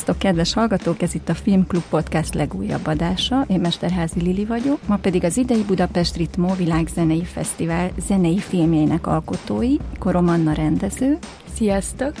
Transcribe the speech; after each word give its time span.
Szervusztok, 0.00 0.28
kedves 0.30 0.52
hallgatók! 0.52 1.02
Ez 1.02 1.14
itt 1.14 1.28
a 1.28 1.34
Filmklub 1.34 1.82
Podcast 1.88 2.34
legújabb 2.34 2.86
adása. 2.86 3.44
Én 3.48 3.60
Mesterházi 3.60 4.20
Lili 4.20 4.44
vagyok. 4.44 4.78
Ma 4.86 4.96
pedig 4.96 5.24
az 5.24 5.36
idei 5.36 5.62
Budapest 5.62 6.16
Ritmo 6.16 6.54
Világzenei 6.54 7.24
Fesztivál 7.24 7.90
zenei 8.06 8.38
filmjeinek 8.38 9.06
alkotói, 9.06 9.76
Korom 9.98 10.28
Anna 10.28 10.52
rendező. 10.52 11.18
Sziasztok! 11.54 12.12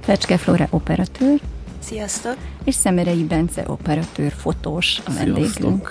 Fecske 0.00 0.36
Flóra 0.36 0.66
operatőr. 0.70 1.40
Sziasztok! 1.78 2.36
És 2.64 2.74
Szemerei 2.74 3.24
Bence 3.24 3.64
operatőr, 3.66 4.32
fotós 4.32 5.00
a 5.04 5.12
vendégünk. 5.12 5.88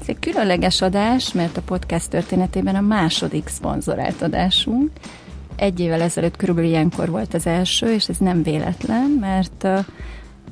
Ez 0.00 0.08
egy 0.08 0.18
különleges 0.18 0.82
adás, 0.82 1.32
mert 1.32 1.56
a 1.56 1.62
podcast 1.62 2.10
történetében 2.10 2.74
a 2.74 2.80
második 2.80 3.48
szponzorált 3.48 4.22
adásunk. 4.22 4.90
Egy 5.56 5.80
évvel 5.80 6.00
ezelőtt 6.00 6.36
körülbelül 6.36 6.70
ilyenkor 6.70 7.10
volt 7.10 7.34
az 7.34 7.46
első, 7.46 7.92
és 7.92 8.08
ez 8.08 8.18
nem 8.18 8.42
véletlen, 8.42 9.16
mert 9.20 9.66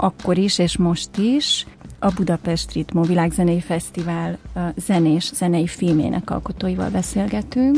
akkor 0.01 0.39
is 0.39 0.59
és 0.59 0.77
most 0.77 1.17
is 1.17 1.67
a 1.99 2.13
Budapest 2.13 2.73
Ritmo 2.73 3.03
Világzenei 3.03 3.61
Fesztivál 3.61 4.39
zenés, 4.77 5.33
zenei 5.35 5.67
filmének 5.67 6.31
alkotóival 6.31 6.91
beszélgetünk. 6.91 7.77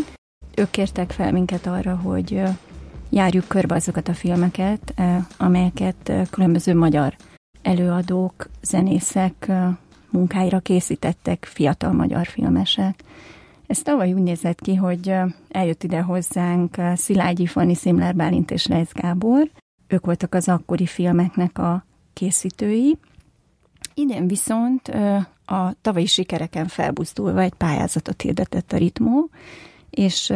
Ők 0.55 0.71
kértek 0.71 1.11
fel 1.11 1.33
minket 1.33 1.67
arra, 1.67 1.97
hogy 1.97 2.43
járjuk 3.11 3.49
körbe 3.49 3.75
azokat 3.75 4.09
a 4.09 4.15
filmeket, 4.15 4.95
amelyeket 5.37 6.13
különböző 6.31 6.75
magyar 6.75 7.17
előadók, 7.63 8.49
zenészek 8.63 9.51
munkáira 10.11 10.59
készítettek 10.59 11.45
fiatal 11.45 11.93
magyar 11.93 12.27
filmesek. 12.27 13.03
Ez 13.67 13.83
tavaly 13.83 14.13
úgy 14.13 14.23
nézett 14.23 14.61
ki, 14.61 14.75
hogy 14.75 15.15
eljött 15.49 15.83
ide 15.85 16.01
hozzánk 16.01 16.77
Szilágyi 16.95 17.47
Fanni, 17.47 17.75
Szimler 17.75 18.15
Bálint 18.15 18.51
és 18.51 18.67
Rejsz 18.67 18.93
Gábor. 18.93 19.51
Ők 19.87 20.05
voltak 20.05 20.35
az 20.35 20.49
akkori 20.49 20.87
filmeknek 20.87 21.59
a 21.59 21.85
készítői. 22.13 22.99
Idén 23.95 24.27
viszont 24.27 24.89
a 25.45 25.75
tavalyi 25.81 26.07
sikereken 26.07 26.67
felbuzdulva 26.67 27.41
egy 27.41 27.55
pályázatot 27.55 28.23
hirdetett 28.23 28.73
a 28.73 28.77
Ritmó, 28.77 29.31
és 29.91 30.33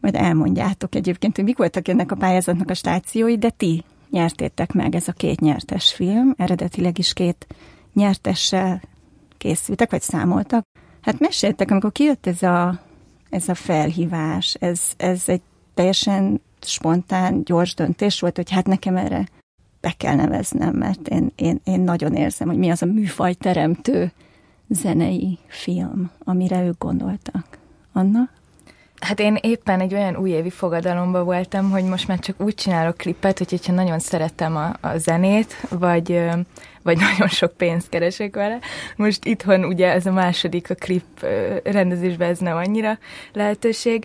majd 0.00 0.14
elmondjátok 0.14 0.94
egyébként, 0.94 1.36
hogy 1.36 1.44
mik 1.44 1.56
voltak 1.56 1.88
ennek 1.88 2.12
a 2.12 2.16
pályázatnak 2.16 2.70
a 2.70 2.74
stációi, 2.74 3.38
de 3.38 3.50
ti 3.50 3.84
nyertétek 4.10 4.72
meg 4.72 4.94
ez 4.94 5.08
a 5.08 5.12
két 5.12 5.40
nyertes 5.40 5.92
film, 5.92 6.34
eredetileg 6.36 6.98
is 6.98 7.12
két 7.12 7.46
nyertessel 7.94 8.82
készültek, 9.38 9.90
vagy 9.90 10.00
számoltak. 10.00 10.64
Hát 11.00 11.18
meséltek, 11.18 11.70
amikor 11.70 11.92
kijött 11.92 12.26
ez 12.26 12.42
a, 12.42 12.80
ez 13.30 13.48
a 13.48 13.54
felhívás, 13.54 14.54
ez, 14.54 14.82
ez 14.96 15.22
egy 15.26 15.42
teljesen 15.74 16.40
spontán, 16.60 17.44
gyors 17.44 17.74
döntés 17.74 18.20
volt, 18.20 18.36
hogy 18.36 18.50
hát 18.50 18.66
nekem 18.66 18.96
erre 18.96 19.28
be 19.80 19.94
kell 19.96 20.14
neveznem, 20.14 20.74
mert 20.74 21.08
én, 21.08 21.32
én, 21.36 21.60
én 21.64 21.80
nagyon 21.80 22.14
érzem, 22.14 22.48
hogy 22.48 22.58
mi 22.58 22.70
az 22.70 22.82
a 22.82 22.86
műfaj 22.86 23.34
teremtő 23.34 24.12
zenei 24.68 25.38
film, 25.46 26.10
amire 26.24 26.64
ők 26.64 26.78
gondoltak. 26.78 27.58
Anna? 27.92 28.28
Hát 29.00 29.20
én 29.20 29.38
éppen 29.40 29.80
egy 29.80 29.94
olyan 29.94 30.16
újévi 30.16 30.50
fogadalomban 30.50 31.24
voltam, 31.24 31.70
hogy 31.70 31.84
most 31.84 32.08
már 32.08 32.18
csak 32.18 32.40
úgy 32.40 32.54
csinálok 32.54 32.96
klippet, 32.96 33.38
hogy 33.38 33.50
hogyha 33.50 33.72
nagyon 33.72 33.98
szeretem 33.98 34.56
a, 34.56 34.72
a 34.80 34.96
zenét, 34.96 35.66
vagy, 35.68 36.20
vagy 36.82 36.98
nagyon 37.10 37.28
sok 37.28 37.56
pénzt 37.56 37.88
keresek 37.88 38.34
vele. 38.34 38.58
Most 38.96 39.24
itthon 39.24 39.64
ugye 39.64 39.92
ez 39.92 40.06
a 40.06 40.12
második 40.12 40.70
a 40.70 40.74
klip 40.74 41.26
rendezésben 41.64 42.28
ez 42.30 42.38
nem 42.38 42.56
annyira 42.56 42.98
lehetőség. 43.32 44.04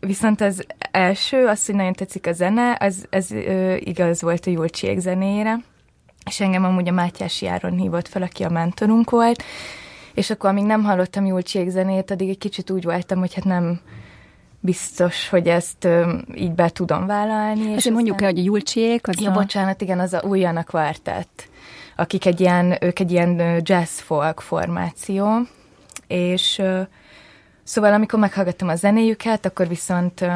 Viszont 0.00 0.40
az 0.40 0.66
első, 0.90 1.46
az, 1.46 1.66
hogy 1.66 1.74
nagyon 1.74 1.92
tetszik 1.92 2.26
a 2.26 2.32
zene, 2.32 2.76
az, 2.80 3.06
ez 3.10 3.30
igaz 3.78 4.22
volt 4.22 4.46
a 4.46 4.50
Julcsiek 4.50 4.98
zenéjére, 4.98 5.56
és 6.26 6.40
engem 6.40 6.64
amúgy 6.64 6.88
a 6.88 6.92
Mátyási 6.92 7.46
Áron 7.46 7.78
hívott 7.78 8.08
fel, 8.08 8.22
aki 8.22 8.42
a 8.42 8.50
mentorunk 8.50 9.10
volt, 9.10 9.42
és 10.16 10.30
akkor 10.30 10.50
amíg 10.50 10.64
nem 10.64 10.84
hallottam 10.84 11.26
Julcsiek 11.26 11.68
zenét, 11.68 12.10
addig 12.10 12.28
egy 12.28 12.38
kicsit 12.38 12.70
úgy 12.70 12.84
voltam, 12.84 13.18
hogy 13.18 13.34
hát 13.34 13.44
nem 13.44 13.80
biztos, 14.60 15.28
hogy 15.28 15.46
ezt 15.48 15.84
ö, 15.84 16.18
így 16.34 16.52
be 16.52 16.68
tudom 16.68 17.06
vállalni. 17.06 17.70
És 17.70 17.90
mondjuk 17.90 18.22
el, 18.22 18.30
hogy 18.30 18.38
a 18.38 18.42
Julcsiek 18.42 19.08
az 19.08 19.20
Ja, 19.20 19.30
a... 19.30 19.34
bocsánat, 19.34 19.80
igen, 19.80 20.00
az 20.00 20.12
a 20.12 20.22
Újjana 20.24 20.64
Quartet, 20.64 21.28
akik 21.96 22.26
egy 22.26 22.40
ilyen, 22.40 22.76
ők 22.80 22.98
egy 22.98 23.10
ilyen 23.10 23.60
jazz 23.64 23.98
folk 23.98 24.40
formáció, 24.40 25.28
és 26.06 26.58
ö, 26.58 26.80
szóval 27.62 27.92
amikor 27.92 28.18
meghallgattam 28.18 28.68
a 28.68 28.74
zenéjüket, 28.74 29.46
akkor 29.46 29.68
viszont 29.68 30.20
ö, 30.20 30.28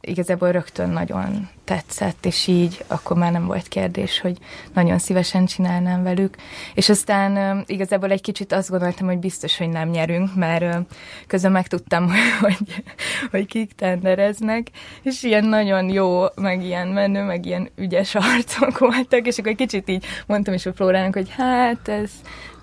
igazából 0.00 0.52
rögtön 0.52 0.88
nagyon 0.88 1.48
tetszett, 1.64 2.26
és 2.26 2.46
így 2.46 2.84
akkor 2.86 3.16
már 3.16 3.32
nem 3.32 3.46
volt 3.46 3.68
kérdés, 3.68 4.20
hogy 4.20 4.38
nagyon 4.72 4.98
szívesen 4.98 5.46
csinálnám 5.46 6.02
velük. 6.02 6.36
És 6.74 6.88
aztán 6.88 7.62
igazából 7.66 8.10
egy 8.10 8.20
kicsit 8.20 8.52
azt 8.52 8.70
gondoltam, 8.70 9.06
hogy 9.06 9.18
biztos, 9.18 9.58
hogy 9.58 9.68
nem 9.68 9.88
nyerünk, 9.88 10.34
mert 10.34 10.86
közben 11.26 11.52
megtudtam, 11.52 12.10
hogy, 12.40 12.82
hogy 13.30 13.46
kik 13.46 13.72
tendereznek, 13.72 14.70
és 15.02 15.22
ilyen 15.22 15.44
nagyon 15.44 15.88
jó, 15.88 16.24
meg 16.34 16.64
ilyen 16.64 16.88
menő, 16.88 17.22
meg 17.22 17.46
ilyen 17.46 17.70
ügyes 17.76 18.14
arcok 18.14 18.78
voltak, 18.78 19.26
és 19.26 19.38
akkor 19.38 19.50
egy 19.50 19.56
kicsit 19.56 19.88
így 19.88 20.04
mondtam 20.26 20.54
is 20.54 20.66
a 20.66 20.72
Flórának, 20.72 21.14
hogy 21.14 21.30
hát 21.36 21.88
ez 21.88 22.10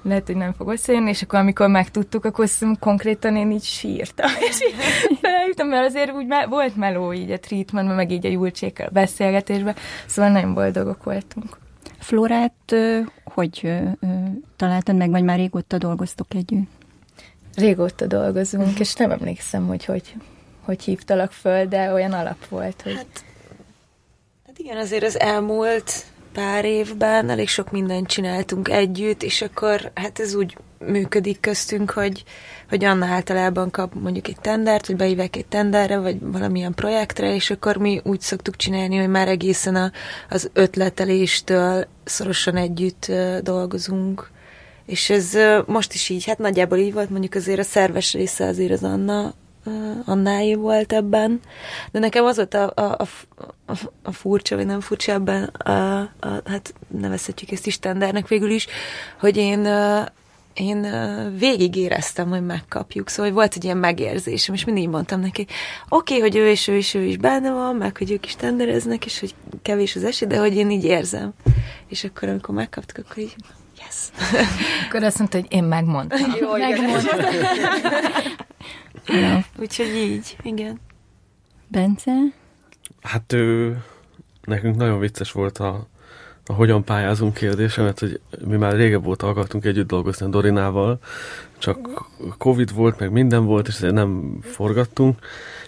lehet, 0.05 0.25
hogy 0.25 0.35
nem 0.35 0.53
fog 0.53 0.71
összejönni, 0.71 1.09
és 1.09 1.21
akkor 1.21 1.39
amikor 1.39 1.67
megtudtuk, 1.67 2.25
akkor 2.25 2.49
konkrétan 2.79 3.35
én 3.35 3.51
így 3.51 3.63
sírtam, 3.63 4.29
és 4.49 4.61
így 4.61 4.75
felhívtam, 5.21 5.67
mert 5.67 5.85
azért 5.87 6.11
úgy 6.11 6.25
me- 6.25 6.45
volt 6.45 6.75
meló 6.75 7.13
így 7.13 7.31
a 7.31 7.39
treatmentben, 7.39 7.95
meg 7.95 8.11
így 8.11 8.25
a 8.25 8.29
Julcsékkel 8.29 8.89
beszélgetésben, 8.89 9.75
szóval 10.05 10.31
nagyon 10.31 10.53
boldogok 10.53 11.03
voltunk. 11.03 11.57
Flórát 11.99 12.75
hogy 13.23 13.73
találtad 14.55 14.95
meg, 14.95 15.09
vagy 15.09 15.23
már 15.23 15.37
régóta 15.37 15.77
dolgoztok 15.77 16.33
együtt? 16.33 16.69
Régóta 17.55 18.05
dolgozunk, 18.05 18.79
és 18.79 18.93
nem 18.93 19.11
emlékszem, 19.11 19.67
hogy 19.67 19.85
hogy, 19.85 20.13
hogy 20.61 20.83
hívtalak 20.83 21.31
föl, 21.31 21.65
de 21.65 21.93
olyan 21.93 22.11
alap 22.11 22.47
volt, 22.47 22.81
hogy... 22.81 22.95
Hát, 22.95 23.23
hát 24.45 24.57
igen, 24.57 24.77
azért 24.77 25.03
az 25.03 25.19
elmúlt 25.19 26.05
pár 26.35 26.65
évben 26.65 27.29
elég 27.29 27.47
sok 27.47 27.71
mindent 27.71 28.07
csináltunk 28.07 28.69
együtt, 28.69 29.23
és 29.23 29.41
akkor 29.41 29.91
hát 29.93 30.19
ez 30.19 30.33
úgy 30.33 30.57
működik 30.79 31.39
köztünk, 31.39 31.91
hogy, 31.91 32.23
hogy 32.69 32.83
Anna 32.83 33.05
általában 33.05 33.71
kap 33.71 33.93
mondjuk 33.93 34.27
egy 34.27 34.39
tendert, 34.41 34.87
vagy 34.87 34.95
beívek 34.95 35.35
egy 35.35 35.45
tenderre, 35.45 35.97
vagy 35.99 36.17
valamilyen 36.21 36.73
projektre, 36.73 37.33
és 37.33 37.51
akkor 37.51 37.77
mi 37.77 38.01
úgy 38.03 38.21
szoktuk 38.21 38.55
csinálni, 38.55 38.97
hogy 38.97 39.09
már 39.09 39.27
egészen 39.27 39.75
a, 39.75 39.91
az 40.29 40.49
ötleteléstől 40.53 41.87
szorosan 42.03 42.55
együtt 42.55 43.11
dolgozunk. 43.41 44.29
És 44.85 45.09
ez 45.09 45.37
most 45.65 45.93
is 45.93 46.09
így, 46.09 46.25
hát 46.25 46.37
nagyjából 46.37 46.77
így 46.77 46.93
volt, 46.93 47.09
mondjuk 47.09 47.33
azért 47.33 47.59
a 47.59 47.63
szerves 47.63 48.13
része 48.13 48.45
azért 48.45 48.71
az 48.71 48.83
Anna 48.83 49.33
Annái 50.05 50.53
volt 50.53 50.93
ebben, 50.93 51.39
de 51.91 51.99
nekem 51.99 52.25
az 52.25 52.35
volt 52.35 52.53
a, 52.53 52.71
a, 52.75 53.07
a, 53.65 53.73
a, 54.03 54.11
furcsa, 54.11 54.55
vagy 54.55 54.65
nem 54.65 54.79
furcsa 54.79 55.11
ebben, 55.11 55.43
a, 55.43 55.99
a, 55.99 56.41
hát 56.45 56.73
nevezhetjük 56.87 57.51
ezt 57.51 57.67
is 57.67 57.79
tendernek 57.79 58.27
végül 58.27 58.49
is, 58.49 58.67
hogy 59.19 59.37
én 59.37 59.67
én 60.55 60.87
végig 61.37 61.75
éreztem, 61.75 62.29
hogy 62.29 62.45
megkapjuk, 62.45 63.09
szóval 63.09 63.31
volt 63.31 63.53
egy 63.55 63.63
ilyen 63.63 63.77
megérzésem, 63.77 64.55
és 64.55 64.65
mindig 64.65 64.89
mondtam 64.89 65.19
neki, 65.19 65.47
oké, 65.89 66.17
okay, 66.17 66.19
hogy 66.19 66.35
ő 66.35 66.49
és 66.49 66.67
ő 66.67 66.75
is, 66.75 66.93
ő 66.93 67.01
is 67.01 67.17
benne 67.17 67.51
van, 67.51 67.75
meg 67.75 67.97
hogy 67.97 68.11
ők 68.11 68.25
is 68.25 68.35
tendereznek, 68.35 69.05
és 69.05 69.19
hogy 69.19 69.35
kevés 69.61 69.95
az 69.95 70.03
esély, 70.03 70.27
de 70.27 70.37
hogy 70.37 70.55
én 70.55 70.69
így 70.69 70.83
érzem. 70.83 71.33
És 71.87 72.03
akkor, 72.03 72.29
amikor 72.29 72.55
megkaptuk, 72.55 72.97
akkor 72.97 73.17
így, 73.17 73.35
yes. 73.77 74.27
Akkor 74.87 75.03
azt 75.03 75.17
mondta, 75.17 75.37
hogy 75.39 75.47
én 75.49 75.63
megmondtam. 75.63 76.35
Jó, 76.39 76.51
megmondtam. 76.51 77.19
Ja. 79.07 79.45
Úgyhogy 79.61 79.95
így, 79.95 80.37
igen. 80.41 80.79
Bence? 81.67 82.11
Hát 83.01 83.33
ő, 83.33 83.77
nekünk 84.43 84.75
nagyon 84.75 84.99
vicces 84.99 85.31
volt 85.31 85.57
a, 85.57 85.87
a 86.45 86.53
hogyan 86.53 86.83
pályázunk 86.83 87.33
kérdése, 87.33 87.81
mert 87.81 87.99
hogy 87.99 88.19
mi 88.45 88.55
már 88.55 88.75
régebb 88.75 89.05
óta 89.05 89.27
akartunk 89.27 89.65
együtt 89.65 89.87
dolgozni 89.87 90.25
a 90.25 90.29
Dorinával, 90.29 90.99
csak 91.57 92.07
Covid 92.37 92.73
volt, 92.73 92.99
meg 92.99 93.11
minden 93.11 93.45
volt, 93.45 93.67
és 93.67 93.75
ezért 93.75 93.93
nem 93.93 94.39
forgattunk, 94.41 95.19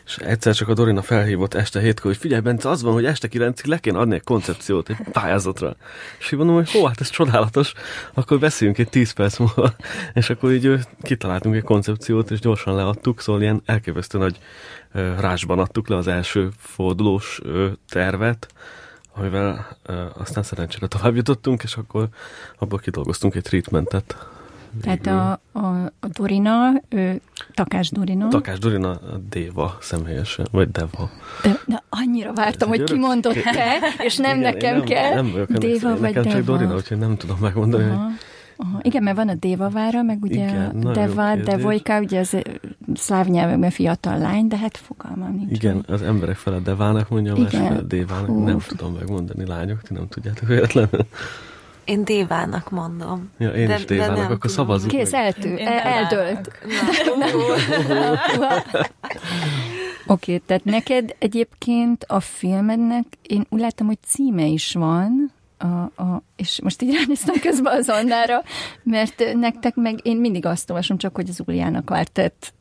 és 0.07 0.17
egyszer 0.17 0.55
csak 0.55 0.67
a 0.67 0.73
Dorina 0.73 1.01
felhívott 1.01 1.53
este 1.53 1.79
hétkor, 1.79 2.11
hogy 2.11 2.19
figyelj, 2.19 2.41
Bence, 2.41 2.69
az 2.69 2.81
van, 2.81 2.93
hogy 2.93 3.05
este 3.05 3.27
kilencig 3.27 3.65
le 3.65 3.77
kéne 3.77 3.97
adni 3.97 4.15
egy 4.15 4.23
koncepciót, 4.23 4.89
egy 4.89 4.97
pályázatra. 5.11 5.75
És 6.19 6.31
így 6.31 6.37
mondom, 6.37 6.55
hogy 6.55 6.71
hó, 6.71 6.85
hát 6.85 7.01
ez 7.01 7.09
csodálatos, 7.09 7.73
akkor 8.13 8.39
beszéljünk 8.39 8.79
egy 8.79 8.89
tíz 8.89 9.11
perc 9.11 9.37
múlva. 9.37 9.73
És 10.13 10.29
akkor 10.29 10.51
így 10.51 10.79
kitaláltunk 11.01 11.55
egy 11.55 11.63
koncepciót, 11.63 12.31
és 12.31 12.39
gyorsan 12.39 12.75
leadtuk, 12.75 13.21
szóval 13.21 13.41
ilyen 13.41 13.61
elképesztő 13.65 14.17
nagy 14.17 14.39
rásban 15.19 15.59
adtuk 15.59 15.87
le 15.87 15.95
az 15.95 16.07
első 16.07 16.49
fordulós 16.57 17.41
tervet, 17.89 18.47
amivel 19.13 19.77
aztán 20.17 20.43
szerencsére 20.43 20.87
tovább 20.87 21.15
jutottunk, 21.15 21.63
és 21.63 21.75
akkor 21.75 22.07
abból 22.57 22.79
kidolgoztunk 22.79 23.35
egy 23.35 23.43
treatmentet. 23.43 24.27
Tehát 24.81 25.07
a, 25.07 25.39
a, 25.51 25.67
a 25.99 26.07
Dorina, 26.11 26.81
ő, 26.89 27.21
Takás 27.53 27.89
Dorina. 27.89 28.27
Takás 28.27 28.59
Dorina 28.59 28.89
a 28.89 29.17
Déva 29.29 29.77
személyesen, 29.81 30.47
vagy 30.51 30.71
Deva. 30.71 31.09
De, 31.43 31.59
de 31.65 31.83
annyira 31.89 32.33
vártam, 32.33 32.69
hogy 32.69 32.83
kimondott 32.83 33.41
te, 33.41 33.77
és 34.07 34.17
nem 34.17 34.39
igen, 34.39 34.53
nekem 34.53 34.77
nem, 34.77 34.85
kell. 34.85 35.13
Nem 35.13 35.31
vagyok 35.31 35.51
Déva 35.51 35.89
vagy 35.89 36.01
nekem 36.01 36.23
Deva. 36.23 36.35
csak 36.35 36.45
Dorina, 36.45 36.75
úgyhogy 36.75 36.97
nem 36.97 37.17
tudom 37.17 37.37
megmondani, 37.41 37.83
Aha. 37.83 38.03
hogy 38.03 38.13
Aha. 38.57 38.79
Igen, 38.81 39.03
mert 39.03 39.15
van 39.15 39.29
a 39.29 39.33
Dévavára, 39.33 40.01
meg 40.01 40.17
ugye 40.21 40.43
Igen, 40.43 40.85
a 40.85 40.91
Deva, 40.91 41.35
Devojka, 41.35 41.99
ugye 41.99 42.19
az 42.19 42.37
szláv 42.95 43.27
nyelvekben 43.27 43.69
fiatal 43.69 44.17
lány, 44.17 44.47
de 44.47 44.57
hát 44.57 44.77
fogalmam 44.77 45.35
nincs. 45.35 45.51
Igen, 45.51 45.85
az 45.87 46.01
emberek 46.01 46.35
fele 46.35 46.59
Devának 46.59 47.09
mondja, 47.09 47.33
a 47.33 47.39
másik 47.39 47.59
fele 47.59 47.81
Dévának. 47.81 48.25
Hú. 48.25 48.43
Nem 48.43 48.59
tudom 48.67 48.93
megmondani, 48.93 49.45
lányok, 49.45 49.81
ti 49.81 49.93
nem 49.93 50.07
tudjátok 50.07 50.47
véletlenül. 50.47 51.05
Én 51.87 52.03
Dévának 52.03 52.69
mondom. 52.69 53.31
Ja, 53.37 53.49
én 53.49 53.67
de, 53.67 53.75
is 53.75 53.85
Dévának, 53.85 54.29
akkor 54.29 54.49
szavazunk. 54.49 54.91
Kész, 54.91 55.13
eltű, 55.13 55.55
el, 55.55 55.79
eldölt. 55.79 56.51
Oké, 60.09 60.33
okay, 60.33 60.43
tehát 60.45 60.63
neked 60.63 61.15
egyébként 61.19 62.03
a 62.07 62.19
filmednek, 62.19 63.05
én 63.21 63.45
úgy 63.49 63.59
láttam, 63.59 63.87
hogy 63.87 63.97
címe 64.05 64.45
is 64.45 64.73
van, 64.73 65.31
a, 65.57 66.01
a, 66.03 66.23
és 66.35 66.61
most 66.61 66.81
így 66.81 66.93
ránéztem 66.93 67.35
közben 67.41 67.77
az 67.77 67.89
Annára, 67.89 68.43
mert 68.83 69.23
nektek 69.33 69.75
meg 69.75 69.99
én 70.03 70.17
mindig 70.17 70.45
azt 70.45 70.69
olvasom 70.69 70.97
csak, 70.97 71.15
hogy 71.15 71.29
az 71.29 71.41
Uliának 71.45 71.89
vártett 71.89 72.53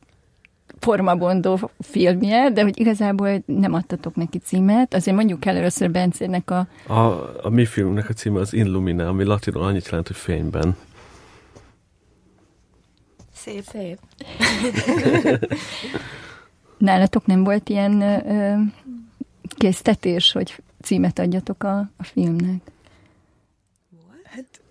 formabondó 0.79 1.69
filmje, 1.79 2.49
de 2.49 2.61
hogy 2.63 2.79
igazából 2.79 3.43
nem 3.45 3.73
adtatok 3.73 4.15
neki 4.15 4.37
címet. 4.37 4.93
Azért 4.93 5.17
mondjuk 5.17 5.45
el 5.45 5.55
először 5.55 5.91
Bencének 5.91 6.51
a... 6.51 6.67
A, 6.87 7.01
a 7.45 7.49
mi 7.49 7.65
filmnek 7.65 8.09
a 8.09 8.13
címe 8.13 8.39
az 8.39 8.53
Illumine, 8.53 9.07
ami 9.07 9.23
latinul 9.23 9.63
annyit 9.63 9.85
jelent, 9.85 10.07
hogy 10.07 10.15
fényben. 10.15 10.75
Szép. 13.33 13.63
Szép. 13.63 13.99
Nálatok 16.77 17.25
nem 17.25 17.43
volt 17.43 17.69
ilyen 17.69 18.01
ö, 18.01 18.55
késztetés, 19.57 20.31
hogy 20.31 20.55
címet 20.81 21.19
adjatok 21.19 21.63
a, 21.63 21.77
a 21.77 22.03
filmnek? 22.03 22.61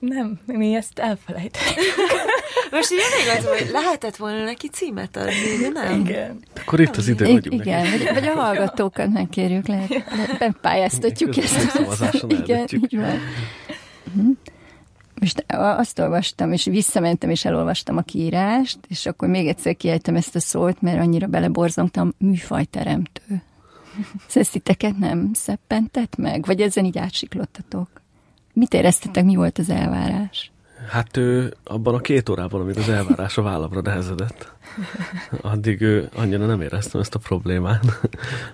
Nem, 0.08 0.40
mi 0.46 0.74
ezt 0.74 0.98
elfelejtettük. 0.98 1.84
Most 2.70 2.92
így 2.92 3.38
az, 3.38 3.46
hogy 3.46 3.70
lehetett 3.72 4.16
volna 4.16 4.44
neki 4.44 4.68
címet 4.68 5.16
adni, 5.16 5.56
de 5.60 5.68
nem. 5.68 6.00
Igen. 6.00 6.38
Akkor 6.60 6.80
itt 6.80 6.96
az 6.96 7.08
idő, 7.08 7.24
hogy 7.32 7.52
Igen, 7.52 7.90
vagy, 7.90 8.10
vagy 8.14 8.26
a 8.26 8.34
hallgatókat 8.42 9.12
megkérjük, 9.12 9.66
lehet, 9.66 9.88
lehet 9.88 10.38
bepályáztatjuk 10.38 11.36
ezt. 11.36 11.80
Igen, 12.28 12.66
így 12.70 12.96
van. 12.96 13.18
Mhm. 14.14 14.30
Most 15.20 15.44
azt 15.48 15.98
olvastam, 15.98 16.52
és 16.52 16.64
visszamentem, 16.64 17.30
és 17.30 17.44
elolvastam 17.44 17.96
a 17.96 18.02
kiírást, 18.02 18.78
és 18.88 19.06
akkor 19.06 19.28
még 19.28 19.46
egyszer 19.46 19.76
kiejtem 19.76 20.16
ezt 20.16 20.36
a 20.36 20.40
szót, 20.40 20.82
mert 20.82 21.00
annyira 21.00 21.26
beleborzongtam, 21.26 22.14
műfajteremtő. 22.18 23.42
Szesziteket 24.28 24.98
nem 24.98 25.30
szeppentett 25.34 26.16
meg? 26.16 26.44
Vagy 26.44 26.60
ezen 26.60 26.84
így 26.84 26.98
átsiklottatok? 26.98 27.88
Mit 28.58 28.74
éreztetek, 28.74 29.24
mi 29.24 29.34
volt 29.34 29.58
az 29.58 29.70
elvárás? 29.70 30.50
Hát 30.88 31.16
ő 31.16 31.54
abban 31.64 31.94
a 31.94 31.98
két 31.98 32.28
órában, 32.28 32.60
amíg 32.60 32.78
az 32.78 32.88
elvárás 32.88 33.38
a 33.38 33.42
vállamra 33.42 33.80
nehezedett, 33.80 34.52
addig 35.40 35.80
ő, 35.80 36.08
annyira 36.14 36.46
nem 36.46 36.60
éreztem 36.60 37.00
ezt 37.00 37.14
a 37.14 37.18
problémát. 37.18 37.84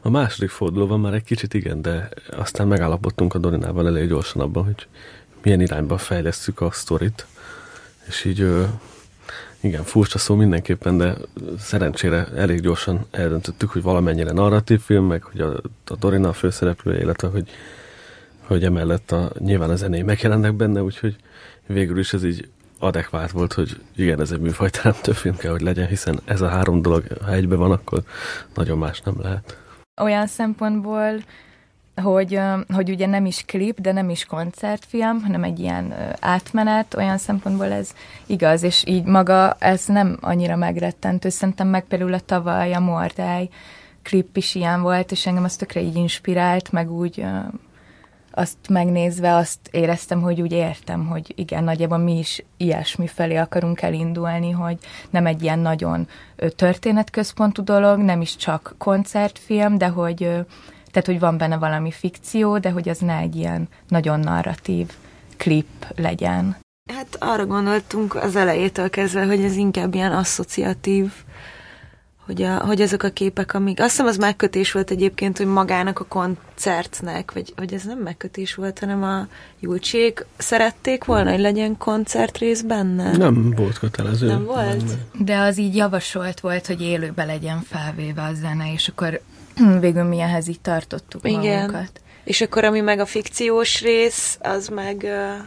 A 0.03 0.11
második 0.11 0.51
fordulóban 0.51 1.01
már 1.01 1.15
egy 1.15 1.25
kicsit 1.25 1.55
igen, 1.55 1.83
de 1.83 2.09
aztán 2.31 2.69
megállapodtunk 2.69 3.35
a 3.35 3.39
Dorinával 3.39 3.87
elég 3.87 4.09
gyorsan 4.09 4.43
abban, 4.43 4.65
hogy 4.65 4.87
milyen 5.43 5.61
irányba 5.61 5.99
fejlesztjük 5.99 6.61
a 6.61 6.71
sztorit. 6.71 7.27
És 8.07 8.25
így 8.25 8.67
igen, 9.61 9.83
furcsa 9.83 10.19
szó 10.19 10.35
mindenképpen, 10.35 10.97
de 10.97 11.15
szerencsére 11.59 12.29
elég 12.37 12.61
gyorsan 12.61 13.07
eldöntöttük, 13.11 13.71
hogy 13.71 13.83
valamennyire 13.83 14.33
narratív 14.33 14.81
film, 14.81 15.05
meg 15.05 15.23
hogy 15.23 15.41
a, 15.41 15.61
a 15.87 15.97
Dorina 15.99 16.29
a 16.29 16.33
főszereplője, 16.33 17.01
illetve 17.01 17.29
hogy 17.29 17.51
hogy 18.47 18.65
emellett 18.65 19.13
a, 19.13 19.33
nyilván 19.39 19.71
a 19.71 19.77
zené 19.77 20.03
megjelennek 20.03 20.55
benne, 20.55 20.83
úgyhogy 20.83 21.17
végül 21.67 21.99
is 21.99 22.13
ez 22.13 22.25
így 22.25 22.49
adekvát 22.79 23.31
volt, 23.31 23.53
hogy 23.53 23.81
igen, 23.97 24.21
ez 24.21 24.31
egy 24.31 24.41
műfajteremtő 24.41 25.13
film 25.13 25.37
kell, 25.37 25.51
hogy 25.51 25.61
legyen, 25.61 25.87
hiszen 25.87 26.21
ez 26.25 26.41
a 26.41 26.49
három 26.49 26.83
dolog, 26.83 27.05
ha 27.25 27.33
egybe 27.33 27.57
van, 27.57 27.71
akkor 27.71 28.03
nagyon 28.55 28.79
más 28.79 29.01
nem 29.01 29.15
lehet. 29.21 29.59
Olyan 30.01 30.27
szempontból, 30.27 31.23
hogy, 32.03 32.41
hogy 32.69 32.91
ugye 32.91 33.07
nem 33.07 33.27
is 33.27 33.45
klip, 33.47 33.81
de 33.81 33.93
nem 33.93 34.11
is 34.11 34.25
koncertfilm, 34.25 35.23
hanem 35.23 35.45
egy 35.45 35.59
ilyen 35.59 35.95
átmenet, 36.21 36.95
olyan 36.95 37.19
szempontból 37.19 37.73
ez 37.73 37.95
igaz, 38.27 38.63
és 38.63 38.85
így 38.87 39.05
maga 39.05 39.57
ez 39.59 39.87
nem 39.87 40.19
annyira 40.21 40.57
megrettentő. 40.57 41.29
Szerintem 41.29 41.69
meg 41.69 41.85
például 41.85 42.15
a 42.15 42.21
tavaly 42.21 42.73
a 42.73 42.81
Mordály 42.81 43.49
klip 44.03 44.37
is 44.37 44.55
ilyen 44.55 44.83
volt, 44.83 45.11
és 45.11 45.27
engem 45.27 45.45
az 45.45 45.57
tökre 45.57 45.81
így 45.81 45.97
inspirált, 45.97 46.73
meg 46.73 46.91
úgy 46.91 47.25
azt 48.35 48.57
megnézve 48.69 49.35
azt 49.35 49.59
éreztem, 49.71 50.21
hogy 50.21 50.41
úgy 50.41 50.53
értem, 50.53 51.07
hogy 51.07 51.33
igen, 51.37 51.65
nagyjából 51.65 51.99
mi 51.99 52.19
is 52.19 52.45
ilyesmi 52.57 53.07
felé 53.07 53.37
akarunk 53.37 53.83
elindulni, 53.83 54.51
hogy 54.51 54.79
nem 55.11 55.27
egy 55.27 55.43
ilyen 55.43 55.59
nagyon 55.59 56.09
történetközpontú 56.57 57.63
dolog, 57.63 57.99
nem 57.99 58.21
is 58.21 58.37
csak 58.37 58.75
koncertfilm, 58.79 59.79
de 59.79 59.89
hogy, 59.89 60.17
tehát, 60.91 61.07
hogy 61.07 61.19
van 61.19 61.37
benne 61.37 61.57
valami 61.57 61.91
fikció, 61.91 62.59
de 62.59 62.71
hogy 62.71 62.89
az 62.89 62.99
ne 62.99 63.17
egy 63.17 63.37
ilyen 63.37 63.69
nagyon 63.89 64.21
narratív 64.21 64.91
klip 65.37 65.93
legyen. 65.97 66.57
Hát 66.95 67.17
arra 67.19 67.47
gondoltunk 67.47 68.15
az 68.15 68.37
elejétől 68.37 68.91
kezdve, 68.91 69.27
hogy 69.27 69.45
ez 69.45 69.57
inkább 69.57 69.95
ilyen 69.95 70.13
asszociatív 70.13 71.13
hogy, 72.27 72.43
a, 72.43 72.65
hogy 72.65 72.83
azok 72.83 73.03
a 73.03 73.09
képek, 73.09 73.55
amik... 73.55 73.81
Azt 73.81 73.91
hiszem 73.91 74.07
az 74.07 74.17
megkötés 74.17 74.73
volt 74.73 74.91
egyébként, 74.91 75.37
hogy 75.37 75.47
magának 75.47 75.99
a 75.99 76.05
koncertnek, 76.05 77.33
vagy, 77.33 77.53
vagy 77.57 77.75
ez 77.75 77.83
nem 77.83 77.99
megkötés 77.99 78.55
volt, 78.55 78.79
hanem 78.79 79.03
a 79.03 79.27
Julcsék 79.61 80.27
szerették 80.37 81.05
volna, 81.05 81.31
hogy 81.31 81.41
legyen 81.41 81.77
koncertrész 81.77 82.63
benne? 82.63 83.17
Nem 83.17 83.51
volt 83.51 83.79
kötelező. 83.79 84.27
Nem 84.27 84.45
volt? 84.45 84.85
Nem. 84.85 85.25
De 85.25 85.39
az 85.39 85.59
így 85.59 85.77
javasolt 85.77 86.41
volt, 86.41 86.67
hogy 86.67 86.81
élőbe 86.81 87.25
legyen 87.25 87.61
felvéve 87.61 88.23
a 88.23 88.35
zene, 88.35 88.73
és 88.73 88.89
akkor 88.89 89.21
végül 89.81 90.03
mi 90.03 90.21
ehhez 90.21 90.49
így 90.49 90.61
tartottuk 90.61 91.29
Igen. 91.29 91.61
magunkat. 91.61 92.01
És 92.25 92.41
akkor 92.41 92.65
ami 92.65 92.81
meg 92.81 92.99
a 92.99 93.07
fikciós 93.07 93.83
rész, 93.83 94.39
az 94.41 94.69
meg... 94.69 95.01
Uh, 95.03 95.47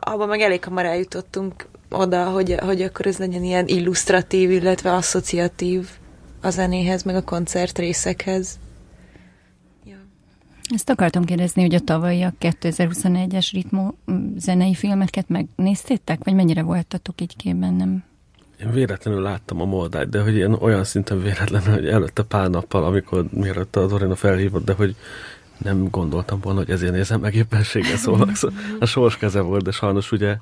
abban 0.00 0.28
meg 0.28 0.40
elég 0.40 0.64
hamar 0.64 0.84
eljutottunk 0.84 1.66
oda, 1.94 2.24
hogy, 2.24 2.54
hogy 2.60 2.82
akkor 2.82 3.06
ez 3.06 3.18
legyen 3.18 3.44
ilyen 3.44 3.66
illusztratív, 3.66 4.50
illetve 4.50 4.92
asszociatív 4.92 5.88
a 6.42 6.50
zenéhez, 6.50 7.02
meg 7.02 7.14
a 7.16 7.22
koncert 7.22 7.78
részekhez. 7.78 8.58
Ja. 9.84 9.96
Ezt 10.74 10.90
akartam 10.90 11.24
kérdezni, 11.24 11.62
hogy 11.62 11.74
a 11.74 11.80
tavalyi 11.80 12.22
a 12.22 12.32
2021-es 12.40 13.48
ritmó 13.52 13.98
zenei 14.36 14.74
filmeket 14.74 15.28
megnéztétek, 15.28 16.24
vagy 16.24 16.34
mennyire 16.34 16.62
voltatok 16.62 17.20
így 17.20 17.36
képben, 17.36 17.74
nem? 17.74 18.04
Én 18.60 18.70
véletlenül 18.70 19.22
láttam 19.22 19.60
a 19.60 19.64
Moldájt, 19.64 20.08
de 20.08 20.22
hogy 20.22 20.34
ilyen 20.34 20.52
olyan 20.52 20.84
szinten 20.84 21.22
véletlenül, 21.22 21.72
hogy 21.72 21.88
előtte 21.88 22.22
pár 22.22 22.50
nappal, 22.50 22.84
amikor 22.84 23.26
mielőtt 23.30 23.76
a 23.76 23.86
Dorina 23.86 24.14
felhívott, 24.14 24.64
de 24.64 24.72
hogy 24.72 24.96
nem 25.58 25.88
gondoltam 25.90 26.40
volna, 26.40 26.58
hogy 26.58 26.70
ezért 26.70 26.92
nézem 26.92 27.20
meg 27.20 27.34
éppenséggel 27.34 27.96
szólnak. 27.96 28.34
Szóval 28.34 28.58
a 28.78 28.86
sors 28.86 29.16
keze 29.16 29.40
volt, 29.40 29.62
de 29.62 29.70
sajnos 29.70 30.12
ugye 30.12 30.36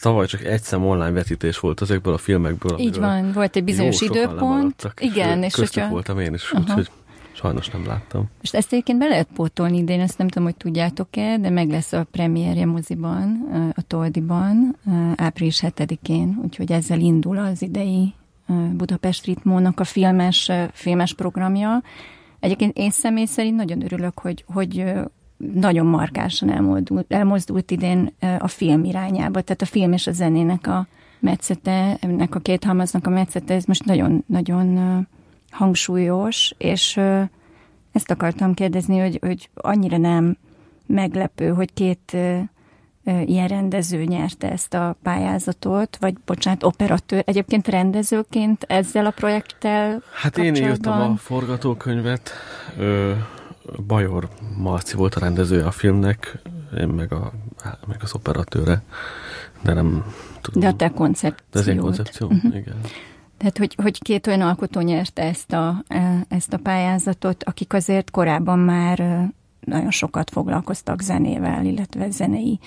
Tavaly 0.00 0.26
csak 0.26 0.44
egy 0.44 0.62
szem 0.62 0.86
online 0.86 1.10
vetítés 1.10 1.58
volt 1.58 1.82
ezekből 1.82 2.12
a 2.12 2.18
filmekből. 2.18 2.78
Így 2.78 2.98
van, 2.98 3.32
volt 3.32 3.56
egy 3.56 3.64
bizonyos 3.64 4.00
időpont. 4.00 4.92
Igen, 4.98 5.42
és, 5.42 5.52
és 5.52 5.58
hogyha... 5.58 5.88
voltam 5.88 6.20
én 6.20 6.34
is, 6.34 6.52
uh-huh. 6.52 6.68
úgyhogy 6.68 6.90
sajnos 7.32 7.68
nem 7.68 7.86
láttam. 7.86 8.24
És 8.42 8.52
ezt 8.52 8.72
egyébként 8.72 8.98
be 8.98 9.06
lehet 9.06 9.28
pótolni 9.34 9.76
idén, 9.76 10.00
ezt 10.00 10.18
nem 10.18 10.28
tudom, 10.28 10.44
hogy 10.44 10.56
tudjátok-e, 10.56 11.38
de 11.38 11.50
meg 11.50 11.70
lesz 11.70 11.92
a 11.92 12.06
premierje 12.10 12.66
moziban, 12.66 13.48
a 13.76 13.82
Toldiban, 13.82 14.76
április 15.16 15.62
7-én, 15.66 16.38
úgyhogy 16.42 16.72
ezzel 16.72 17.00
indul 17.00 17.38
az 17.38 17.62
idei 17.62 18.14
Budapest 18.72 19.24
Ritmónak 19.24 19.80
a 19.80 19.84
filmes, 19.84 20.50
filmes 20.72 21.14
programja. 21.14 21.82
Egyébként 22.40 22.76
én 22.76 22.90
személy 22.90 23.24
szerint 23.24 23.56
nagyon 23.56 23.84
örülök, 23.84 24.18
hogy, 24.18 24.44
hogy 24.46 24.84
nagyon 25.36 25.86
markásan 25.86 26.50
elmozdult, 26.50 27.12
elmozdult 27.12 27.70
idén 27.70 28.12
a 28.38 28.48
film 28.48 28.84
irányába, 28.84 29.40
tehát 29.40 29.62
a 29.62 29.66
film 29.66 29.92
és 29.92 30.06
a 30.06 30.12
zenének 30.12 30.66
a 30.66 30.86
metszete, 31.20 31.96
ennek 32.00 32.34
a 32.34 32.40
két 32.40 32.64
halmaznak 32.64 33.06
a 33.06 33.10
metszete, 33.10 33.54
ez 33.54 33.64
most 33.64 33.84
nagyon-nagyon 33.84 35.06
hangsúlyos, 35.50 36.54
és 36.58 37.00
ezt 37.92 38.10
akartam 38.10 38.54
kérdezni, 38.54 38.98
hogy, 38.98 39.18
hogy 39.20 39.50
annyira 39.54 39.96
nem 39.96 40.36
meglepő, 40.86 41.48
hogy 41.48 41.72
két 41.72 42.16
ilyen 43.24 43.48
rendező 43.48 44.04
nyerte 44.04 44.50
ezt 44.50 44.74
a 44.74 44.96
pályázatot, 45.02 45.96
vagy 46.00 46.14
bocsánat, 46.24 46.62
operatőr. 46.62 47.22
Egyébként 47.26 47.68
rendezőként 47.68 48.64
ezzel 48.68 49.06
a 49.06 49.10
projekttel 49.10 50.02
Hát 50.12 50.38
én 50.38 50.54
írtam 50.54 51.00
a 51.00 51.16
forgatókönyvet, 51.16 52.30
Bajor 53.86 54.28
Marci 54.56 54.96
volt 54.96 55.14
a 55.14 55.20
rendezője 55.20 55.66
a 55.66 55.70
filmnek, 55.70 56.38
én 56.78 56.88
meg, 56.88 57.12
a, 57.12 57.32
meg 57.86 57.98
az 58.02 58.14
operatőre. 58.14 58.82
de 59.62 59.72
nem 59.72 60.04
tudom. 60.40 60.60
De 60.60 60.68
a 60.68 60.74
te 60.74 60.90
koncepciót. 60.90 61.44
De 61.50 61.58
ez 61.58 61.66
egy 61.66 61.78
koncepció, 61.78 62.26
uh-huh. 62.26 62.56
igen. 62.56 62.80
Tehát, 63.36 63.58
hogy, 63.58 63.76
hogy 63.82 64.02
két 64.02 64.26
olyan 64.26 64.40
alkotó 64.40 64.80
nyerte 64.80 65.22
ezt 65.22 65.52
a, 65.52 65.84
e, 65.88 66.24
ezt 66.28 66.52
a 66.52 66.58
pályázatot, 66.58 67.44
akik 67.44 67.72
azért 67.72 68.10
korábban 68.10 68.58
már 68.58 69.00
e, 69.00 69.32
nagyon 69.60 69.90
sokat 69.90 70.30
foglalkoztak 70.30 71.00
zenével, 71.00 71.64
illetve 71.64 72.10
zenei 72.10 72.58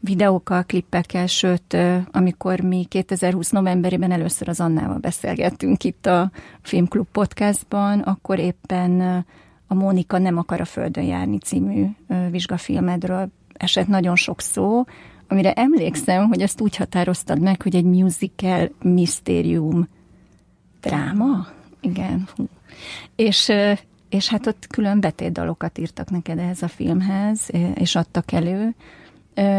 videókkal, 0.00 0.64
klippekkel, 0.64 1.26
sőt, 1.26 1.74
e, 1.74 2.08
amikor 2.12 2.60
mi 2.60 2.84
2020 2.88 3.50
novemberében 3.50 4.12
először 4.12 4.48
az 4.48 4.60
Annával 4.60 4.98
beszélgettünk 4.98 5.84
itt 5.84 6.06
a 6.06 6.30
Filmklub 6.62 7.06
podcastban, 7.12 8.00
akkor 8.00 8.38
éppen 8.38 9.24
a 9.68 9.74
Mónika 9.74 10.18
nem 10.18 10.38
akar 10.38 10.60
a 10.60 10.64
Földön 10.64 11.04
járni 11.04 11.38
című 11.38 11.86
vizsgafilmedről 12.30 13.28
esett 13.52 13.86
nagyon 13.86 14.16
sok 14.16 14.40
szó, 14.40 14.84
amire 15.28 15.52
emlékszem, 15.52 16.26
hogy 16.28 16.42
ezt 16.42 16.60
úgy 16.60 16.76
határoztad 16.76 17.40
meg, 17.40 17.62
hogy 17.62 17.76
egy 17.76 17.84
musical 17.84 18.70
misztérium 18.82 19.88
dráma? 20.80 21.46
Igen. 21.80 22.28
És, 23.16 23.52
és 24.08 24.28
hát 24.28 24.46
ott 24.46 24.66
külön 24.66 25.00
betétdalokat 25.00 25.78
írtak 25.78 26.10
neked 26.10 26.38
ehhez 26.38 26.62
a 26.62 26.68
filmhez, 26.68 27.48
és 27.74 27.96
adtak 27.96 28.32
elő. 28.32 28.74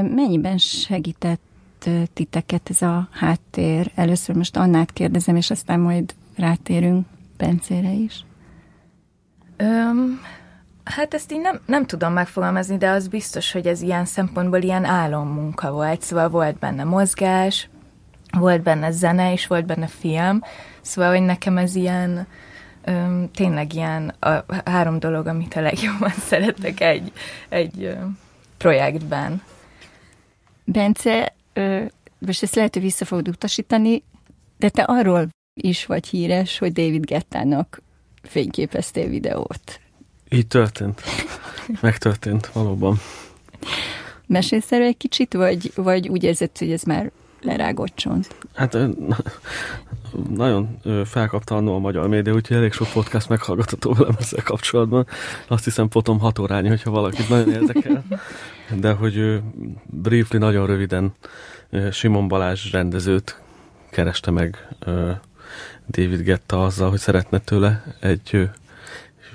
Mennyiben 0.02 0.58
segített 0.58 1.90
titeket 2.14 2.70
ez 2.70 2.82
a 2.82 3.08
háttér? 3.12 3.92
Először 3.96 4.36
most 4.36 4.58
Annát 4.58 4.94
kérdezem, 4.94 5.36
és 5.36 5.50
aztán 5.50 5.80
majd 5.80 6.14
rátérünk 6.36 7.06
Bencére 7.38 7.92
is. 7.92 8.26
Öm, 9.62 10.20
Hát 10.96 11.14
ezt 11.14 11.32
így 11.32 11.40
nem, 11.40 11.60
nem 11.66 11.86
tudom 11.86 12.14
megfogalmazni, 12.14 12.78
de 12.78 12.90
az 12.90 13.08
biztos, 13.08 13.52
hogy 13.52 13.68
ez 13.68 13.82
ilyen 13.82 14.06
szempontból 14.06 14.62
ilyen 14.62 14.86
álommunka 14.86 15.72
volt. 15.72 16.02
Szóval 16.02 16.30
volt 16.30 16.60
benne 16.60 16.84
mozgás, 16.84 17.70
volt 18.38 18.62
benne 18.62 18.92
zene, 18.92 19.32
és 19.32 19.48
volt 19.48 19.66
benne 19.66 19.88
film. 19.88 20.42
Szóval, 20.82 21.12
hogy 21.12 21.22
nekem 21.22 21.58
ez 21.58 21.76
ilyen, 21.76 22.28
öm, 22.84 23.32
tényleg 23.32 23.74
ilyen 23.74 24.14
a 24.20 24.44
három 24.66 25.00
dolog, 25.00 25.28
amit 25.28 25.56
a 25.56 25.62
legjobban 25.62 26.14
szeretek 26.30 26.80
egy, 26.80 27.12
egy 27.50 27.84
ö, 27.84 27.94
projektben. 28.58 29.42
Bence, 30.64 31.36
ö, 31.54 31.84
most 32.18 32.44
ezt 32.44 32.56
lehet, 32.56 32.74
hogy 32.74 32.84
vissza 32.84 33.06
fogod 33.06 33.28
utasítani, 33.28 34.04
de 34.58 34.70
te 34.70 34.84
arról 34.84 35.28
is 35.54 35.86
vagy 35.86 36.08
híres, 36.08 36.58
hogy 36.58 36.72
David 36.72 37.06
Gettának 37.06 37.82
fényképeztél 38.30 39.08
videót. 39.10 39.80
Így 40.30 40.48
történt. 40.48 41.02
Megtörtént, 41.82 42.48
valóban. 42.48 43.00
Mesélsz 44.28 44.72
erről 44.72 44.88
egy 44.88 44.98
kicsit, 44.98 45.34
vagy, 45.34 45.72
vagy 45.76 46.08
úgy 46.08 46.24
érzed, 46.24 46.58
hogy 46.58 46.72
ez 46.72 46.84
már 46.84 47.12
lerágott 47.42 47.96
csont? 47.96 48.36
Hát 48.54 48.78
nagyon 50.36 50.80
felkapta 51.06 51.56
a 51.56 51.76
a 51.76 51.80
magyar 51.80 52.08
média, 52.08 52.34
úgyhogy 52.34 52.58
elég 52.58 52.72
sok 52.72 52.88
podcast 52.94 53.30
meghallgatható 53.30 53.94
velem 53.94 54.16
ezzel 54.20 54.44
kapcsolatban. 54.44 55.08
Azt 55.48 55.64
hiszem 55.64 55.88
potom 55.88 56.20
hat 56.20 56.40
órányi, 56.40 56.68
hogyha 56.68 56.92
valakit 56.92 57.30
nagyon 57.30 57.52
érdekel. 57.52 58.04
De 58.80 58.92
hogy 58.92 59.42
briefly, 59.86 60.38
nagyon 60.38 60.66
röviden 60.66 61.14
Simon 61.92 62.28
Balázs 62.28 62.72
rendezőt 62.72 63.42
kereste 63.90 64.32
meg 64.32 64.68
David 65.90 66.22
Getta 66.22 66.64
azzal, 66.64 66.90
hogy 66.90 67.00
szeretne 67.00 67.40
tőle 67.40 67.84
egy 68.00 68.50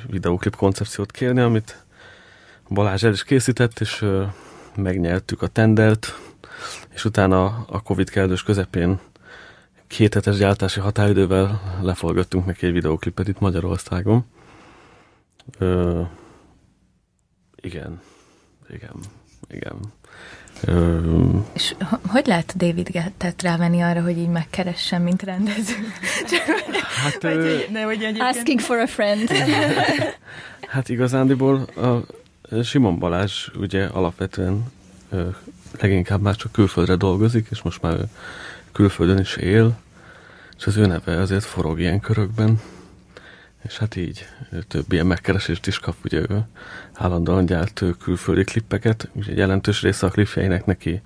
videóklip 0.06 0.56
koncepciót 0.56 1.10
kérni, 1.10 1.40
amit 1.40 1.84
Balázs 2.68 3.04
el 3.04 3.12
is 3.12 3.24
készített, 3.24 3.80
és 3.80 4.04
megnyertük 4.76 5.42
a 5.42 5.46
tendert, 5.46 6.18
és 6.94 7.04
utána 7.04 7.64
a 7.68 7.80
Covid 7.80 8.10
kezdős 8.10 8.42
közepén 8.42 9.00
két 9.86 10.14
hetes 10.14 10.36
gyártási 10.36 10.80
határidővel 10.80 11.78
leforgattunk 11.82 12.46
neki 12.46 12.66
egy 12.66 12.72
videóklipet 12.72 13.28
itt 13.28 13.40
Magyarországon. 13.40 14.24
Ö, 15.58 16.02
igen, 17.56 18.00
igen, 18.68 18.96
igen. 19.48 19.76
És 21.52 21.74
hogy 22.06 22.26
lehet 22.26 22.56
David 22.56 22.88
Gettet 22.88 23.42
rávenni 23.42 23.80
arra, 23.80 24.02
hogy 24.02 24.18
így 24.18 24.28
megkeressen, 24.28 25.02
mint 25.02 25.22
rendező? 25.22 25.74
hát, 27.02 27.22
vagy, 27.22 27.36
ö, 27.36 27.58
ne, 27.70 27.84
vagy 27.84 28.16
asking 28.18 28.60
for 28.60 28.78
a 28.78 28.86
friend. 28.86 29.30
hát 30.74 30.88
igazándiból 30.88 31.60
a 31.60 32.62
Simon 32.62 32.98
Balázs 32.98 33.48
ugye 33.56 33.84
alapvetően 33.84 34.64
ö, 35.10 35.28
leginkább 35.80 36.20
már 36.20 36.36
csak 36.36 36.52
külföldre 36.52 36.96
dolgozik, 36.96 37.46
és 37.50 37.62
most 37.62 37.82
már 37.82 37.96
külföldön 38.72 39.18
is 39.18 39.36
él, 39.36 39.78
és 40.58 40.66
az 40.66 40.76
ő 40.76 40.86
neve 40.86 41.20
azért 41.20 41.44
forog 41.44 41.80
ilyen 41.80 42.00
körökben. 42.00 42.60
És 43.66 43.78
hát 43.78 43.96
így 43.96 44.26
több 44.68 44.92
ilyen 44.92 45.06
megkeresést 45.06 45.66
is 45.66 45.78
kap, 45.78 45.96
ugye 46.04 46.18
ő 46.18 46.46
állandóan 46.92 47.46
gyárt 47.46 47.84
külföldi 47.98 48.44
klippeket, 48.44 49.10
ugye 49.12 49.32
jelentős 49.34 49.82
része 49.82 50.06
a 50.06 50.10
klipjeinek 50.10 50.66
neki 50.66 51.00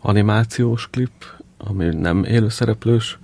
animációs 0.00 0.90
klip, 0.90 1.24
ami 1.58 1.84
nem 1.84 2.24
élőszereplős, 2.24 3.18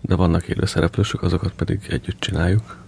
de 0.00 0.14
vannak 0.14 0.48
élőszereplősök, 0.48 1.22
azokat 1.22 1.52
pedig 1.52 1.80
együtt 1.88 2.20
csináljuk. 2.20 2.84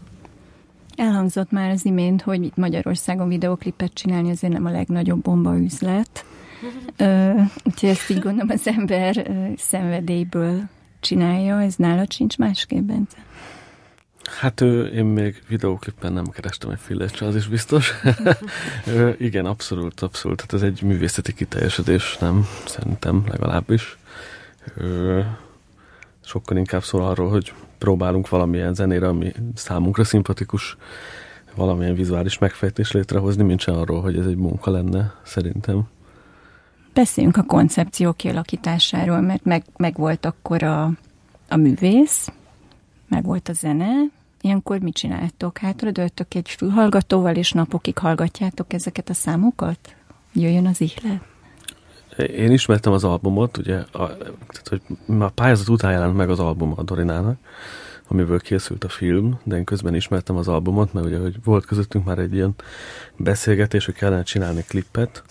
Elhangzott 0.96 1.50
már 1.50 1.70
az 1.70 1.84
imént, 1.84 2.22
hogy 2.22 2.44
itt 2.44 2.56
Magyarországon 2.56 3.28
videoklipet 3.28 3.94
csinálni 3.94 4.30
azért 4.30 4.52
nem 4.52 4.66
a 4.66 4.70
legnagyobb 4.70 5.22
bomba 5.22 5.58
üzlet. 5.58 6.24
úgyhogy 7.66 7.88
ezt 7.88 8.10
így 8.10 8.20
gondolom 8.20 8.48
az 8.50 8.66
ember 8.66 9.30
szenvedélyből 9.56 10.62
csinálja, 11.00 11.60
ez 11.60 11.74
nálad 11.76 12.12
sincs 12.12 12.38
másképp, 12.38 12.82
Bence? 12.82 13.16
Hát 14.28 14.60
ő, 14.60 14.86
én 14.86 15.04
még 15.04 15.42
videóklippen 15.48 16.12
nem 16.12 16.24
kerestem 16.24 16.70
egy 16.70 16.78
fillért, 16.78 17.20
az 17.20 17.36
is 17.36 17.48
biztos. 17.48 17.92
ő, 18.86 19.16
igen, 19.18 19.46
abszolút, 19.46 20.00
abszolút. 20.00 20.40
Hát 20.40 20.52
ez 20.52 20.62
egy 20.62 20.82
művészeti 20.82 21.34
kiteljesedés, 21.34 22.16
nem? 22.20 22.46
Szerintem 22.66 23.24
legalábbis. 23.30 23.98
Ő, 24.76 25.26
sokkal 26.24 26.56
inkább 26.56 26.82
szól 26.82 27.04
arról, 27.04 27.28
hogy 27.30 27.52
próbálunk 27.78 28.28
valamilyen 28.28 28.74
zenére, 28.74 29.08
ami 29.08 29.32
számunkra 29.54 30.04
szimpatikus, 30.04 30.76
valamilyen 31.54 31.94
vizuális 31.94 32.38
megfejtés 32.38 32.92
létrehozni, 32.92 33.42
mint 33.42 33.60
sem 33.60 33.74
arról, 33.74 34.00
hogy 34.00 34.18
ez 34.18 34.26
egy 34.26 34.36
munka 34.36 34.70
lenne, 34.70 35.14
szerintem. 35.24 35.82
Beszéljünk 36.94 37.36
a 37.36 37.42
koncepció 37.42 38.12
kialakításáról, 38.12 39.20
mert 39.20 39.44
meg, 39.44 39.64
meg 39.76 39.96
volt 39.96 40.26
akkor 40.26 40.62
a, 40.62 40.90
a 41.48 41.56
művész, 41.56 42.28
meg 43.08 43.24
volt 43.24 43.48
a 43.48 43.52
zene, 43.52 43.86
Ilyenkor 44.40 44.78
mit 44.78 44.94
csináltok? 44.94 45.58
Hátradőltök 45.58 46.34
egy 46.34 46.48
fülhallgatóval, 46.48 47.36
és 47.36 47.52
napokig 47.52 47.98
hallgatjátok 47.98 48.72
ezeket 48.72 49.08
a 49.08 49.14
számokat? 49.14 49.78
Jöjjön 50.32 50.66
az 50.66 50.80
ihlet? 50.80 51.20
Én 52.16 52.52
ismertem 52.52 52.92
az 52.92 53.04
albumot, 53.04 53.56
ugye, 53.56 53.76
a, 53.76 54.16
tehát, 54.48 54.68
hogy 54.68 54.82
a 55.18 55.28
pályázat 55.28 55.68
után 55.68 55.92
jelent 55.92 56.16
meg 56.16 56.30
az 56.30 56.38
album 56.38 56.72
a 56.76 56.82
Dorinának, 56.82 57.38
amiből 58.08 58.40
készült 58.40 58.84
a 58.84 58.88
film, 58.88 59.38
de 59.44 59.56
én 59.56 59.64
közben 59.64 59.94
ismertem 59.94 60.36
az 60.36 60.48
albumot, 60.48 60.92
mert 60.92 61.06
ugye, 61.06 61.18
hogy 61.18 61.36
volt 61.44 61.66
közöttünk 61.66 62.04
már 62.04 62.18
egy 62.18 62.34
ilyen 62.34 62.54
beszélgetés, 63.16 63.84
hogy 63.84 63.94
kellene 63.94 64.22
csinálni 64.22 64.64
klippet, 64.68 65.22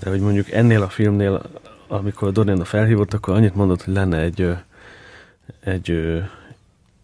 de 0.00 0.10
hogy 0.10 0.20
mondjuk 0.20 0.50
ennél 0.50 0.82
a 0.82 0.88
filmnél, 0.88 1.42
amikor 1.88 2.32
Dorina 2.32 2.64
felhívott, 2.64 3.14
akkor 3.14 3.34
annyit 3.34 3.54
mondott, 3.54 3.82
hogy 3.82 3.94
lenne 3.94 4.18
egy, 4.18 4.48
egy 5.60 6.22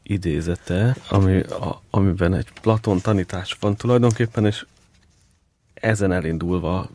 idézete, 0.08 0.96
ami, 1.08 1.40
a, 1.40 1.82
amiben 1.90 2.34
egy 2.34 2.48
Platon 2.60 3.00
tanítás 3.00 3.56
van 3.60 3.76
tulajdonképpen, 3.76 4.46
és 4.46 4.66
ezen 5.74 6.12
elindulva 6.12 6.88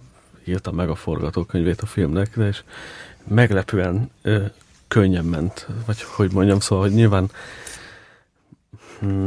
írta 0.44 0.72
meg 0.72 0.90
a 0.90 0.96
forgatókönyvét 0.96 1.82
a 1.82 1.86
filmnek, 1.86 2.38
de 2.38 2.48
és 2.48 2.64
meglepően 3.28 4.12
ö, 4.22 4.46
könnyen 4.88 5.26
ment, 5.26 5.68
vagy 5.86 6.02
hogy 6.02 6.32
mondjam, 6.32 6.60
szóval, 6.60 6.86
hogy 6.86 6.94
nyilván 6.94 7.30
hmm, 9.00 9.26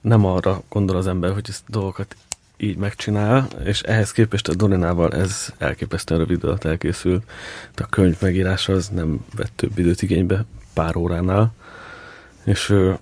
nem 0.00 0.24
arra 0.24 0.62
gondol 0.68 0.96
az 0.96 1.06
ember, 1.06 1.32
hogy 1.32 1.46
ezt 1.48 1.62
dolgokat 1.66 2.16
így 2.56 2.76
megcsinál, 2.76 3.48
és 3.64 3.80
ehhez 3.80 4.12
képest 4.12 4.48
a 4.48 4.54
Dorinával 4.54 5.12
ez 5.12 5.52
elképesztően 5.58 6.20
rövid 6.20 6.44
alatt 6.44 6.64
elkészült. 6.64 7.30
A 7.76 7.86
könyv 7.86 8.16
megírása 8.20 8.72
az 8.72 8.88
nem 8.88 9.24
vett 9.36 9.52
több 9.56 9.78
időt 9.78 10.02
igénybe, 10.02 10.44
pár 10.74 10.96
óránál, 10.96 11.52
és 12.44 12.70
ö, 12.70 12.92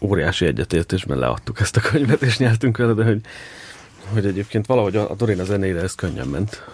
óriási 0.00 0.46
egyetértésben 0.46 1.18
leadtuk 1.18 1.60
ezt 1.60 1.76
a 1.76 1.80
könyvet, 1.80 2.22
és 2.22 2.38
nyertünk 2.38 2.76
vele, 2.76 2.92
de 2.92 3.04
hogy, 3.04 3.20
hogy 4.12 4.26
egyébként 4.26 4.66
valahogy 4.66 4.96
a, 4.96 5.14
Dorina 5.14 5.44
zenére 5.44 5.80
ez 5.80 5.94
könnyen 5.94 6.28
ment. 6.28 6.64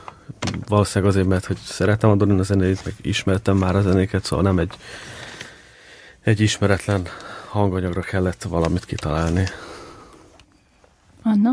Valószínűleg 0.66 1.14
azért, 1.14 1.28
mert 1.28 1.44
hogy 1.44 1.56
szeretem 1.56 2.10
a 2.10 2.16
Dorina 2.16 2.42
zenét, 2.42 2.84
meg 2.84 2.94
ismertem 3.02 3.56
már 3.56 3.76
a 3.76 3.80
zenéket, 3.80 4.24
szóval 4.24 4.44
nem 4.44 4.58
egy, 4.58 4.72
egy 6.20 6.40
ismeretlen 6.40 7.06
hanganyagra 7.48 8.00
kellett 8.00 8.42
valamit 8.42 8.84
kitalálni. 8.84 9.44
Anna? 11.22 11.50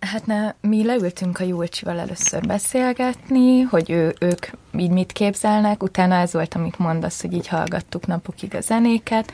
Hát 0.00 0.26
ne, 0.26 0.52
mi 0.60 0.84
leültünk 0.84 1.40
a 1.40 1.44
Julcsival 1.44 1.98
először 1.98 2.46
beszélgetni, 2.46 3.60
hogy 3.60 3.90
ő, 3.90 4.14
ők 4.20 4.46
így 4.78 4.90
mit 4.90 5.12
képzelnek, 5.12 5.82
utána 5.82 6.14
ez 6.14 6.32
volt, 6.32 6.54
amit 6.54 6.78
mondasz, 6.78 7.20
hogy 7.20 7.32
így 7.32 7.46
hallgattuk 7.46 8.06
napokig 8.06 8.54
a 8.54 8.60
zenéket, 8.60 9.32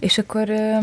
és 0.00 0.18
akkor 0.18 0.48
ö, 0.48 0.78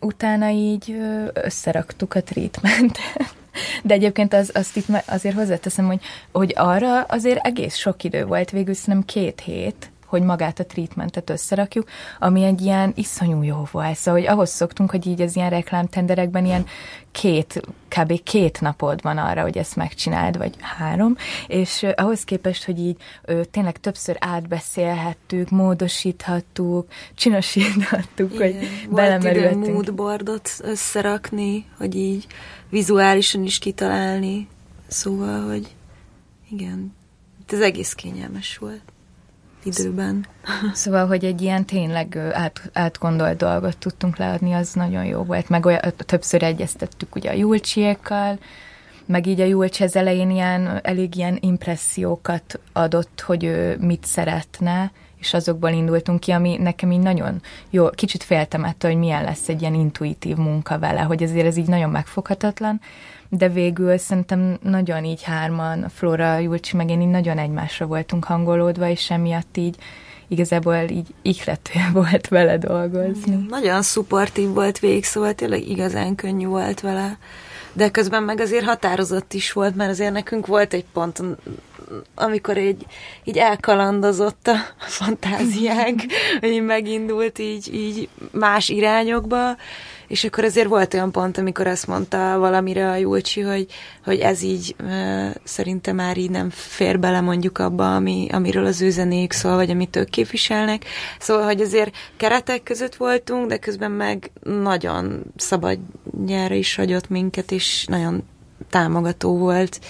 utána 0.00 0.48
így 0.48 0.96
összeraktuk 1.32 2.14
a 2.14 2.22
treatmentet. 2.22 3.34
De 3.82 3.94
egyébként 3.94 4.34
az, 4.34 4.50
azt 4.54 4.76
itt 4.76 4.86
azért 5.06 5.34
hozzáteszem, 5.34 5.86
hogy, 5.86 6.00
hogy 6.32 6.52
arra 6.56 7.02
azért 7.02 7.46
egész 7.46 7.76
sok 7.76 8.04
idő 8.04 8.24
volt, 8.24 8.50
végül 8.50 8.74
nem 8.84 9.04
két 9.04 9.40
hét, 9.40 9.90
hogy 10.06 10.22
magát 10.22 10.58
a 10.58 10.66
treatmentet 10.66 11.30
összerakjuk, 11.30 11.88
ami 12.18 12.44
egy 12.44 12.60
ilyen 12.60 12.92
iszonyú 12.94 13.42
jó 13.42 13.68
volt. 13.70 13.96
Szóval, 13.96 14.20
hogy 14.20 14.28
ahhoz 14.28 14.50
szoktunk, 14.50 14.90
hogy 14.90 15.06
így 15.06 15.20
az 15.20 15.36
ilyen 15.36 15.50
reklámtenderekben 15.50 16.44
ilyen 16.44 16.66
két, 17.12 17.60
kb. 17.88 18.22
két 18.22 18.60
napod 18.60 19.02
van 19.02 19.18
arra, 19.18 19.42
hogy 19.42 19.58
ezt 19.58 19.76
megcsináld, 19.76 20.36
vagy 20.36 20.54
három, 20.60 21.16
és 21.46 21.86
ahhoz 21.94 22.24
képest, 22.24 22.64
hogy 22.64 22.78
így 22.78 22.96
uh, 23.28 23.40
tényleg 23.44 23.80
többször 23.80 24.16
átbeszélhettük, 24.20 25.50
módosíthattuk, 25.50 26.88
csinosíthattuk, 27.14 28.34
Igen. 28.34 28.52
hogy 28.52 28.68
belemerültünk. 28.90 29.64
Volt 29.64 29.72
moodboardot 29.72 30.50
összerakni, 30.60 31.64
hogy 31.78 31.94
így 31.94 32.26
vizuálisan 32.70 33.44
is 33.44 33.58
kitalálni, 33.58 34.48
szóval, 34.86 35.46
hogy 35.46 35.74
igen, 36.50 36.94
ez 37.48 37.60
egész 37.60 37.92
kényelmes 37.92 38.58
volt 38.58 38.94
időben. 39.66 40.26
Szóval, 40.72 41.06
hogy 41.06 41.24
egy 41.24 41.42
ilyen 41.42 41.64
tényleg 41.64 42.16
át, 42.32 42.70
átgondolt 42.72 43.36
dolgot 43.36 43.78
tudtunk 43.78 44.16
leadni, 44.16 44.52
az 44.52 44.72
nagyon 44.72 45.04
jó 45.04 45.22
volt. 45.22 45.48
Meg 45.48 45.66
olyan, 45.66 45.80
többször 45.96 46.42
egyeztettük 46.42 47.14
ugye 47.14 47.30
a 47.30 47.34
Julcsiékkal, 47.34 48.38
meg 49.06 49.26
így 49.26 49.40
a 49.40 49.44
Julcs 49.44 49.80
az 49.80 49.96
elején 49.96 50.30
ilyen, 50.30 50.80
elég 50.82 51.16
ilyen 51.16 51.38
impressziókat 51.40 52.60
adott, 52.72 53.20
hogy 53.26 53.44
ő 53.44 53.76
mit 53.80 54.04
szeretne, 54.04 54.92
és 55.20 55.34
azokból 55.34 55.70
indultunk 55.70 56.20
ki, 56.20 56.30
ami 56.30 56.56
nekem 56.56 56.92
így 56.92 57.00
nagyon 57.00 57.42
jó, 57.70 57.90
kicsit 57.90 58.22
féltem 58.22 58.64
ettől, 58.64 58.90
hogy 58.90 59.00
milyen 59.00 59.24
lesz 59.24 59.48
egy 59.48 59.60
ilyen 59.60 59.74
intuitív 59.74 60.36
munka 60.36 60.78
vele, 60.78 61.00
hogy 61.00 61.22
azért 61.22 61.46
ez 61.46 61.56
így 61.56 61.68
nagyon 61.68 61.90
megfoghatatlan, 61.90 62.80
de 63.28 63.48
végül 63.48 63.96
szerintem 63.98 64.58
nagyon 64.62 65.04
így 65.04 65.22
hárman, 65.22 65.88
Flora, 65.94 66.38
Julcsi, 66.38 66.76
meg 66.76 66.90
én 66.90 67.00
így 67.00 67.08
nagyon 67.08 67.38
egymásra 67.38 67.86
voltunk 67.86 68.24
hangolódva, 68.24 68.88
és 68.88 69.10
emiatt 69.10 69.56
így 69.56 69.76
igazából 70.28 70.76
így 70.76 71.06
ihlető 71.22 71.72
volt 71.92 72.28
vele 72.28 72.58
dolgozni. 72.58 73.46
Nagyon 73.48 73.82
szuportív 73.82 74.48
volt 74.48 74.78
végig, 74.78 75.04
szóval 75.04 75.34
tényleg 75.34 75.68
igazán 75.68 76.14
könnyű 76.14 76.46
volt 76.46 76.80
vele. 76.80 77.18
De 77.72 77.90
közben 77.90 78.22
meg 78.22 78.40
azért 78.40 78.64
határozott 78.64 79.32
is 79.32 79.52
volt, 79.52 79.76
mert 79.76 79.90
azért 79.90 80.12
nekünk 80.12 80.46
volt 80.46 80.72
egy 80.72 80.84
pont, 80.92 81.22
amikor 82.14 82.58
így, 82.58 82.86
így 83.24 83.36
elkalandozott 83.36 84.46
a 84.46 84.56
fantáziánk, 84.78 86.00
hogy 86.40 86.62
megindult 86.62 87.38
így, 87.38 87.74
így 87.74 88.08
más 88.32 88.68
irányokba, 88.68 89.56
és 90.08 90.24
akkor 90.24 90.44
azért 90.44 90.68
volt 90.68 90.94
olyan 90.94 91.12
pont, 91.12 91.38
amikor 91.38 91.66
azt 91.66 91.86
mondta 91.86 92.38
valamire 92.38 92.90
a 92.90 92.96
Julcsi, 92.96 93.40
hogy, 93.40 93.66
hogy 94.04 94.18
ez 94.18 94.42
így 94.42 94.74
uh, 94.82 95.34
szerintem 95.44 95.96
már 95.96 96.16
így 96.16 96.30
nem 96.30 96.50
fér 96.50 96.98
bele 96.98 97.20
mondjuk 97.20 97.58
abba, 97.58 97.94
ami, 97.94 98.28
amiről 98.32 98.66
az 98.66 98.80
ő 98.80 98.90
zenék 98.90 99.32
szól, 99.32 99.54
vagy 99.54 99.70
amit 99.70 99.96
ők 99.96 100.10
képviselnek. 100.10 100.84
Szóval, 101.18 101.44
hogy 101.44 101.60
azért 101.60 101.96
keretek 102.16 102.62
között 102.62 102.94
voltunk, 102.94 103.48
de 103.48 103.56
közben 103.56 103.90
meg 103.90 104.30
nagyon 104.42 105.22
szabad 105.36 105.78
nyára 106.26 106.54
is 106.54 106.74
hagyott 106.74 107.08
minket, 107.08 107.52
és 107.52 107.84
nagyon 107.88 108.22
támogató 108.70 109.38
volt 109.38 109.80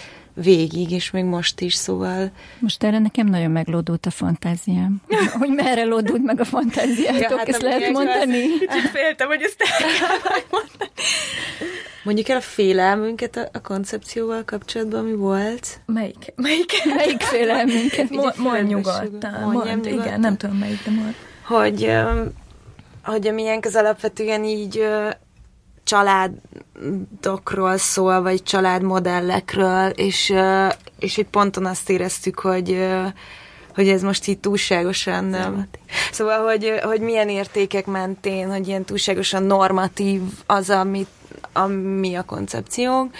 végig, 0.42 0.90
és 0.90 1.10
még 1.10 1.24
most 1.24 1.60
is, 1.60 1.74
szóval... 1.74 2.30
Most 2.58 2.82
erre 2.82 2.98
nekem 2.98 3.26
nagyon 3.26 3.50
meglódult 3.50 4.06
a 4.06 4.10
fantáziám. 4.10 5.02
hogy 5.38 5.48
merre 5.48 5.84
lódult 5.84 6.22
meg 6.22 6.40
a 6.40 6.44
fantáziátok, 6.44 7.30
ja, 7.30 7.36
hát 7.36 7.48
ezt 7.48 7.62
lehet 7.62 7.90
mondani? 7.90 8.42
Kicsit 8.58 8.90
féltem, 8.92 9.28
hogy 9.28 9.42
ezt 9.42 9.62
el 9.62 10.42
mondani. 10.50 10.90
Mondjuk 12.04 12.28
el 12.28 12.36
a 12.36 12.40
félelmünket 12.40 13.36
a, 13.36 13.48
a 13.52 13.60
koncepcióval 13.60 14.44
kapcsolatban, 14.44 15.04
mi 15.04 15.14
volt? 15.14 15.80
Melyik? 15.86 16.32
Melyik, 16.36 16.72
melyik 16.94 17.20
félelmünket? 17.20 18.10
Mo- 18.10 18.36
mondj 18.36 18.72
nyugodtan. 18.72 19.50
Mond, 19.52 19.86
igen, 19.86 20.20
nem 20.20 20.36
tudom 20.36 20.56
melyik, 20.56 20.84
de 20.84 20.90
mond. 20.90 21.14
Hogy, 21.46 21.92
hogy 23.02 23.26
a 23.26 23.32
miénk 23.32 23.64
az 23.64 23.74
alapvetően 23.74 24.44
így 24.44 24.86
családokról 25.86 27.76
szól, 27.76 28.22
vagy 28.22 28.42
családmodellekről, 28.42 29.88
és, 29.88 30.32
és 30.98 31.18
egy 31.18 31.26
ponton 31.26 31.66
azt 31.66 31.90
éreztük, 31.90 32.38
hogy 32.38 32.88
hogy 33.74 33.88
ez 33.88 34.02
most 34.02 34.26
így 34.26 34.38
túlságosan 34.38 35.24
nem. 35.24 35.68
Szóval, 36.12 36.44
hogy, 36.44 36.72
hogy 36.82 37.00
milyen 37.00 37.28
értékek 37.28 37.86
mentén, 37.86 38.50
hogy 38.50 38.68
ilyen 38.68 38.84
túlságosan 38.84 39.42
normatív 39.42 40.20
az, 40.46 40.70
amit, 40.70 41.08
ami 41.52 42.14
a 42.14 42.22
koncepciónk, 42.22 43.14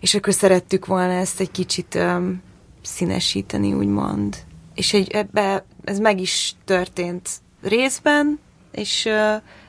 és 0.00 0.14
akkor 0.14 0.32
szerettük 0.32 0.86
volna 0.86 1.12
ezt 1.12 1.40
egy 1.40 1.50
kicsit 1.50 1.94
um, 1.94 2.42
színesíteni, 2.82 3.72
úgymond. 3.72 4.36
És 4.74 4.92
egy, 4.92 5.10
ebbe, 5.10 5.64
ez 5.84 5.98
meg 5.98 6.20
is 6.20 6.54
történt 6.64 7.28
részben, 7.62 8.38
és 8.72 9.08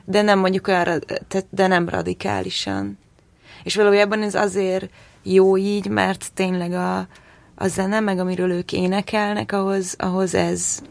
de 0.04 0.22
nem 0.22 0.38
mondjuk 0.38 0.66
olyan, 0.66 1.04
de 1.50 1.66
nem 1.66 1.88
radikálisan. 1.88 2.98
És 3.62 3.76
valójában 3.76 4.22
ez 4.22 4.34
azért 4.34 4.90
jó 5.22 5.56
így, 5.56 5.88
mert 5.88 6.30
tényleg 6.34 6.72
a, 6.72 6.98
a 7.54 7.66
zene, 7.66 8.00
meg 8.00 8.18
amiről 8.18 8.50
ők 8.50 8.72
énekelnek, 8.72 9.52
ahhoz, 9.52 9.94
ahhoz 9.98 10.34
ez 10.34 10.82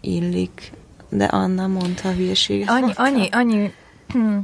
illik. 0.00 0.72
De 1.08 1.24
Anna 1.24 1.66
mondta 1.66 2.08
a 2.08 2.12
hülyeséget. 2.12 2.68
Annyi, 2.68 2.92
annyi, 2.94 3.28
annyi 3.32 3.72
hm, 4.08 4.38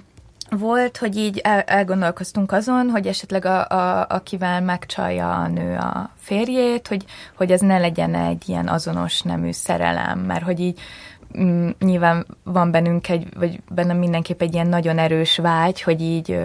volt, 0.50 0.96
hogy 0.96 1.16
így 1.16 1.38
el, 1.38 1.60
elgondolkoztunk 1.60 2.52
azon, 2.52 2.90
hogy 2.90 3.06
esetleg 3.06 3.44
a, 3.44 3.68
a, 3.68 4.06
akivel 4.08 4.60
megcsalja 4.60 5.34
a 5.34 5.48
nő 5.48 5.76
a 5.76 6.10
férjét, 6.18 6.88
hogy, 6.88 7.04
hogy 7.36 7.52
ez 7.52 7.60
ne 7.60 7.78
legyen 7.78 8.14
egy 8.14 8.48
ilyen 8.48 8.68
azonos 8.68 9.22
nemű 9.22 9.52
szerelem, 9.52 10.18
mert 10.18 10.44
hogy 10.44 10.60
így 10.60 10.80
nyilván 11.78 12.26
van 12.44 12.70
bennünk 12.70 13.08
egy, 13.08 13.26
vagy 13.34 13.60
bennem 13.68 13.96
mindenképp 13.96 14.42
egy 14.42 14.54
ilyen 14.54 14.66
nagyon 14.66 14.98
erős 14.98 15.36
vágy, 15.36 15.82
hogy 15.82 16.00
így 16.00 16.38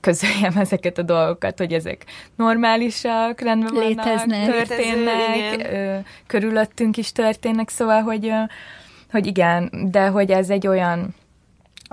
közöljem 0.00 0.56
ezeket 0.64 0.98
a 0.98 1.02
dolgokat, 1.02 1.58
hogy 1.58 1.72
ezek 1.72 2.04
normálisak, 2.36 3.40
rendben 3.40 3.74
vannak, 3.74 3.88
Léteznek. 3.88 4.50
történnek, 4.50 5.56
Létező, 5.56 6.04
körülöttünk 6.26 6.96
is 6.96 7.12
történnek, 7.12 7.68
szóval, 7.68 8.02
hogy, 8.02 8.32
hogy 9.10 9.26
igen, 9.26 9.70
de 9.90 10.06
hogy 10.06 10.30
ez 10.30 10.50
egy 10.50 10.66
olyan 10.66 11.14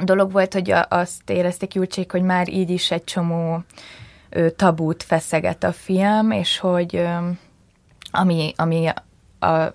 dolog 0.03 0.31
volt, 0.31 0.53
hogy 0.53 0.73
azt 0.89 1.29
érezték 1.29 1.73
Julcsék, 1.73 2.11
hogy 2.11 2.21
már 2.21 2.49
így 2.49 2.69
is 2.69 2.91
egy 2.91 3.03
csomó 3.03 3.63
tabút 4.55 5.03
feszeget 5.03 5.63
a 5.63 5.71
film, 5.71 6.31
és 6.31 6.59
hogy 6.59 7.07
ami, 8.11 8.53
ami 8.55 8.87
a 9.39 9.71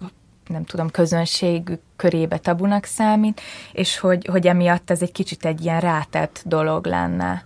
nem 0.47 0.65
tudom, 0.65 0.91
közönség 0.91 1.79
körébe 1.97 2.39
tabunak 2.39 2.85
számít, 2.85 3.41
és 3.73 3.99
hogy, 3.99 4.27
hogy 4.27 4.47
emiatt 4.47 4.91
ez 4.91 5.03
egy 5.03 5.13
kicsit 5.13 5.45
egy 5.45 5.65
ilyen 5.65 5.81
rátett 5.81 6.43
dolog 6.45 6.87
lenne, 6.87 7.45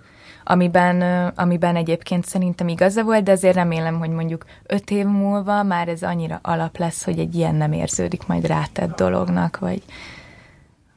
amiben, 0.48 1.28
amiben 1.36 1.76
egyébként 1.76 2.24
szerintem 2.24 2.68
igaza 2.68 3.04
volt, 3.04 3.22
de 3.22 3.32
azért 3.32 3.54
remélem, 3.54 3.98
hogy 3.98 4.10
mondjuk 4.10 4.44
öt 4.66 4.90
év 4.90 5.06
múlva 5.06 5.62
már 5.62 5.88
ez 5.88 6.02
annyira 6.02 6.38
alap 6.42 6.76
lesz, 6.76 7.04
hogy 7.04 7.18
egy 7.18 7.34
ilyen 7.34 7.54
nem 7.54 7.72
érződik 7.72 8.26
majd 8.26 8.46
rátett 8.46 8.96
dolognak, 8.96 9.58
vagy 9.58 9.82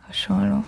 hasonló. 0.08 0.64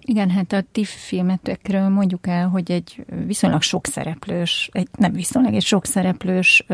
Igen, 0.00 0.30
hát 0.30 0.52
a 0.52 0.62
TIFF 0.72 1.06
filmetekről 1.06 1.88
mondjuk 1.88 2.26
el, 2.26 2.48
hogy 2.48 2.70
egy 2.70 3.04
viszonylag 3.26 3.62
sok 3.62 3.86
szereplős, 3.86 4.70
egy, 4.72 4.88
nem 4.98 5.12
viszonylag, 5.12 5.54
egy 5.54 5.62
sok 5.62 5.84
szereplős 5.84 6.66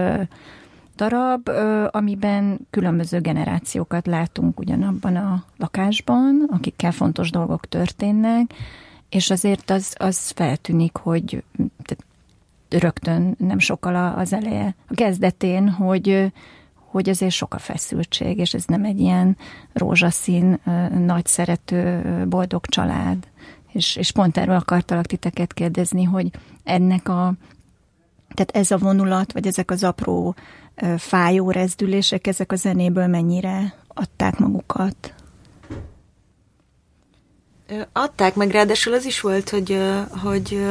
darab, 1.09 1.51
amiben 1.91 2.59
különböző 2.71 3.21
generációkat 3.21 4.07
látunk 4.07 4.61
ugyanabban 4.61 5.17
a 5.17 5.45
lakásban, 5.57 6.49
akikkel 6.51 6.93
fontos 6.93 7.31
dolgok 7.31 7.67
történnek, 7.67 8.53
és 9.09 9.31
azért 9.31 9.71
az, 9.71 9.95
az 9.99 10.31
feltűnik, 10.31 10.97
hogy 10.97 11.43
rögtön 12.69 13.35
nem 13.39 13.59
sokkal 13.59 14.15
az 14.19 14.33
eleje, 14.33 14.75
a 14.89 14.95
kezdetén, 14.95 15.69
hogy, 15.69 16.33
hogy 16.75 17.09
azért 17.09 17.33
sok 17.33 17.55
a 17.55 17.59
feszültség, 17.59 18.39
és 18.39 18.55
ez 18.55 18.65
nem 18.65 18.85
egy 18.85 19.01
ilyen 19.01 19.37
rózsaszín, 19.73 20.61
nagy 21.05 21.27
szerető, 21.27 22.03
boldog 22.29 22.67
család. 22.67 23.29
És, 23.73 23.97
és 23.97 24.13
pont 24.13 24.37
erről 24.37 24.57
akartalak 24.57 25.07
titeket 25.07 25.53
kérdezni, 25.53 26.05
hogy 26.05 26.31
ennek 26.65 27.09
a, 27.09 27.35
tehát 28.35 28.51
ez 28.57 28.71
a 28.71 28.79
vonulat, 28.79 29.33
vagy 29.33 29.47
ezek 29.47 29.71
az 29.71 29.85
apró 29.85 30.35
fájó 30.99 31.51
rezdülések, 31.51 32.27
ezek 32.27 32.53
a 32.53 32.57
zenéből 32.57 33.07
mennyire 33.07 33.75
adták 33.89 34.39
magukat? 34.39 35.15
Adták 37.93 38.35
meg, 38.35 38.51
ráadásul 38.51 38.93
az 38.93 39.05
is 39.05 39.21
volt, 39.21 39.51
hogy, 39.51 39.79
hogy, 40.23 40.65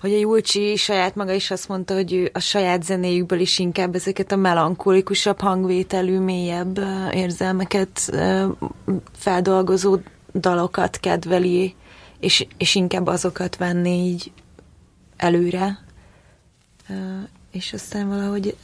hogy 0.00 0.12
a 0.12 0.18
Julcsi 0.18 0.76
saját 0.76 1.14
maga 1.14 1.32
is 1.32 1.50
azt 1.50 1.68
mondta, 1.68 1.94
hogy 1.94 2.12
ő 2.12 2.30
a 2.32 2.38
saját 2.38 2.82
zenéjükből 2.82 3.40
is 3.40 3.58
inkább 3.58 3.94
ezeket 3.94 4.32
a 4.32 4.36
melankolikusabb 4.36 5.40
hangvételű, 5.40 6.18
mélyebb 6.18 6.80
érzelmeket 7.12 8.10
feldolgozó 9.16 9.98
dalokat 10.34 10.96
kedveli, 10.96 11.74
és, 12.20 12.46
és 12.56 12.74
inkább 12.74 13.06
azokat 13.06 13.56
venni 13.56 13.90
így 13.90 14.32
előre. 15.16 15.78
És 17.52 17.72
aztán 17.72 18.08
valahogy 18.08 18.56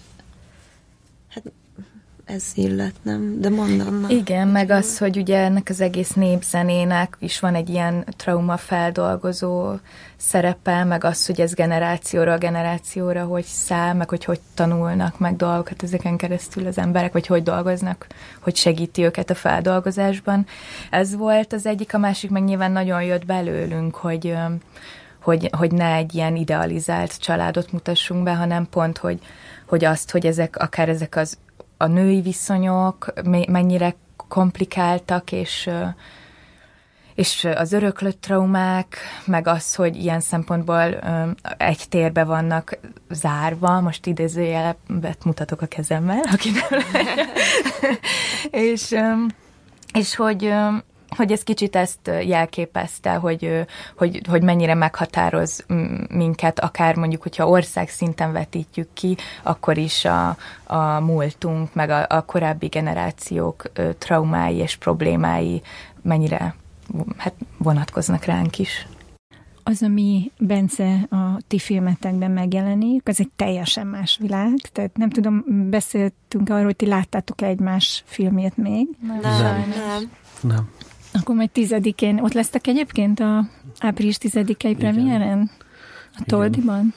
ez 2.29 2.45
illet, 2.55 2.95
nem? 3.03 3.41
De 3.41 3.49
mondom. 3.49 4.05
Igen, 4.09 4.49
meg 4.49 4.71
az, 4.71 4.99
hogy 4.99 5.17
ugye 5.17 5.39
ennek 5.39 5.67
az 5.69 5.81
egész 5.81 6.13
népzenének 6.13 7.17
is 7.19 7.41
van 7.41 7.55
egy 7.55 7.69
ilyen 7.69 8.05
trauma 8.17 8.57
feldolgozó 8.57 9.73
szerepe, 10.17 10.85
meg 10.85 11.05
az, 11.05 11.27
hogy 11.27 11.41
ez 11.41 11.55
generációra 11.55 12.33
a 12.33 12.39
generációra 12.39 13.25
hogy 13.25 13.45
száll, 13.45 13.95
meg 13.95 14.09
hogy 14.09 14.25
hogy 14.25 14.41
tanulnak 14.55 15.19
meg 15.19 15.37
dolgokat 15.37 15.83
ezeken 15.83 16.17
keresztül 16.17 16.67
az 16.67 16.79
emberek, 16.79 17.13
vagy 17.13 17.27
hogy 17.27 17.43
dolgoznak, 17.43 18.07
hogy 18.41 18.57
segíti 18.57 19.05
őket 19.05 19.31
a 19.31 19.35
feldolgozásban. 19.35 20.47
Ez 20.91 21.17
volt 21.17 21.53
az 21.53 21.67
egyik, 21.67 21.95
a 21.95 21.99
másik 21.99 22.31
meg 22.31 22.45
nyilván 22.45 22.73
nagyon 22.73 23.03
jött 23.03 23.27
belőlünk, 23.27 23.95
hogy 23.95 24.37
hogy, 25.21 25.51
hogy 25.53 25.73
ne 25.73 25.95
egy 25.95 26.15
ilyen 26.15 26.37
idealizált 26.37 27.19
családot 27.21 27.73
mutassunk 27.73 28.23
be, 28.23 28.35
hanem 28.35 28.69
pont, 28.71 28.99
hogy, 28.99 29.19
hogy 29.67 29.85
azt, 29.85 30.11
hogy 30.11 30.27
ezek, 30.27 30.57
akár 30.57 30.89
ezek 30.89 31.17
az 31.17 31.39
a 31.79 31.87
női 31.87 32.21
viszonyok 32.21 33.13
mennyire 33.49 33.95
komplikáltak, 34.29 35.33
és 35.33 35.71
és 37.15 37.49
az 37.55 37.73
öröklött 37.73 38.21
traumák, 38.21 38.97
meg 39.25 39.47
az, 39.47 39.75
hogy 39.75 39.97
ilyen 39.97 40.21
szempontból 40.21 40.99
egy 41.57 41.85
térbe 41.89 42.25
vannak 42.25 42.79
zárva, 43.11 43.81
most 43.81 44.07
idézőjelet 44.07 45.25
mutatok 45.25 45.63
a 45.63 45.67
kezemmel, 45.67 46.23
aki 46.33 46.51
nem 46.51 46.81
és, 48.71 48.97
és 49.93 50.17
hogy, 50.17 50.55
hogy 51.17 51.33
ez 51.33 51.43
kicsit 51.43 51.77
ezt 51.77 52.11
jelképezte, 52.25 53.15
hogy, 53.15 53.67
hogy, 53.97 54.21
hogy 54.29 54.43
mennyire 54.43 54.75
meghatároz 54.75 55.65
minket, 56.09 56.61
akár 56.61 56.97
mondjuk, 56.97 57.23
hogyha 57.23 57.49
ország 57.49 57.89
szinten 57.89 58.33
vetítjük 58.33 58.89
ki, 58.93 59.17
akkor 59.43 59.79
is 59.79 60.05
a, 60.05 60.37
a 60.65 61.01
múltunk, 61.01 61.75
meg 61.75 61.91
a, 61.91 62.07
a 62.09 62.21
korábbi 62.25 62.67
generációk 62.67 63.63
traumái 63.99 64.57
és 64.57 64.77
problémái 64.77 65.63
mennyire 66.03 66.55
hát 67.17 67.35
vonatkoznak 67.59 68.25
ránk 68.25 68.59
is. 68.59 68.87
Az, 69.63 69.83
ami 69.83 70.31
Bence 70.39 71.07
a 71.11 71.41
ti 71.47 71.59
filmetekben 71.59 72.31
megjelenik, 72.31 73.09
az 73.09 73.21
egy 73.21 73.31
teljesen 73.37 73.87
más 73.87 74.19
világ. 74.21 74.55
Tehát 74.73 74.97
nem 74.97 75.11
tudom, 75.11 75.45
beszéltünk 75.71 76.49
arról, 76.49 76.65
hogy 76.65 76.77
ti 76.77 76.87
láttátok 76.87 77.43
egymás 77.43 78.03
filmjét 78.07 78.57
még? 78.57 78.89
Nem, 79.01 79.21
nem. 79.21 79.69
nem. 79.69 80.11
nem. 80.41 80.69
Akkor 81.13 81.35
majd 81.35 81.51
tizedikén, 81.51 82.19
ott 82.19 82.33
lesztek 82.33 82.67
egyébként 82.67 83.21
a 83.21 83.49
április 83.79 84.19
tizedikei 84.19 84.75
premiéren? 84.75 85.51
A 86.15 86.23
Toldiban? 86.27 86.95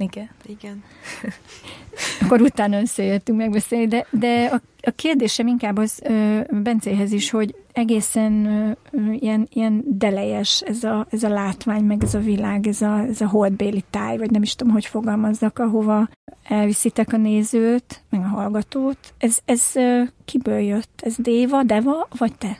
Igen. 0.00 0.30
Igen. 0.46 0.82
Akkor 2.20 2.40
utána 2.40 2.80
összejöttünk 2.80 3.38
megbeszélni, 3.38 3.86
de, 3.86 4.06
de 4.10 4.44
a, 4.44 4.60
a 4.82 4.90
kérdésem 4.90 5.46
inkább 5.46 5.76
az 5.76 6.00
ö, 6.02 6.40
Bencéhez 6.50 7.12
is, 7.12 7.30
hogy 7.30 7.54
egészen 7.72 8.46
ö, 8.46 9.12
ilyen, 9.12 9.48
ilyen 9.52 9.82
delejes 9.86 10.60
ez 10.60 10.84
a, 10.84 11.06
ez 11.10 11.22
a 11.22 11.28
látvány, 11.28 11.84
meg 11.84 12.02
ez 12.02 12.14
a 12.14 12.18
világ, 12.18 12.66
ez 12.66 12.80
a, 12.80 12.98
ez 12.98 13.20
a 13.20 13.28
holdbéli 13.28 13.84
táj, 13.90 14.18
vagy 14.18 14.30
nem 14.30 14.42
is 14.42 14.54
tudom, 14.54 14.72
hogy 14.72 14.86
fogalmazzak, 14.86 15.58
ahova 15.58 16.08
elviszitek 16.44 17.12
a 17.12 17.16
nézőt, 17.16 18.02
meg 18.10 18.20
a 18.20 18.28
hallgatót. 18.28 18.98
Ez, 19.18 19.38
ez 19.44 19.62
ö, 19.74 20.02
kiből 20.24 20.58
jött? 20.58 21.00
Ez 21.04 21.14
Déva, 21.16 21.62
Deva, 21.62 22.08
vagy 22.18 22.34
te? 22.34 22.58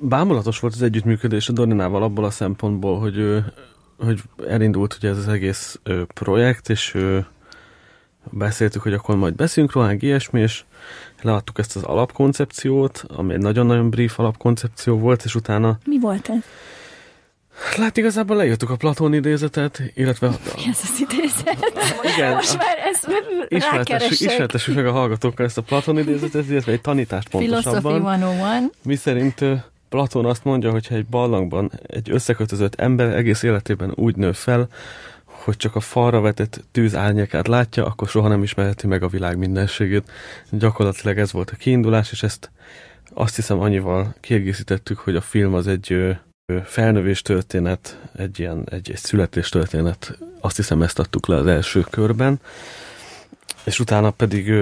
Bámulatos 0.00 0.60
volt 0.60 0.74
az 0.74 0.82
együttműködés 0.82 1.48
a 1.48 1.52
Dorinával 1.52 2.02
abból 2.02 2.24
a 2.24 2.30
szempontból, 2.30 2.98
hogy, 2.98 3.44
hogy 3.98 4.22
elindult 4.48 4.94
ugye 4.94 5.08
ez 5.08 5.18
az 5.18 5.28
egész 5.28 5.80
projekt, 6.14 6.68
és 6.68 6.96
beszéltük, 8.30 8.82
hogy 8.82 8.92
akkor 8.92 9.16
majd 9.16 9.34
beszélünk 9.34 9.72
róla, 9.72 9.92
ilyesmi, 9.92 10.40
és 10.40 10.64
leadtuk 11.22 11.58
ezt 11.58 11.76
az 11.76 11.82
alapkoncepciót, 11.82 13.04
ami 13.08 13.34
egy 13.34 13.40
nagyon-nagyon 13.40 13.90
brief 13.90 14.18
alapkoncepció 14.18 14.98
volt, 14.98 15.24
és 15.24 15.34
utána... 15.34 15.78
Mi 15.84 16.00
volt 16.00 16.28
ez? 16.28 16.42
Lát, 17.76 17.96
igazából 17.96 18.36
leírtuk 18.36 18.70
a 18.70 18.76
Platón 18.76 19.14
idézetet, 19.14 19.82
illetve... 19.94 20.28
Mi 20.28 20.62
ez 20.70 20.80
az 20.82 21.00
idézet? 21.00 21.56
Igen. 22.16 22.34
Most 22.34 22.56
már 22.58 22.76
ezt 22.84 23.08
ismertessük, 23.48 24.20
ismertessük 24.20 24.74
meg 24.74 24.86
a 24.86 24.92
hallgatókkal 24.92 25.46
ezt 25.46 25.58
a 25.58 25.62
Platón 25.62 25.98
idézetet, 25.98 26.48
illetve 26.48 26.72
egy 26.72 26.80
tanítást 26.80 27.28
pontosabban. 27.28 27.82
Philosophy 27.82 28.24
101. 28.24 28.70
Mi 28.82 28.96
szerint 28.96 29.44
Platón 29.88 30.24
azt 30.24 30.44
mondja, 30.44 30.70
hogy 30.70 30.86
egy 30.90 31.06
ballangban 31.06 31.72
egy 31.86 32.10
összekötözött 32.10 32.74
ember 32.74 33.16
egész 33.16 33.42
életében 33.42 33.92
úgy 33.94 34.16
nő 34.16 34.32
fel, 34.32 34.68
hogy 35.24 35.56
csak 35.56 35.76
a 35.76 35.80
falra 35.80 36.20
vetett 36.20 36.60
tűz 36.72 36.94
árnyékát 36.94 37.48
látja, 37.48 37.86
akkor 37.86 38.08
soha 38.08 38.28
nem 38.28 38.42
ismerheti 38.42 38.86
meg 38.86 39.02
a 39.02 39.08
világ 39.08 39.38
mindenségét. 39.38 40.10
Gyakorlatilag 40.50 41.18
ez 41.18 41.32
volt 41.32 41.50
a 41.50 41.56
kiindulás, 41.56 42.12
és 42.12 42.22
ezt 42.22 42.50
azt 43.14 43.36
hiszem 43.36 43.60
annyival 43.60 44.14
kiegészítettük, 44.20 44.98
hogy 44.98 45.16
a 45.16 45.20
film 45.20 45.54
az 45.54 45.66
egy 45.66 46.16
felnövés 46.64 47.22
történet, 47.22 47.98
egy 48.16 48.38
ilyen 48.38 48.66
egy, 48.70 48.90
egy 48.90 48.96
születés 48.96 49.48
történet. 49.48 50.18
Azt 50.40 50.56
hiszem 50.56 50.82
ezt 50.82 50.98
adtuk 50.98 51.26
le 51.26 51.36
az 51.36 51.46
első 51.46 51.84
körben. 51.90 52.40
És 53.64 53.80
utána 53.80 54.10
pedig 54.10 54.52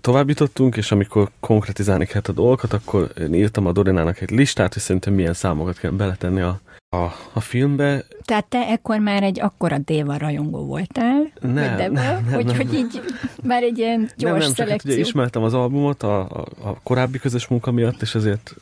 továbbítottunk, 0.00 0.76
és 0.76 0.92
amikor 0.92 1.30
konkretizálni 1.40 2.06
kellett 2.06 2.28
a 2.28 2.32
dolgokat, 2.32 2.72
akkor 2.72 3.12
én 3.20 3.34
írtam 3.34 3.66
a 3.66 3.72
Dorinának 3.72 4.20
egy 4.20 4.30
listát, 4.30 4.72
hogy 4.72 4.82
szerintem 4.82 5.12
milyen 5.12 5.32
számokat 5.32 5.78
kell 5.78 5.90
beletenni 5.90 6.40
a, 6.40 6.60
a, 6.88 7.12
a 7.32 7.40
filmbe. 7.40 8.04
Tehát 8.24 8.44
te 8.44 8.58
ekkor 8.58 8.98
már 8.98 9.22
egy 9.22 9.40
akkora 9.40 9.78
Déva 9.78 10.16
rajongó 10.16 10.64
voltál? 10.64 11.32
Nem, 11.40 11.76
nem, 11.76 11.92
nem, 11.92 12.24
hogy, 12.24 12.44
nem, 12.44 12.56
hogy 12.56 12.74
így 12.74 13.02
már 13.42 13.62
egy 13.62 13.78
ilyen 13.78 14.10
gyors 14.16 14.32
nem, 14.32 14.38
nem, 14.38 14.52
szelekció. 14.54 14.90
Csak, 14.90 14.98
ugye 14.98 15.08
ismertem 15.08 15.42
az 15.42 15.54
albumot 15.54 16.02
a, 16.02 16.20
a, 16.20 16.46
a 16.62 16.80
korábbi 16.82 17.18
közös 17.18 17.46
munka 17.46 17.70
miatt, 17.70 18.02
és 18.02 18.14
ezért 18.14 18.54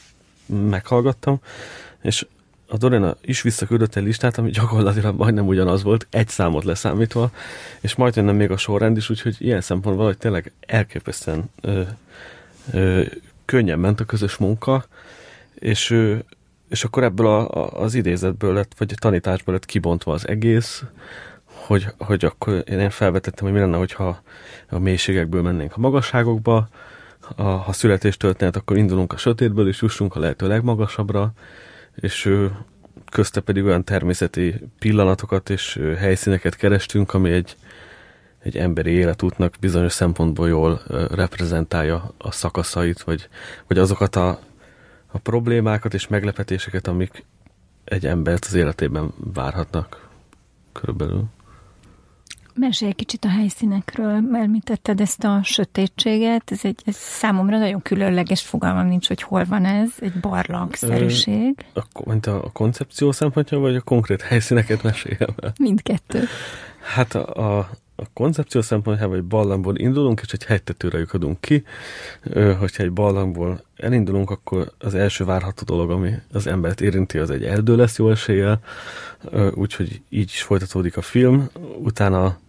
meghallgattam, 0.47 1.41
és 2.05 2.27
a 2.69 2.77
Dorena 2.77 3.17
is 3.21 3.43
visszaküldött 3.43 3.95
egy 3.95 4.05
listát, 4.05 4.39
ami 4.39 4.51
gyakorlatilag 4.51 5.17
majdnem 5.17 5.47
ugyanaz 5.47 5.83
volt, 5.83 6.07
egy 6.11 6.29
számot 6.29 6.65
leszámítva, 6.65 7.31
és 7.81 7.95
majd 7.95 8.17
jönne 8.17 8.33
még 8.33 8.51
a 8.51 8.57
sorrend 8.57 8.97
is, 8.97 9.11
úgyhogy 9.11 9.37
ilyen 9.39 9.61
szempontból, 9.61 10.07
hogy 10.07 10.19
tényleg 10.19 10.53
elképesztően 10.61 11.51
ö, 11.61 11.83
ö, 12.73 13.03
könnyen 13.45 13.79
ment 13.79 14.01
a 14.01 14.05
közös 14.05 14.37
munka, 14.37 14.85
és, 15.55 15.91
ö, 15.91 16.17
és 16.69 16.85
akkor 16.85 17.03
ebből 17.03 17.27
a, 17.27 17.51
a, 17.51 17.83
az 17.83 17.95
idézetből 17.95 18.55
lett, 18.55 18.73
vagy 18.79 18.93
a 18.93 18.99
tanításból 18.99 19.55
lett 19.55 19.65
kibontva 19.65 20.13
az 20.13 20.29
egész, 20.29 20.85
hogy, 21.45 21.87
hogy 21.99 22.25
akkor 22.25 22.65
én 22.67 22.91
felvetettem, 22.91 23.45
hogy 23.45 23.55
mi 23.55 23.61
lenne, 23.61 23.77
hogyha 23.77 24.23
a 24.71 24.79
mélységekből 24.79 25.43
mennénk 25.43 25.77
a 25.77 25.81
magasságokba, 25.81 26.69
a, 27.37 27.43
ha 27.43 27.73
születés 27.73 28.17
történet, 28.17 28.57
akkor 28.57 28.77
indulunk 28.77 29.13
a 29.13 29.17
sötétből, 29.17 29.69
és 29.69 29.83
jussunk 29.83 30.15
a 30.17 30.21
lehető 30.21 30.49
legmagasabbra, 30.49 31.33
és 31.95 32.39
közte 33.11 33.41
pedig 33.41 33.65
olyan 33.65 33.85
természeti 33.85 34.55
pillanatokat 34.79 35.51
és 35.51 35.81
helyszíneket 35.97 36.57
kerestünk, 36.57 37.15
ami 37.15 37.31
egy, 37.31 37.57
egy 38.39 38.57
emberi 38.57 38.91
életútnak 38.91 39.55
bizonyos 39.61 39.93
szempontból 39.93 40.49
jól 40.49 40.83
reprezentálja 41.11 42.15
a 42.19 42.31
szakaszait, 42.31 43.03
vagy, 43.03 43.29
vagy 43.67 43.79
azokat 43.79 44.17
a, 44.17 44.29
a 45.07 45.19
problémákat 45.19 45.95
és 45.95 46.09
meglepetéseket, 46.09 46.87
amik 46.87 47.25
egy 47.85 48.07
embert 48.07 48.45
az 48.45 48.55
életében 48.55 49.13
várhatnak 49.35 50.09
körülbelül. 50.73 51.25
Mesélj 52.57 52.91
egy 52.91 52.97
kicsit 52.97 53.25
a 53.25 53.29
helyszínekről, 53.29 54.23
említetted 54.33 55.01
ezt 55.01 55.25
a 55.25 55.41
sötétséget, 55.43 56.51
ez 56.51 56.61
egy 56.63 56.83
ez 56.85 56.97
számomra 56.97 57.59
nagyon 57.59 57.83
különleges 57.83 58.43
fogalmam 58.43 58.87
nincs, 58.87 59.09
hogy 59.09 59.23
hol 59.23 59.45
van 59.45 59.65
ez, 59.65 59.91
egy 59.99 60.13
barlangszerűség. 60.21 61.55
Ö, 61.73 61.81
a, 61.93 62.09
mint 62.09 62.27
a, 62.27 62.45
a 62.45 62.51
koncepció 62.53 63.13
szempontja, 63.13 63.59
vagy 63.59 63.77
a 63.77 63.81
konkrét 63.81 64.23
helyszíneket 64.23 64.83
meséljem 64.83 65.35
el? 65.43 65.53
Mindkettő. 65.59 66.25
Hát 66.95 67.15
a, 67.15 67.59
a, 67.59 67.71
a 67.97 68.05
koncepció 68.13 68.61
szempontjából 68.61 69.17
egy 69.17 69.25
barlangból 69.25 69.77
indulunk, 69.77 70.21
és 70.21 70.33
egy 70.33 70.45
hegytetőre 70.45 70.99
lyukadunk 70.99 71.41
ki. 71.41 71.65
Ö, 72.23 72.55
hogyha 72.55 72.83
egy 72.83 72.93
barlangból 72.93 73.65
elindulunk, 73.77 74.31
akkor 74.31 74.73
az 74.79 74.95
első 74.95 75.25
várható 75.25 75.63
dolog, 75.65 75.91
ami 75.91 76.13
az 76.33 76.47
embert 76.47 76.81
érinti, 76.81 77.19
az 77.19 77.31
egy 77.31 77.45
erdő 77.45 77.77
lesz 77.77 77.99
jó 77.99 78.11
eséllyel, 78.11 78.61
úgyhogy 79.55 80.01
így 80.09 80.31
is 80.31 80.43
folytatódik 80.43 80.97
a 80.97 81.03
film. 81.03 81.49
Utána 81.79 82.43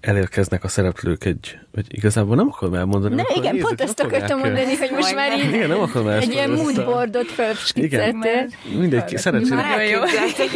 elérkeznek 0.00 0.64
a 0.64 0.68
szereplők 0.68 1.24
egy, 1.24 1.58
vagy 1.72 1.84
igazából 1.88 2.36
nem 2.36 2.48
akarom 2.48 2.74
elmondani. 2.74 3.14
Ne, 3.14 3.22
igen, 3.34 3.52
nézzük, 3.52 3.66
pont 3.66 3.80
ezt 3.80 4.00
akartam 4.00 4.38
mondani, 4.38 4.76
hogy 4.76 4.90
most 4.94 5.14
már 5.14 5.38
így 5.38 5.52
igen, 5.54 5.68
nem 5.68 5.80
akarom 5.80 6.08
egy 6.08 6.30
ilyen 6.30 6.50
moodboardot 6.50 7.26
felskicceltél. 7.26 8.48
Mindegy, 8.78 9.16
szerencsére, 9.16 9.62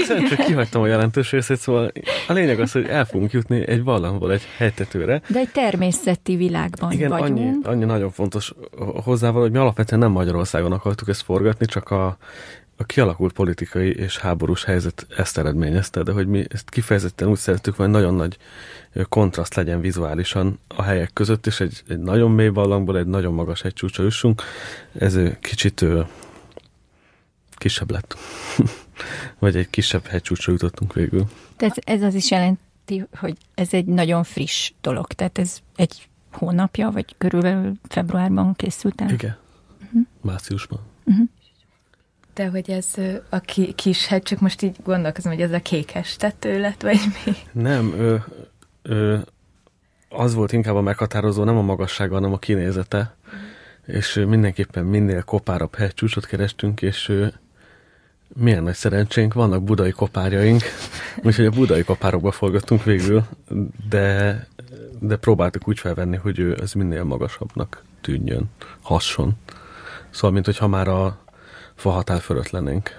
szerencsére 0.04 0.44
kihagytam 0.44 0.82
a 0.82 0.86
jelentős 0.86 1.30
részét, 1.30 1.56
szóval 1.56 1.92
a 2.28 2.32
lényeg 2.32 2.60
az, 2.60 2.72
hogy 2.72 2.86
el 2.86 3.04
fogunk 3.04 3.32
jutni 3.32 3.68
egy 3.68 3.82
vallamból, 3.82 4.32
egy 4.32 4.42
helytetőre. 4.56 5.22
De 5.28 5.38
egy 5.38 5.50
természeti 5.52 6.36
világban 6.36 6.92
igen, 6.92 7.08
vagyunk. 7.08 7.38
Annyi, 7.38 7.56
annyi 7.62 7.84
nagyon 7.84 8.10
fontos 8.10 8.52
hozzával, 9.04 9.40
hogy 9.40 9.50
mi 9.50 9.58
alapvetően 9.58 10.00
nem 10.00 10.10
Magyarországon 10.10 10.72
akartuk 10.72 11.08
ezt 11.08 11.22
forgatni, 11.22 11.66
csak 11.66 11.90
a 11.90 12.16
a 12.82 12.86
kialakult 12.86 13.32
politikai 13.32 13.94
és 13.94 14.18
háborús 14.18 14.64
helyzet 14.64 15.06
ezt 15.16 15.38
eredményezte, 15.38 16.02
de 16.02 16.12
hogy 16.12 16.26
mi 16.26 16.44
ezt 16.48 16.70
kifejezetten 16.70 17.28
úgy 17.28 17.38
szerettük, 17.38 17.76
hogy 17.76 17.88
nagyon 17.88 18.14
nagy 18.14 18.36
kontraszt 19.08 19.54
legyen 19.54 19.80
vizuálisan 19.80 20.58
a 20.68 20.82
helyek 20.82 21.10
között, 21.12 21.46
és 21.46 21.60
egy, 21.60 21.82
egy 21.88 21.98
nagyon 21.98 22.30
mély 22.30 22.48
ballangból 22.48 22.98
egy 22.98 23.06
nagyon 23.06 23.34
magas 23.34 23.62
egy 23.62 23.72
csúcsa 23.72 24.02
üssünk. 24.02 24.42
Ez 24.98 25.18
kicsit 25.40 25.84
kisebb 27.50 27.90
lett. 27.90 28.16
Vagy 29.38 29.56
egy 29.56 29.70
kisebb 29.70 30.06
hegycsúcsra 30.06 30.52
jutottunk 30.52 30.92
végül. 30.92 31.24
Tehát 31.56 31.76
ez 31.84 32.02
az 32.02 32.14
is 32.14 32.30
jelenti, 32.30 33.04
hogy 33.16 33.36
ez 33.54 33.72
egy 33.72 33.84
nagyon 33.84 34.24
friss 34.24 34.72
dolog. 34.80 35.06
Tehát 35.06 35.38
ez 35.38 35.58
egy 35.76 36.08
hónapja, 36.32 36.90
vagy 36.90 37.14
körülbelül 37.18 37.72
februárban 37.88 38.54
készült 38.54 39.00
el? 39.00 39.10
Igen. 39.10 39.36
Uh-huh. 39.84 40.02
Márciusban. 40.20 40.80
Uh-huh. 41.04 41.28
De 42.34 42.48
hogy 42.48 42.70
ez 42.70 42.86
a 43.28 43.38
ki, 43.38 43.72
kis 43.72 44.06
hegy, 44.06 44.22
csak 44.22 44.40
most 44.40 44.62
így 44.62 44.76
gondolkozom, 44.84 45.32
hogy 45.32 45.42
ez 45.42 45.52
a 45.52 45.60
kékes 45.60 46.16
tető 46.16 46.60
lett, 46.60 46.82
vagy 46.82 47.00
mi? 47.24 47.32
Nem, 47.52 47.92
ö, 47.98 48.16
ö, 48.82 49.18
az 50.08 50.34
volt 50.34 50.52
inkább 50.52 50.74
a 50.74 50.80
meghatározó, 50.80 51.44
nem 51.44 51.56
a 51.56 51.62
magassága, 51.62 52.14
hanem 52.14 52.32
a 52.32 52.38
kinézete. 52.38 53.14
Mm. 53.26 53.94
És 53.94 54.24
mindenképpen 54.28 54.84
minél 54.84 55.22
kopárabb 55.22 55.74
hegycsúcsot 55.74 56.26
kerestünk, 56.26 56.82
és 56.82 57.08
ö, 57.08 57.26
milyen 58.34 58.62
nagy 58.62 58.74
szerencsénk, 58.74 59.34
vannak 59.34 59.62
budai 59.62 59.90
kopárjaink, 59.90 60.62
úgyhogy 61.24 61.46
a 61.46 61.50
budai 61.50 61.82
kopárokba 61.82 62.30
forgattunk 62.30 62.84
végül, 62.84 63.24
de, 63.88 64.46
de 64.98 65.16
próbáltuk 65.16 65.68
úgy 65.68 65.78
felvenni, 65.78 66.16
hogy 66.16 66.54
ez 66.60 66.72
minél 66.72 67.04
magasabbnak 67.04 67.84
tűnjön, 68.00 68.50
hasson. 68.80 69.32
Szóval, 70.10 70.30
mint 70.30 70.44
hogyha 70.44 70.66
már 70.66 70.88
a 70.88 71.18
fahatár 71.82 72.20
fölött 72.20 72.50
lennénk. 72.50 72.90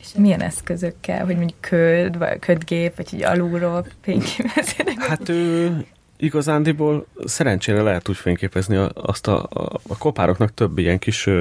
És 0.00 0.08
milyen 0.16 0.40
eszközökkel, 0.40 1.24
hogy 1.24 1.36
mondjuk 1.36 1.60
köd, 1.60 2.18
vagy 2.18 2.38
ködgép, 2.38 2.96
vagy 2.96 3.14
így 3.14 3.22
alulról 3.22 3.86
fényképezni? 4.00 4.94
Hát 4.98 5.28
ő 5.28 5.76
igazándiból 6.16 7.06
szerencsére 7.24 7.82
lehet 7.82 8.08
úgy 8.08 8.16
fényképezni 8.16 8.88
azt 8.94 9.26
a, 9.26 9.42
a, 9.50 9.80
a 9.88 9.96
kopároknak 9.98 10.54
több 10.54 10.78
ilyen 10.78 10.98
kis 10.98 11.26
ö, 11.26 11.40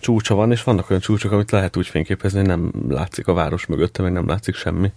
csúcsa 0.00 0.34
van, 0.34 0.50
és 0.50 0.62
vannak 0.62 0.90
olyan 0.90 1.02
csúcsok, 1.02 1.32
amit 1.32 1.50
lehet 1.50 1.76
úgy 1.76 1.86
fényképezni, 1.86 2.38
hogy 2.38 2.48
nem 2.48 2.72
látszik 2.88 3.26
a 3.26 3.32
város 3.32 3.66
mögötte, 3.66 4.02
meg 4.02 4.12
nem 4.12 4.28
látszik 4.28 4.54
semmi. 4.54 4.92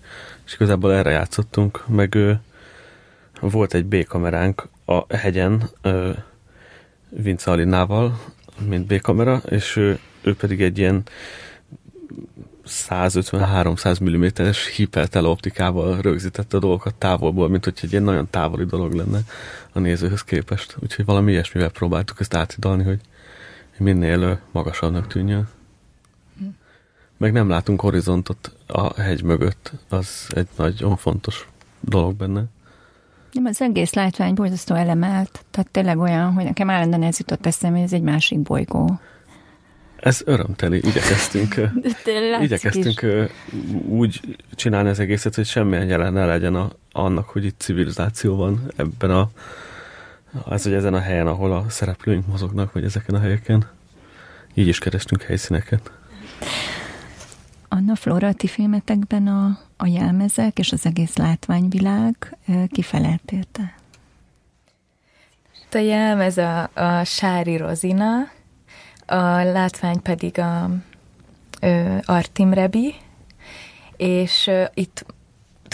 És 0.45 0.53
igazából 0.53 0.93
erre 0.93 1.11
játszottunk, 1.11 1.87
meg 1.87 2.15
ö, 2.15 2.33
volt 3.39 3.73
egy 3.73 3.85
B-kameránk 3.85 4.67
a 4.85 5.15
hegyen, 5.15 5.69
ö, 5.81 6.11
Vince 7.09 7.51
Alinával, 7.51 8.19
mint 8.67 8.85
B-kamera, 8.85 9.41
és 9.49 9.75
ő, 9.75 9.99
ő 10.21 10.35
pedig 10.35 10.61
egy 10.61 10.77
ilyen 10.77 11.03
150-300 12.65 14.03
mm-es 14.03 14.75
hiperteleoptikával 14.75 16.01
rögzítette 16.01 16.57
a 16.57 16.59
dolgokat 16.59 16.95
távolból, 16.95 17.49
mint 17.49 17.63
hogy 17.63 17.79
egy 17.81 17.91
ilyen 17.91 18.03
nagyon 18.03 18.27
távoli 18.29 18.65
dolog 18.65 18.93
lenne 18.93 19.19
a 19.71 19.79
nézőhöz 19.79 20.23
képest. 20.23 20.75
Úgyhogy 20.79 21.05
valami 21.05 21.31
ilyesmivel 21.31 21.69
próbáltuk 21.69 22.19
ezt 22.19 22.33
átidalni, 22.33 22.83
hogy 22.83 22.99
minél 23.77 24.39
magasabbnak 24.51 25.07
tűnjön. 25.07 25.47
Meg 27.17 27.31
nem 27.31 27.49
látunk 27.49 27.81
horizontot 27.81 28.51
a 28.67 29.01
hegy 29.01 29.23
mögött, 29.23 29.71
az 29.89 30.27
egy 30.29 30.47
nagyon 30.55 30.97
fontos 30.97 31.47
dolog 31.79 32.15
benne. 32.15 32.43
Nem, 33.31 33.45
az 33.45 33.61
egész 33.61 33.93
látvány 33.93 34.33
borzasztó 34.33 34.75
elemelt, 34.75 35.45
tehát 35.51 35.71
tényleg 35.71 35.97
olyan, 35.97 36.33
hogy 36.33 36.43
nekem 36.43 36.69
állandóan 36.69 37.03
ez 37.03 37.17
jutott 37.19 37.45
eszembe, 37.45 37.75
hogy 37.77 37.85
ez 37.85 37.93
egy 37.93 38.01
másik 38.01 38.39
bolygó. 38.39 38.99
Ez 40.01 40.21
örömteli, 40.25 40.77
igyekeztünk, 40.77 41.55
igyekeztünk 42.41 43.05
úgy 43.87 44.37
csinálni 44.55 44.89
az 44.89 44.99
egészet, 44.99 45.35
hogy 45.35 45.45
semmilyen 45.45 45.87
jelen 45.87 46.13
ne 46.13 46.25
legyen 46.25 46.55
a, 46.55 46.69
annak, 46.91 47.29
hogy 47.29 47.45
itt 47.45 47.59
civilizáció 47.59 48.35
van 48.35 48.71
ebben 48.75 49.11
a, 49.11 49.29
az, 50.43 50.63
hogy 50.63 50.73
ezen 50.73 50.93
a 50.93 50.99
helyen, 50.99 51.27
ahol 51.27 51.53
a 51.53 51.65
szereplőink 51.69 52.27
mozognak, 52.27 52.73
vagy 52.73 52.83
ezeken 52.83 53.15
a 53.15 53.19
helyeken. 53.19 53.67
Így 54.53 54.67
is 54.67 54.79
kerestünk 54.79 55.21
helyszíneket. 55.21 55.91
Anna 57.67 57.95
Flora, 57.95 58.27
a 58.27 58.33
ti 58.33 58.47
filmetekben 58.47 59.27
a, 59.27 59.59
a 59.77 59.87
jelmezek 59.87 60.59
és 60.59 60.71
az 60.71 60.85
egész 60.85 61.15
látványvilág 61.15 62.37
kifelelt 62.71 63.31
érte? 63.31 63.75
A 65.71 65.77
jelmez 65.77 66.37
a, 66.37 66.69
a 66.73 67.03
Sári 67.03 67.57
Rozina, 67.57 68.31
a 69.11 69.43
látvány 69.43 70.01
pedig 70.01 70.39
a 70.39 70.69
ö, 71.61 71.97
Artim 72.05 72.53
Rebi, 72.53 72.95
és 73.97 74.47
ö, 74.47 74.63
itt 74.73 75.05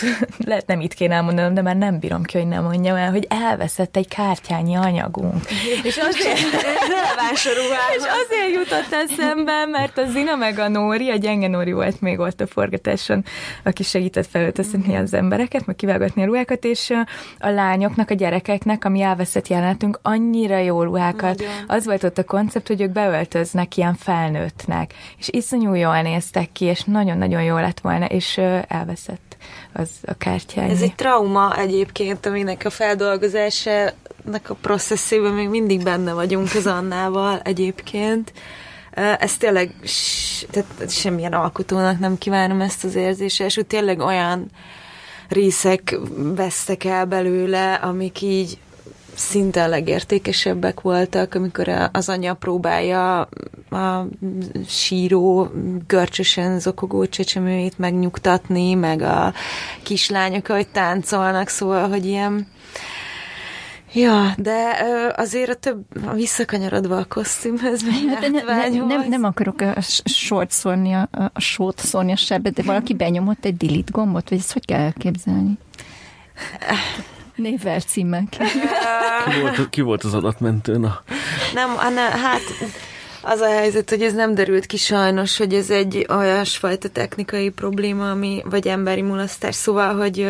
lehet 0.49 0.67
nem 0.67 0.79
itt 0.79 0.93
kéne 0.93 1.15
elmondanom, 1.15 1.53
de 1.53 1.62
már 1.62 1.75
nem 1.75 1.99
bírom 1.99 2.23
ki, 2.23 2.38
hogy 2.38 2.47
nem 2.47 2.63
mondjam 2.63 2.95
el, 2.95 3.12
hogy 3.12 3.27
elveszett 3.29 3.97
egy 3.97 4.07
kártyányi 4.07 4.75
anyagunk. 4.75 5.45
és 5.83 5.97
azért, 5.97 6.38
és 7.95 8.03
azért 8.03 8.53
jutott 8.53 8.93
eszembe, 8.93 9.65
mert 9.65 9.97
a 9.97 10.05
Zina 10.05 10.36
meg 10.36 10.60
a 10.60 10.67
Nóri, 10.67 11.10
a 11.10 11.15
gyenge 11.15 11.47
Nóri 11.47 11.71
volt 11.71 12.01
még 12.01 12.19
ott 12.19 12.41
a 12.41 12.47
forgatáson, 12.47 13.23
aki 13.63 13.83
segített 13.83 14.27
felöltöztetni 14.27 14.95
az 14.95 15.13
embereket, 15.13 15.65
meg 15.65 15.75
kivágatni 15.75 16.21
a 16.21 16.25
ruhákat, 16.25 16.65
és 16.65 16.93
a 17.39 17.49
lányoknak, 17.49 18.10
a 18.10 18.13
gyerekeknek, 18.13 18.86
ami 18.86 19.01
elveszett 19.01 19.47
jelenetünk, 19.47 19.99
annyira 20.01 20.57
jó 20.57 20.83
ruhákat. 20.83 21.38
Nagyon. 21.38 21.53
Az 21.67 21.86
volt 21.86 22.03
ott 22.03 22.17
a 22.17 22.23
koncept, 22.23 22.67
hogy 22.67 22.81
ők 22.81 22.91
beöltöznek 22.91 23.77
ilyen 23.77 23.95
felnőttnek, 23.95 24.93
és 25.17 25.29
iszonyú 25.31 25.73
jól 25.73 26.01
néztek 26.01 26.51
ki, 26.51 26.65
és 26.65 26.83
nagyon-nagyon 26.83 27.43
jó 27.43 27.55
lett 27.55 27.79
volna, 27.79 28.05
és 28.05 28.38
elveszett 28.67 29.26
az 29.77 29.89
a 30.05 30.13
kártyány. 30.13 30.69
Ez 30.69 30.81
egy 30.81 30.95
trauma 30.95 31.57
egyébként, 31.57 32.25
aminek 32.25 32.61
a 32.65 32.69
feldolgozásának 32.69 34.49
a 34.49 34.53
processzében 34.61 35.33
még 35.33 35.49
mindig 35.49 35.83
benne 35.83 36.13
vagyunk 36.13 36.53
az 36.55 36.67
Annával 36.67 37.39
egyébként. 37.39 38.33
Ez 39.19 39.37
tényleg, 39.37 39.71
tehát 40.51 40.91
semmilyen 40.91 41.33
alkotónak 41.33 41.99
nem 41.99 42.17
kívánom 42.17 42.61
ezt 42.61 42.83
az 42.83 42.95
érzést, 42.95 43.41
és 43.41 43.57
úgy 43.57 43.67
tényleg 43.67 43.99
olyan 43.99 44.49
részek 45.29 45.97
vesztek 46.35 46.83
el 46.83 47.05
belőle, 47.05 47.73
amik 47.73 48.21
így 48.21 48.57
szinte 49.17 49.63
a 49.63 49.67
legértékesebbek 49.67 50.82
voltak, 50.82 51.34
amikor 51.34 51.89
az 51.91 52.10
anya 52.10 52.34
próbálja 52.34 53.19
a 53.69 54.08
síró, 54.67 55.51
görcsösen 55.88 56.60
zokogó 56.60 57.06
csecsemőjét 57.06 57.77
megnyugtatni, 57.77 58.73
meg 58.73 59.01
a 59.01 59.34
kislányok, 59.84 60.47
hogy 60.47 60.67
táncolnak, 60.67 61.47
szóval, 61.47 61.89
hogy 61.89 62.06
ilyen 62.06 62.47
Ja, 63.93 64.34
de 64.38 64.86
azért 65.15 65.49
a 65.49 65.56
több, 65.56 65.84
visszakanyarodva 66.13 66.97
a 66.97 67.06
kosztümhöz, 67.06 67.84
hát, 68.10 68.30
ne, 68.32 68.69
ne, 68.69 68.86
nem, 68.86 69.08
nem 69.10 69.23
akarok 69.23 69.62
a 69.62 69.82
sort 70.06 70.51
szórni, 70.51 70.93
a, 70.93 71.10
a 71.34 71.39
sót 71.39 71.80
szórni 71.80 72.12
a 72.12 72.15
sebet, 72.15 72.53
de 72.53 72.63
valaki 72.63 72.93
benyomott 72.93 73.45
egy 73.45 73.58
delete 73.58 73.91
gombot, 73.91 74.30
vagy 74.30 74.38
ezt 74.38 74.53
hogy 74.53 74.65
kell 74.65 74.80
elképzelni? 74.80 75.58
Névvel 77.38 77.80
címmel 77.80 78.23
ki, 79.30 79.39
volt, 79.41 79.69
ki 79.69 79.82
volt 79.82 80.04
az 80.04 80.13
adatmentő? 80.13 80.78
Na. 80.78 81.04
Nem, 81.54 81.69
Anna, 81.78 82.02
hát 82.02 82.41
az 83.21 83.39
a 83.39 83.50
helyzet, 83.50 83.89
hogy 83.89 84.02
ez 84.02 84.13
nem 84.13 84.36
derült 84.36 84.65
ki 84.65 84.78
sajnos, 84.78 85.38
hogy 85.38 85.54
ez 85.54 85.69
egy 85.69 86.06
olyasfajta 86.10 86.89
technikai 86.89 87.50
probléma, 87.50 88.12
ami, 88.12 88.41
vagy 88.45 88.67
emberi 88.67 89.02
mulasztás, 89.02 89.56
szóval, 89.56 89.95
hogy 89.95 90.30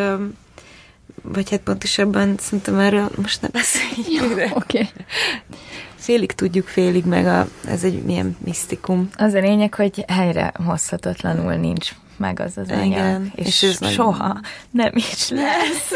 vagy 1.22 1.50
hát 1.50 1.60
pontosabban 1.60 2.36
szerintem 2.39 2.80
erről 2.80 3.10
most 3.15 3.41
ne 3.41 3.48
beszéljünk. 3.48 4.32
Oké. 4.32 4.52
Okay. 4.56 4.89
Félig 5.96 6.32
tudjuk, 6.32 6.67
félig 6.67 7.06
meg 7.06 7.26
a, 7.26 7.48
ez 7.67 7.84
egy 7.84 8.04
milyen 8.04 8.38
misztikum. 8.43 9.10
Az 9.15 9.34
a 9.34 9.39
lényeg, 9.39 9.74
hogy 9.74 10.04
helyre 10.08 10.54
hozhatatlanul 10.65 11.54
nincs 11.54 11.91
meg 12.17 12.39
az 12.39 12.58
az 12.58 12.70
anyag, 12.70 12.86
Igen, 12.86 13.32
és, 13.36 13.46
és 13.46 13.63
ez 13.63 13.91
soha 13.91 14.28
nagyon... 14.28 14.41
nem 14.72 14.91
is 14.93 15.30
lesz. 15.30 15.91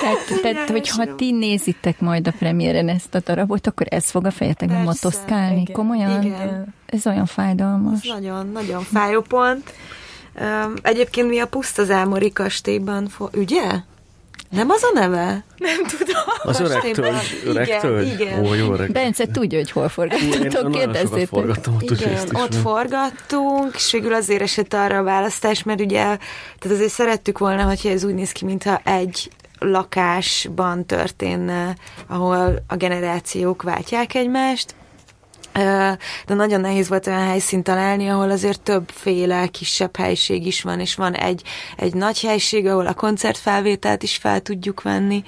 Tehát, 0.00 0.40
tehát 0.42 0.70
hogyha 0.70 1.14
ti 1.14 1.30
nézitek 1.30 2.00
majd 2.00 2.26
a 2.26 2.32
premiéren 2.38 2.88
ezt 2.88 3.14
a 3.14 3.20
darabot, 3.24 3.66
akkor 3.66 3.86
ez 3.90 4.10
fog 4.10 4.26
a 4.26 4.30
fejetekben 4.30 4.82
motoszkálni. 4.82 5.60
Igen, 5.60 5.74
Komolyan? 5.74 6.22
Igen. 6.22 6.74
Ez 6.86 7.06
olyan 7.06 7.26
fájdalmas. 7.26 7.98
Ez 8.02 8.12
nagyon, 8.12 8.50
nagyon 8.52 8.82
fájó 8.82 9.20
pont. 9.20 9.72
Egyébként 10.82 11.28
mi 11.28 11.38
a 11.38 11.46
Pusztazámori 11.46 12.32
kastélyban, 12.32 13.08
fo- 13.08 13.36
ugye? 13.36 13.62
Nem 14.50 14.70
az 14.70 14.82
a 14.82 14.90
neve? 14.94 15.44
Nem 15.56 15.84
tudom. 15.98 16.22
Az 16.42 16.60
öreg 16.60 16.80
tölgy, 16.80 17.42
öreg 17.44 17.66
igen, 17.66 17.80
tölgy. 17.80 18.20
Igen. 18.20 18.44
Ó, 18.44 18.54
jó 18.54 18.72
öreg. 18.72 18.92
Bence 18.92 19.26
tudja, 19.26 19.58
hogy 19.58 19.70
hol 19.70 19.88
forgattatok, 19.88 20.72
kérdezzétek. 20.72 21.28
forgattam 21.28 21.74
ott, 21.74 21.90
Igen, 21.90 22.28
ott 22.32 22.54
forgattunk, 22.54 23.74
és 23.74 23.92
végül 23.92 24.14
azért 24.14 24.42
esett 24.42 24.74
arra 24.74 24.98
a 24.98 25.02
választás, 25.02 25.62
mert 25.62 25.80
ugye, 25.80 26.02
tehát 26.02 26.76
azért 26.76 26.90
szerettük 26.90 27.38
volna, 27.38 27.62
hogyha 27.64 27.88
ez 27.88 28.04
úgy 28.04 28.14
néz 28.14 28.32
ki, 28.32 28.44
mintha 28.44 28.80
egy 28.84 29.30
lakásban 29.58 30.86
történne, 30.86 31.76
ahol 32.06 32.62
a 32.66 32.76
generációk 32.76 33.62
váltják 33.62 34.14
egymást, 34.14 34.74
de 35.52 36.34
nagyon 36.34 36.60
nehéz 36.60 36.88
volt 36.88 37.06
olyan 37.06 37.26
helyszínt 37.26 37.64
találni, 37.64 38.08
ahol 38.08 38.30
azért 38.30 38.60
többféle 38.60 39.46
kisebb 39.46 39.96
helység 39.96 40.46
is 40.46 40.62
van, 40.62 40.80
és 40.80 40.94
van 40.94 41.14
egy, 41.14 41.42
egy 41.76 41.94
nagy 41.94 42.20
helység, 42.20 42.66
ahol 42.66 42.86
a 42.86 42.94
koncertfelvételt 42.94 44.02
is 44.02 44.16
fel 44.16 44.40
tudjuk 44.40 44.82
venni. 44.82 45.22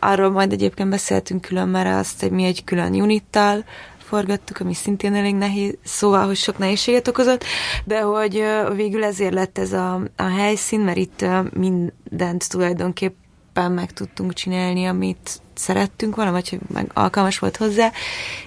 Arról 0.00 0.30
majd 0.30 0.52
egyébként 0.52 0.88
beszéltünk 0.88 1.40
külön, 1.40 1.68
mert 1.68 1.98
azt, 1.98 2.20
hogy 2.20 2.30
mi 2.30 2.44
egy 2.44 2.64
külön 2.64 3.00
unittal 3.00 3.64
forgattuk, 3.98 4.60
ami 4.60 4.74
szintén 4.74 5.14
elég 5.14 5.34
nehéz, 5.34 5.74
szóval, 5.84 6.26
hogy 6.26 6.36
sok 6.36 6.58
nehézséget 6.58 7.08
okozott, 7.08 7.44
de 7.84 8.00
hogy 8.00 8.44
végül 8.74 9.04
ezért 9.04 9.34
lett 9.34 9.58
ez 9.58 9.72
a, 9.72 10.00
a 10.16 10.22
helyszín, 10.22 10.80
mert 10.80 10.96
itt 10.96 11.24
mindent 11.52 12.48
tulajdonképpen 12.48 13.72
meg 13.72 13.92
tudtunk 13.92 14.32
csinálni, 14.32 14.86
amit 14.86 15.40
szerettünk 15.54 16.16
volna, 16.16 16.30
vagy 16.30 16.48
hogy 16.48 16.58
meg 16.72 16.90
alkalmas 16.94 17.38
volt 17.38 17.56
hozzá, 17.56 17.92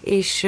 és 0.02 0.48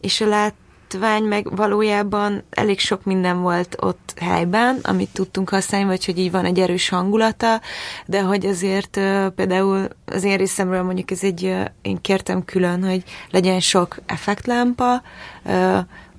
és 0.00 0.20
a 0.20 0.26
látvány 0.26 1.22
meg 1.22 1.56
valójában 1.56 2.42
elég 2.50 2.78
sok 2.80 3.04
minden 3.04 3.40
volt 3.40 3.76
ott 3.80 4.14
helyben, 4.20 4.78
amit 4.82 5.12
tudtunk 5.12 5.48
használni, 5.48 5.86
vagy 5.86 6.04
hogy 6.04 6.18
így 6.18 6.30
van 6.30 6.44
egy 6.44 6.58
erős 6.58 6.88
hangulata, 6.88 7.60
de 8.06 8.22
hogy 8.22 8.46
azért 8.46 9.00
például 9.34 9.88
az 10.04 10.24
én 10.24 10.36
részemről 10.36 10.82
mondjuk 10.82 11.10
ez 11.10 11.22
egy, 11.22 11.54
én 11.82 12.00
kértem 12.00 12.44
külön, 12.44 12.84
hogy 12.84 13.02
legyen 13.30 13.60
sok 13.60 13.98
effektlámpa, 14.06 15.02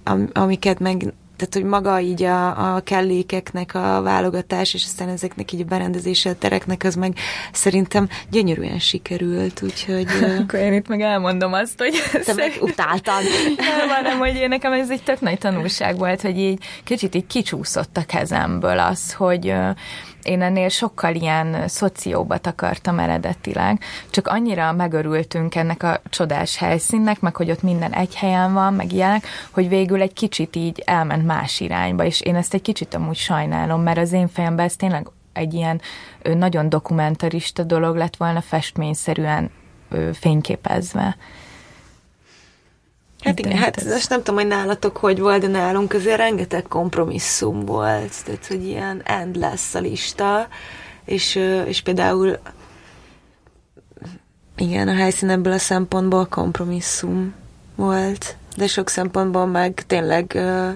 am, 0.03 0.29
amiket 0.33 0.79
meg 0.79 1.13
tehát, 1.37 1.53
hogy 1.53 1.63
maga 1.63 1.99
így 1.99 2.23
a, 2.23 2.75
a 2.75 2.79
kellékeknek 2.79 3.75
a 3.75 4.01
válogatás, 4.01 4.73
és 4.73 4.83
aztán 4.83 5.09
ezeknek 5.09 5.51
így 5.51 5.61
a 5.61 5.65
berendezése 5.65 6.29
a 6.29 6.35
tereknek, 6.35 6.83
az 6.83 6.95
meg 6.95 7.17
szerintem 7.51 8.09
gyönyörűen 8.29 8.79
sikerült, 8.79 9.61
úgyhogy... 9.61 10.07
Akkor 10.41 10.59
én 10.59 10.73
itt 10.73 10.87
meg 10.87 11.01
elmondom 11.01 11.53
azt, 11.53 11.77
hogy... 11.77 11.93
Te 12.25 12.33
meg 12.33 12.57
utáltad. 12.61 13.23
Nem, 13.57 13.89
hanem, 13.89 14.17
hogy 14.17 14.35
én 14.35 14.47
nekem 14.47 14.73
ez 14.73 14.89
egy 14.89 15.03
tök 15.03 15.19
nagy 15.19 15.37
tanulság 15.37 15.97
volt, 15.97 16.21
hogy 16.21 16.37
így 16.37 16.63
kicsit 16.83 17.15
így 17.15 17.27
kicsúszott 17.27 17.97
a 17.97 18.05
kezemből 18.05 18.79
az, 18.79 19.13
hogy 19.13 19.53
én 20.27 20.41
ennél 20.41 20.69
sokkal 20.69 21.15
ilyen 21.15 21.67
szocióbat 21.67 22.47
akartam 22.47 22.99
eredetileg, 22.99 23.81
csak 24.09 24.27
annyira 24.27 24.71
megörültünk 24.71 25.55
ennek 25.55 25.83
a 25.83 26.01
csodás 26.09 26.57
helyszínnek, 26.57 27.19
meg 27.19 27.35
hogy 27.35 27.51
ott 27.51 27.61
minden 27.61 27.93
egy 27.93 28.15
helyen 28.15 28.53
van, 28.53 28.73
meg 28.73 28.93
ilyenek, 28.93 29.25
hogy 29.51 29.69
végül 29.69 30.01
egy 30.01 30.13
kicsit 30.13 30.55
így 30.55 30.83
elment 30.85 31.25
más 31.25 31.59
irányba, 31.59 32.03
és 32.03 32.21
én 32.21 32.35
ezt 32.35 32.53
egy 32.53 32.61
kicsit 32.61 32.93
amúgy 32.93 33.15
sajnálom, 33.15 33.81
mert 33.81 33.97
az 33.97 34.11
én 34.11 34.27
fejemben 34.27 34.65
ez 34.65 34.75
tényleg 34.75 35.07
egy 35.33 35.53
ilyen 35.53 35.81
nagyon 36.21 36.69
dokumentarista 36.69 37.63
dolog 37.63 37.95
lett 37.95 38.15
volna 38.15 38.41
festményszerűen 38.41 39.51
fényképezve. 40.13 41.17
Hát 43.23 43.39
igen, 43.39 43.57
hát 43.57 43.77
ez... 43.77 43.85
most 43.85 44.09
nem 44.09 44.23
tudom, 44.23 44.35
hogy 44.35 44.47
nálatok 44.47 44.97
hogy 44.97 45.19
volt, 45.19 45.41
de 45.41 45.47
nálunk 45.47 45.93
azért 45.93 46.17
rengeteg 46.17 46.63
kompromisszum 46.67 47.65
volt, 47.65 48.25
tehát 48.25 48.47
hogy 48.47 48.65
ilyen 48.65 49.01
endless 49.05 49.75
a 49.75 49.79
lista, 49.79 50.47
és, 51.05 51.35
és 51.65 51.81
például 51.81 52.39
igen, 54.57 54.87
a 54.87 54.93
helyszín 54.93 55.29
ebből 55.29 55.53
a 55.53 55.57
szempontból 55.57 56.25
kompromisszum 56.25 57.33
volt, 57.75 58.35
de 58.55 58.67
sok 58.67 58.89
szempontból 58.89 59.45
meg 59.45 59.83
tényleg 59.87 60.31
uh, 60.35 60.69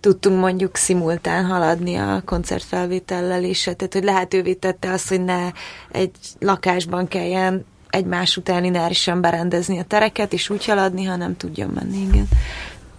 tudtunk 0.00 0.40
mondjuk 0.40 0.76
szimultán 0.76 1.44
haladni 1.44 1.96
a 1.96 2.22
koncertfelvétellel 2.24 3.44
is, 3.44 3.62
tehát 3.62 3.92
hogy 3.92 4.04
lehetővé 4.04 4.54
tette 4.54 4.90
azt, 4.90 5.08
hogy 5.08 5.24
ne 5.24 5.50
egy 5.90 6.10
lakásban 6.38 7.08
kelljen 7.08 7.64
egymás 7.92 8.36
után 8.36 8.62
lineárisan 8.62 9.20
berendezni 9.20 9.78
a 9.78 9.84
tereket, 9.84 10.32
és 10.32 10.50
úgy 10.50 10.64
haladni, 10.64 11.04
ha 11.04 11.16
nem 11.16 11.36
tudjon 11.36 11.70
menni, 11.74 11.98
igen. 12.00 12.28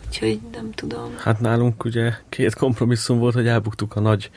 Úgyhogy 0.08 0.40
nem 0.52 0.72
tudom. 0.72 1.16
Hát 1.18 1.40
nálunk 1.40 1.86
ugye 1.86 2.14
két 2.30 2.56
kompromisszum 2.56 3.20
volt, 3.20 3.34
hogy 3.34 3.48
elbuktuk 3.48 3.96
a 3.96 4.00
nagy 4.00 4.30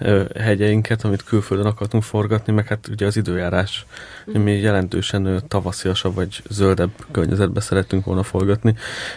ö, 0.00 0.24
hegyeinket, 0.40 1.04
amit 1.04 1.24
külföldön 1.24 1.66
akartunk 1.66 2.02
forgatni, 2.02 2.52
meg 2.52 2.66
hát 2.66 2.88
ugye 2.88 3.06
az 3.06 3.16
időjárás. 3.16 3.86
Mm. 4.30 4.42
Mi 4.42 4.52
jelentősen 4.52 5.24
ö, 5.24 5.38
tavasziasabb 5.48 6.14
vagy 6.14 6.42
zöldebb 6.48 6.90
környezetbe 7.10 7.60
szerettünk 7.60 8.04
volna 8.04 8.22
forgatni, 8.22 8.74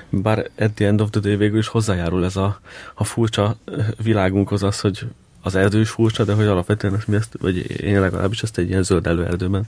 bár 0.10 0.50
at 0.60 0.72
the 0.72 0.86
end 0.86 1.02
of 1.02 1.10
the 1.10 1.20
day 1.20 1.36
végül 1.36 1.60
is 1.60 1.68
hozzájárul 1.68 2.26
ez 2.26 2.36
a, 2.36 2.60
a 2.94 3.04
furcsa 3.04 3.58
világunkhoz 4.04 4.64
az, 4.64 4.80
hogy 4.80 5.08
az 5.42 5.56
erdő 5.56 5.80
is 5.80 5.90
furcsa, 5.90 6.24
de 6.24 6.34
hogy 6.34 6.46
alapvetően 6.46 6.96
ezt 6.96 7.08
mi 7.08 7.16
ezt, 7.16 7.36
vagy 7.40 7.82
én 7.82 8.00
legalábbis 8.00 8.44
ezt 8.44 8.58
egy 8.58 8.70
ilyen 8.70 8.84
zöld 8.84 9.08
előerdőben 9.08 9.68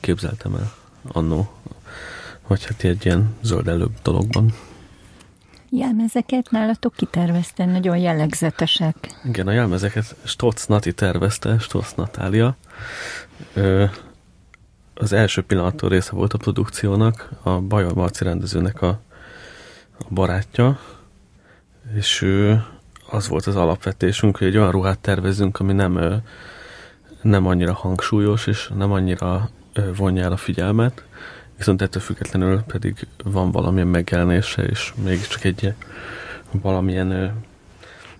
képzeltem 0.00 0.54
el 0.54 0.72
annó, 1.12 1.52
vagy 2.46 2.64
hát 2.64 2.84
egy 2.84 3.04
ilyen 3.04 3.34
zöld 3.42 3.68
előbb 3.68 3.92
dologban. 4.02 4.52
Jelmezeket 5.70 6.50
nálatok 6.50 6.94
kitervezte, 6.96 7.64
nagyon 7.64 7.96
jellegzetesek. 7.96 8.96
Igen, 9.24 9.46
a 9.46 9.52
jelmezeket 9.52 10.16
Stotz 10.24 10.66
Nati 10.66 10.92
tervezte, 10.92 11.58
Stotz 11.58 11.92
Natália. 11.96 12.56
Ö, 13.54 13.84
az 14.94 15.12
első 15.12 15.42
pillanattól 15.42 15.88
része 15.88 16.10
volt 16.12 16.32
a 16.32 16.38
produkciónak, 16.38 17.30
a 17.42 17.60
Bajor 17.60 17.94
Marci 17.94 18.24
rendezőnek 18.24 18.82
a, 18.82 18.88
a 19.98 20.04
barátja, 20.10 20.78
és 21.94 22.22
ő, 22.22 22.64
az 23.10 23.28
volt 23.28 23.46
az 23.46 23.56
alapvetésünk, 23.56 24.36
hogy 24.36 24.46
egy 24.46 24.56
olyan 24.56 24.70
ruhát 24.70 24.98
tervezünk, 24.98 25.60
ami 25.60 25.72
nem, 25.72 26.22
nem 27.22 27.46
annyira 27.46 27.72
hangsúlyos, 27.72 28.46
és 28.46 28.70
nem 28.74 28.92
annyira 28.92 29.50
vonja 29.96 30.24
el 30.24 30.32
a 30.32 30.36
figyelmet, 30.36 31.04
viszont 31.56 31.82
ettől 31.82 32.02
függetlenül 32.02 32.62
pedig 32.62 33.06
van 33.24 33.50
valamilyen 33.50 33.86
megjelenése, 33.86 34.62
és 34.62 34.92
mégiscsak 35.02 35.44
egy 35.44 35.74
valamilyen 36.50 37.42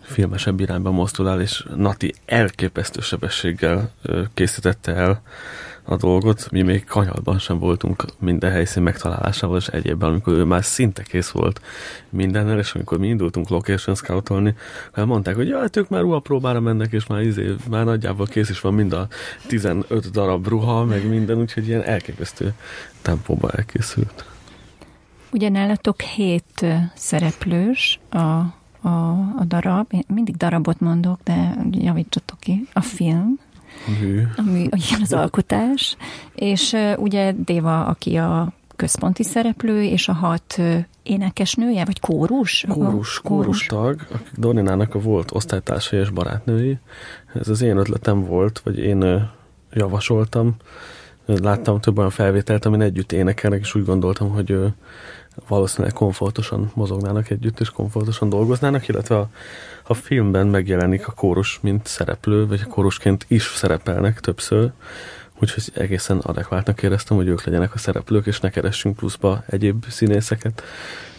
filmesebb 0.00 0.60
irányba 0.60 0.90
mozdul 0.90 1.28
el, 1.28 1.40
és 1.40 1.66
Nati 1.76 2.14
elképesztő 2.26 3.00
sebességgel 3.00 3.90
készítette 4.34 4.94
el 4.94 5.22
a 5.86 5.96
dolgot. 5.96 6.50
Mi 6.50 6.62
még 6.62 6.84
kanyalban 6.84 7.38
sem 7.38 7.58
voltunk 7.58 8.04
minden 8.18 8.50
helyszín 8.50 8.82
megtalálásával, 8.82 9.56
és 9.56 9.66
egyébben, 9.66 10.08
amikor 10.08 10.32
ő 10.32 10.44
már 10.44 10.64
szinte 10.64 11.02
kész 11.02 11.28
volt 11.28 11.60
mindennel, 12.08 12.58
és 12.58 12.72
amikor 12.72 12.98
mi 12.98 13.08
indultunk 13.08 13.48
location 13.48 13.96
scoutolni, 13.96 14.54
mondták, 14.94 15.34
hogy 15.34 15.48
jaj, 15.48 15.60
hát 15.60 15.76
ők 15.76 15.88
már 15.88 16.00
ruhapróbára 16.00 16.60
mennek, 16.60 16.92
és 16.92 17.06
már, 17.06 17.20
izé, 17.20 17.54
már 17.70 17.84
nagyjából 17.84 18.26
kész 18.26 18.48
is 18.48 18.60
van 18.60 18.74
mind 18.74 18.92
a 18.92 19.08
15 19.46 20.10
darab 20.10 20.48
ruha, 20.48 20.84
meg 20.84 21.08
minden, 21.08 21.38
úgyhogy 21.38 21.68
ilyen 21.68 21.82
elképesztő 21.82 22.52
tempóban 23.02 23.50
elkészült. 23.54 24.24
Ugye 25.32 25.48
nálatok 25.48 26.00
hét 26.00 26.66
szereplős 26.94 28.00
a, 28.08 28.16
a, 28.16 29.10
a 29.38 29.44
darab, 29.46 29.86
én 29.90 30.04
mindig 30.14 30.36
darabot 30.36 30.80
mondok, 30.80 31.20
de 31.24 31.54
javítsatok 31.70 32.40
ki, 32.40 32.66
a 32.72 32.80
film, 32.80 33.38
mű. 34.00 34.22
A 34.36 34.42
mű, 34.42 34.58
igen, 34.58 35.00
az 35.02 35.12
alkotás. 35.12 35.96
És 36.34 36.76
ugye 36.96 37.32
Déva, 37.32 37.84
aki 37.84 38.16
a 38.16 38.52
központi 38.76 39.22
szereplő, 39.22 39.82
és 39.82 40.08
a 40.08 40.12
hat 40.12 40.60
énekesnője, 41.02 41.84
vagy 41.84 42.00
kórus? 42.00 42.64
Kórus, 42.68 43.20
kórus 43.20 43.66
tag, 43.66 44.00
akik 44.12 44.32
Dorinának 44.36 44.94
a 44.94 44.98
volt 44.98 45.30
osztálytársai 45.34 46.00
és 46.00 46.10
barátnői. 46.10 46.78
Ez 47.34 47.48
az 47.48 47.62
én 47.62 47.76
ötletem 47.76 48.24
volt, 48.24 48.58
vagy 48.58 48.78
én 48.78 49.30
javasoltam. 49.72 50.56
Láttam 51.26 51.80
több 51.80 51.98
olyan 51.98 52.10
felvételt, 52.10 52.64
amin 52.64 52.80
együtt 52.80 53.12
énekelnek, 53.12 53.60
és 53.60 53.74
úgy 53.74 53.84
gondoltam, 53.84 54.30
hogy 54.30 54.58
valószínűleg 55.48 55.92
komfortosan 55.92 56.70
mozognának 56.74 57.30
együtt, 57.30 57.60
és 57.60 57.70
komfortosan 57.70 58.28
dolgoznának, 58.28 58.88
illetve 58.88 59.18
a, 59.18 59.28
a 59.82 59.94
filmben 59.94 60.46
megjelenik 60.46 61.08
a 61.08 61.12
kórus, 61.12 61.58
mint 61.62 61.86
szereplő, 61.86 62.46
vagy 62.46 62.60
a 62.64 62.68
kórusként 62.68 63.24
is 63.28 63.52
szerepelnek 63.54 64.20
többször, 64.20 64.72
úgyhogy 65.40 65.72
egészen 65.74 66.18
adekváltnak 66.18 66.82
éreztem, 66.82 67.16
hogy 67.16 67.28
ők 67.28 67.44
legyenek 67.44 67.74
a 67.74 67.78
szereplők, 67.78 68.26
és 68.26 68.40
ne 68.40 68.50
keressünk 68.50 68.96
pluszba 68.96 69.44
egyéb 69.46 69.84
színészeket. 69.88 70.62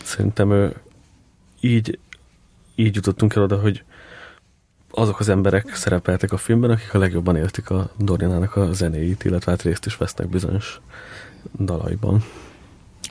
Szerintem 0.04 0.52
ő, 0.52 0.76
így, 1.60 2.00
így 2.76 2.96
jutottunk 2.96 3.36
el 3.36 3.44
oda, 3.44 3.60
hogy 3.60 3.84
azok 4.92 5.20
az 5.20 5.30
emberek 5.30 5.76
szerepeltek 5.76 6.32
a 6.32 6.38
filmben, 6.38 6.70
akik 6.70 6.94
a 6.94 6.98
legjobban 6.98 7.36
értik 7.36 7.70
a 7.70 7.90
Dorinának 7.98 8.56
a 8.56 8.74
zenéit, 8.74 9.24
illetve 9.24 9.52
hát 9.52 9.62
részt 9.62 9.86
is 9.86 9.98
vesznek 9.98 10.30
bizonyos 10.30 10.80
dalaiban. 11.60 12.24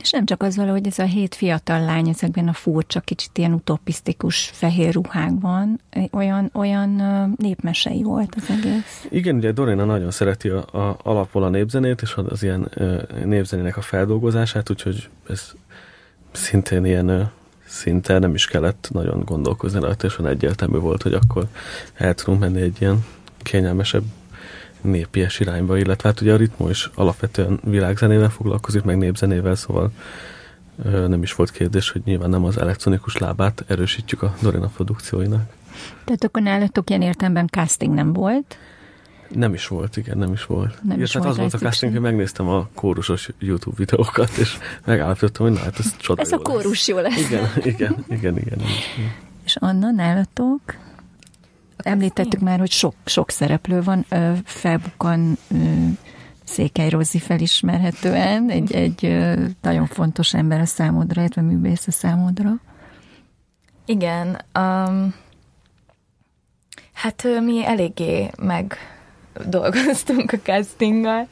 És 0.00 0.10
nem 0.10 0.24
csak 0.24 0.42
az 0.42 0.56
valahogy 0.56 0.86
ez 0.86 0.98
a 0.98 1.04
hét 1.04 1.34
fiatal 1.34 1.84
lány 1.84 2.08
ezekben 2.08 2.48
a 2.48 2.52
furcsa, 2.52 3.00
kicsit 3.00 3.38
ilyen 3.38 3.52
utopisztikus 3.52 4.50
fehér 4.52 4.94
ruhákban, 4.94 5.80
olyan, 6.10 6.50
olyan 6.52 6.90
népmesei 7.38 8.02
volt 8.02 8.34
az 8.36 8.50
egész. 8.50 9.06
Igen, 9.10 9.36
ugye 9.36 9.52
Dorina 9.52 9.84
nagyon 9.84 10.10
szereti 10.10 10.48
a, 10.48 10.58
a 10.58 10.98
alapból 11.02 11.42
a 11.42 11.48
népzenét, 11.48 12.02
és 12.02 12.14
az 12.14 12.42
ilyen 12.42 12.70
népzenének 13.24 13.76
a 13.76 13.80
feldolgozását, 13.80 14.70
úgyhogy 14.70 15.08
ez 15.28 15.52
szintén 16.32 16.84
ilyen 16.84 17.30
szinte 17.66 18.18
nem 18.18 18.34
is 18.34 18.46
kellett 18.46 18.88
nagyon 18.92 19.24
gondolkozni 19.24 19.80
rajta, 19.80 20.06
és 20.06 20.18
egyértelmű 20.24 20.78
volt, 20.78 21.02
hogy 21.02 21.14
akkor 21.14 21.46
el 21.94 22.14
tudunk 22.14 22.40
menni 22.40 22.60
egy 22.60 22.76
ilyen 22.80 23.04
kényelmesebb 23.38 24.02
népies 24.86 25.40
irányba, 25.40 25.78
illetve 25.78 26.08
hát 26.08 26.20
ugye 26.20 26.32
a 26.32 26.36
ritmo 26.36 26.68
is 26.68 26.90
alapvetően 26.94 27.60
világzenével 27.64 28.30
foglalkozik, 28.30 28.82
meg 28.82 28.96
népzenével, 28.98 29.54
szóval 29.54 29.90
nem 30.84 31.22
is 31.22 31.34
volt 31.34 31.50
kérdés, 31.50 31.90
hogy 31.90 32.02
nyilván 32.04 32.30
nem 32.30 32.44
az 32.44 32.58
elektronikus 32.58 33.16
lábát 33.16 33.64
erősítjük 33.66 34.22
a 34.22 34.34
Dorina 34.42 34.66
produkcióinak. 34.66 35.52
Tehát 36.04 36.24
akkor 36.24 36.42
nálatok 36.42 36.90
ilyen 36.90 37.02
értelemben 37.02 37.46
casting 37.46 37.94
nem 37.94 38.12
volt? 38.12 38.58
Nem 39.28 39.54
is 39.54 39.66
volt, 39.66 39.96
igen, 39.96 40.18
nem 40.18 40.32
is 40.32 40.44
volt. 40.44 40.78
Nem 40.82 41.02
is 41.02 41.12
volt 41.12 41.26
az 41.26 41.36
volt 41.36 41.54
a 41.54 41.58
casting, 41.58 41.92
hogy 41.92 42.00
megnéztem 42.00 42.48
a 42.48 42.68
kórusos 42.74 43.30
YouTube 43.38 43.76
videókat, 43.78 44.30
és 44.36 44.58
megállapítottam, 44.84 45.46
hogy 45.46 45.54
na, 45.54 45.62
hát 45.62 45.78
ez 45.78 45.96
csoda 45.96 46.22
Ez 46.22 46.32
a 46.32 46.38
kórus 46.38 46.88
jó 46.88 46.98
lesz. 46.98 47.26
Igen, 47.26 47.48
igen, 47.56 48.04
igen, 48.08 48.36
igen. 48.38 48.58
igen. 48.58 49.12
És 49.44 49.56
Anna, 49.56 49.90
nálatok? 49.90 50.60
Említettük 51.86 52.40
már, 52.40 52.58
hogy 52.58 52.70
sok, 52.70 52.94
sok 53.04 53.30
szereplő 53.30 53.82
van, 53.82 54.06
felbukan 54.44 55.38
Székely 56.44 56.88
Rozi 56.88 57.18
felismerhetően, 57.18 58.50
egy, 58.50 58.72
egy 58.72 59.18
nagyon 59.62 59.86
fontos 59.86 60.34
ember 60.34 60.60
a 60.60 60.64
számodra, 60.64 61.20
illetve 61.20 61.42
művész 61.42 61.86
a 61.86 61.90
számodra. 61.90 62.50
Igen, 63.84 64.28
um, 64.58 65.14
hát 66.92 67.26
mi 67.40 67.66
eléggé 67.66 68.30
meg 68.42 68.76
dolgoztunk 69.48 70.32
a 70.32 70.38
castinggal, 70.38 71.28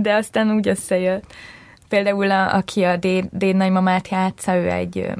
de 0.00 0.14
aztán 0.14 0.50
úgy 0.50 0.68
összejött. 0.68 1.32
Például 1.88 2.30
a, 2.30 2.54
aki 2.54 2.82
a 2.82 2.96
Déd 2.96 3.56
nagymamát 3.56 4.08
játsza, 4.08 4.54
ő 4.54 4.70
egy 4.70 5.10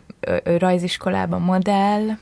ő 0.44 0.56
rajziskolában 0.56 1.40
modell, 1.40 2.18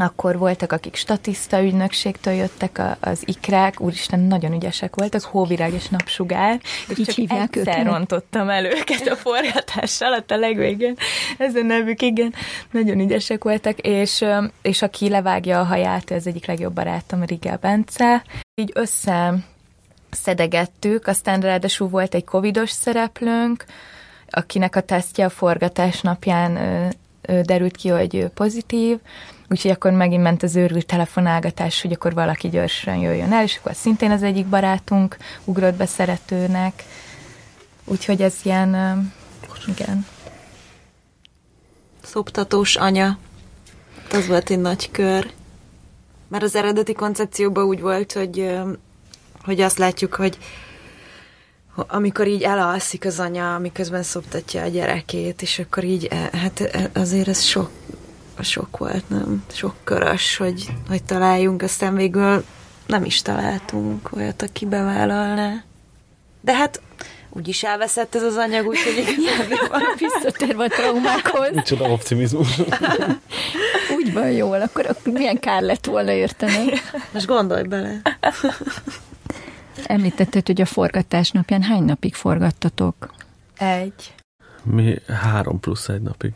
akkor 0.00 0.38
voltak, 0.38 0.72
akik 0.72 0.94
statiszta 0.94 1.62
ügynökségtől 1.62 2.34
jöttek 2.34 2.78
a, 2.78 2.96
az 3.00 3.22
ikrák, 3.24 3.80
úristen, 3.80 4.20
nagyon 4.20 4.52
ügyesek 4.52 4.96
voltak, 4.96 5.22
hóvirág 5.22 5.72
és 5.72 5.88
napsugár, 5.88 6.60
és 6.88 6.98
Így 6.98 7.06
csak 7.06 7.18
egyszer 7.18 7.78
őket? 7.78 7.84
rontottam 7.84 8.48
el 8.48 8.64
őket 8.64 9.06
a 9.06 9.16
forgatás 9.16 10.00
alatt 10.00 10.30
a 10.30 10.36
legvégén. 10.36 10.94
Ez 11.38 11.54
a 11.54 11.62
nevük, 11.62 12.02
igen, 12.02 12.34
nagyon 12.70 13.00
ügyesek 13.00 13.44
voltak, 13.44 13.78
és, 13.78 14.24
és 14.62 14.82
aki 14.82 15.08
levágja 15.08 15.60
a 15.60 15.64
haját, 15.64 16.10
ez 16.10 16.26
egyik 16.26 16.46
legjobb 16.46 16.74
barátom, 16.74 17.24
Rigel 17.24 17.58
Bence. 17.60 18.22
Így 18.54 18.70
össze 18.74 19.34
szedegettük, 20.10 21.06
aztán 21.06 21.40
ráadásul 21.40 21.88
volt 21.88 22.14
egy 22.14 22.24
covidos 22.24 22.70
szereplőnk, 22.70 23.64
akinek 24.30 24.76
a 24.76 24.80
tesztje 24.80 25.24
a 25.24 25.30
forgatás 25.30 26.00
napján 26.00 26.58
derült 27.22 27.76
ki, 27.76 27.88
hogy 27.88 28.26
pozitív, 28.34 28.98
úgyhogy 29.50 29.70
akkor 29.70 29.92
megint 29.92 30.22
ment 30.22 30.42
az 30.42 30.56
őrült 30.56 30.86
telefonálgatás, 30.86 31.82
hogy 31.82 31.92
akkor 31.92 32.14
valaki 32.14 32.48
gyorsan 32.48 32.96
jöjjön 32.96 33.32
el, 33.32 33.42
és 33.42 33.56
akkor 33.56 33.74
szintén 33.74 34.10
az 34.10 34.22
egyik 34.22 34.46
barátunk 34.46 35.16
ugrott 35.44 35.74
be 35.74 35.86
szeretőnek, 35.86 36.84
úgyhogy 37.84 38.22
ez 38.22 38.34
ilyen, 38.42 38.70
igen. 39.66 40.06
Szoptatós 42.02 42.76
anya. 42.76 43.18
Az 44.10 44.26
volt 44.26 44.50
egy 44.50 44.58
nagy 44.58 44.90
kör. 44.90 45.30
Mert 46.28 46.42
az 46.42 46.54
eredeti 46.54 46.92
koncepcióban 46.92 47.64
úgy 47.64 47.80
volt, 47.80 48.12
hogy, 48.12 48.58
hogy 49.44 49.60
azt 49.60 49.78
látjuk, 49.78 50.14
hogy 50.14 50.38
amikor 51.86 52.26
így 52.26 52.42
elalszik 52.42 53.04
az 53.04 53.18
anya, 53.18 53.58
miközben 53.58 54.02
szoptatja 54.02 54.62
a 54.62 54.68
gyerekét, 54.68 55.42
és 55.42 55.58
akkor 55.58 55.84
így, 55.84 56.04
e, 56.10 56.30
hát 56.38 56.60
e, 56.60 56.90
azért 56.94 57.28
ez 57.28 57.42
sok, 57.42 57.70
sok 58.42 58.76
volt, 58.76 59.08
nem? 59.08 59.44
Sok 59.52 59.74
körös, 59.84 60.36
hogy, 60.36 60.66
hogy 60.88 61.02
találjunk, 61.04 61.62
aztán 61.62 61.94
végül 61.94 62.44
nem 62.86 63.04
is 63.04 63.22
találtunk 63.22 64.08
olyat, 64.12 64.42
aki 64.42 64.66
bevállalná. 64.66 65.62
De 66.40 66.54
hát 66.54 66.80
úgyis 67.30 67.62
elveszett 67.62 68.14
ez 68.14 68.22
az 68.22 68.36
anyag, 68.36 68.66
úgyhogy 68.66 68.96
igazából 69.18 69.80
visszatérve 69.98 70.64
a 70.64 70.68
traumákhoz. 70.68 71.50
Micsoda 71.54 71.84
optimizmus. 71.84 72.58
Úgy 73.98 74.12
van 74.12 74.30
jól, 74.30 74.60
akkor, 74.60 74.86
akkor 74.86 75.12
milyen 75.12 75.38
kár 75.38 75.62
lett 75.62 75.86
volna 75.86 76.12
érteni. 76.12 76.64
Most 77.12 77.26
gondolj 77.26 77.62
bele. 77.62 78.00
Említetted, 79.86 80.46
hogy 80.46 80.60
a 80.60 80.66
forgatás 80.66 81.30
napján 81.30 81.62
hány 81.62 81.82
napig 81.82 82.14
forgattatok? 82.14 83.14
Egy. 83.58 84.14
Mi 84.62 84.94
három 85.06 85.60
plusz 85.60 85.88
egy 85.88 86.02
napig. 86.02 86.32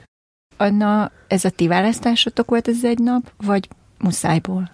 Anna, 0.56 1.10
ez 1.26 1.44
a 1.44 1.50
ti 1.50 1.66
választásotok 1.66 2.48
volt 2.48 2.68
ez 2.68 2.84
egy 2.84 2.98
nap, 2.98 3.32
vagy 3.36 3.68
muszájból? 3.98 4.70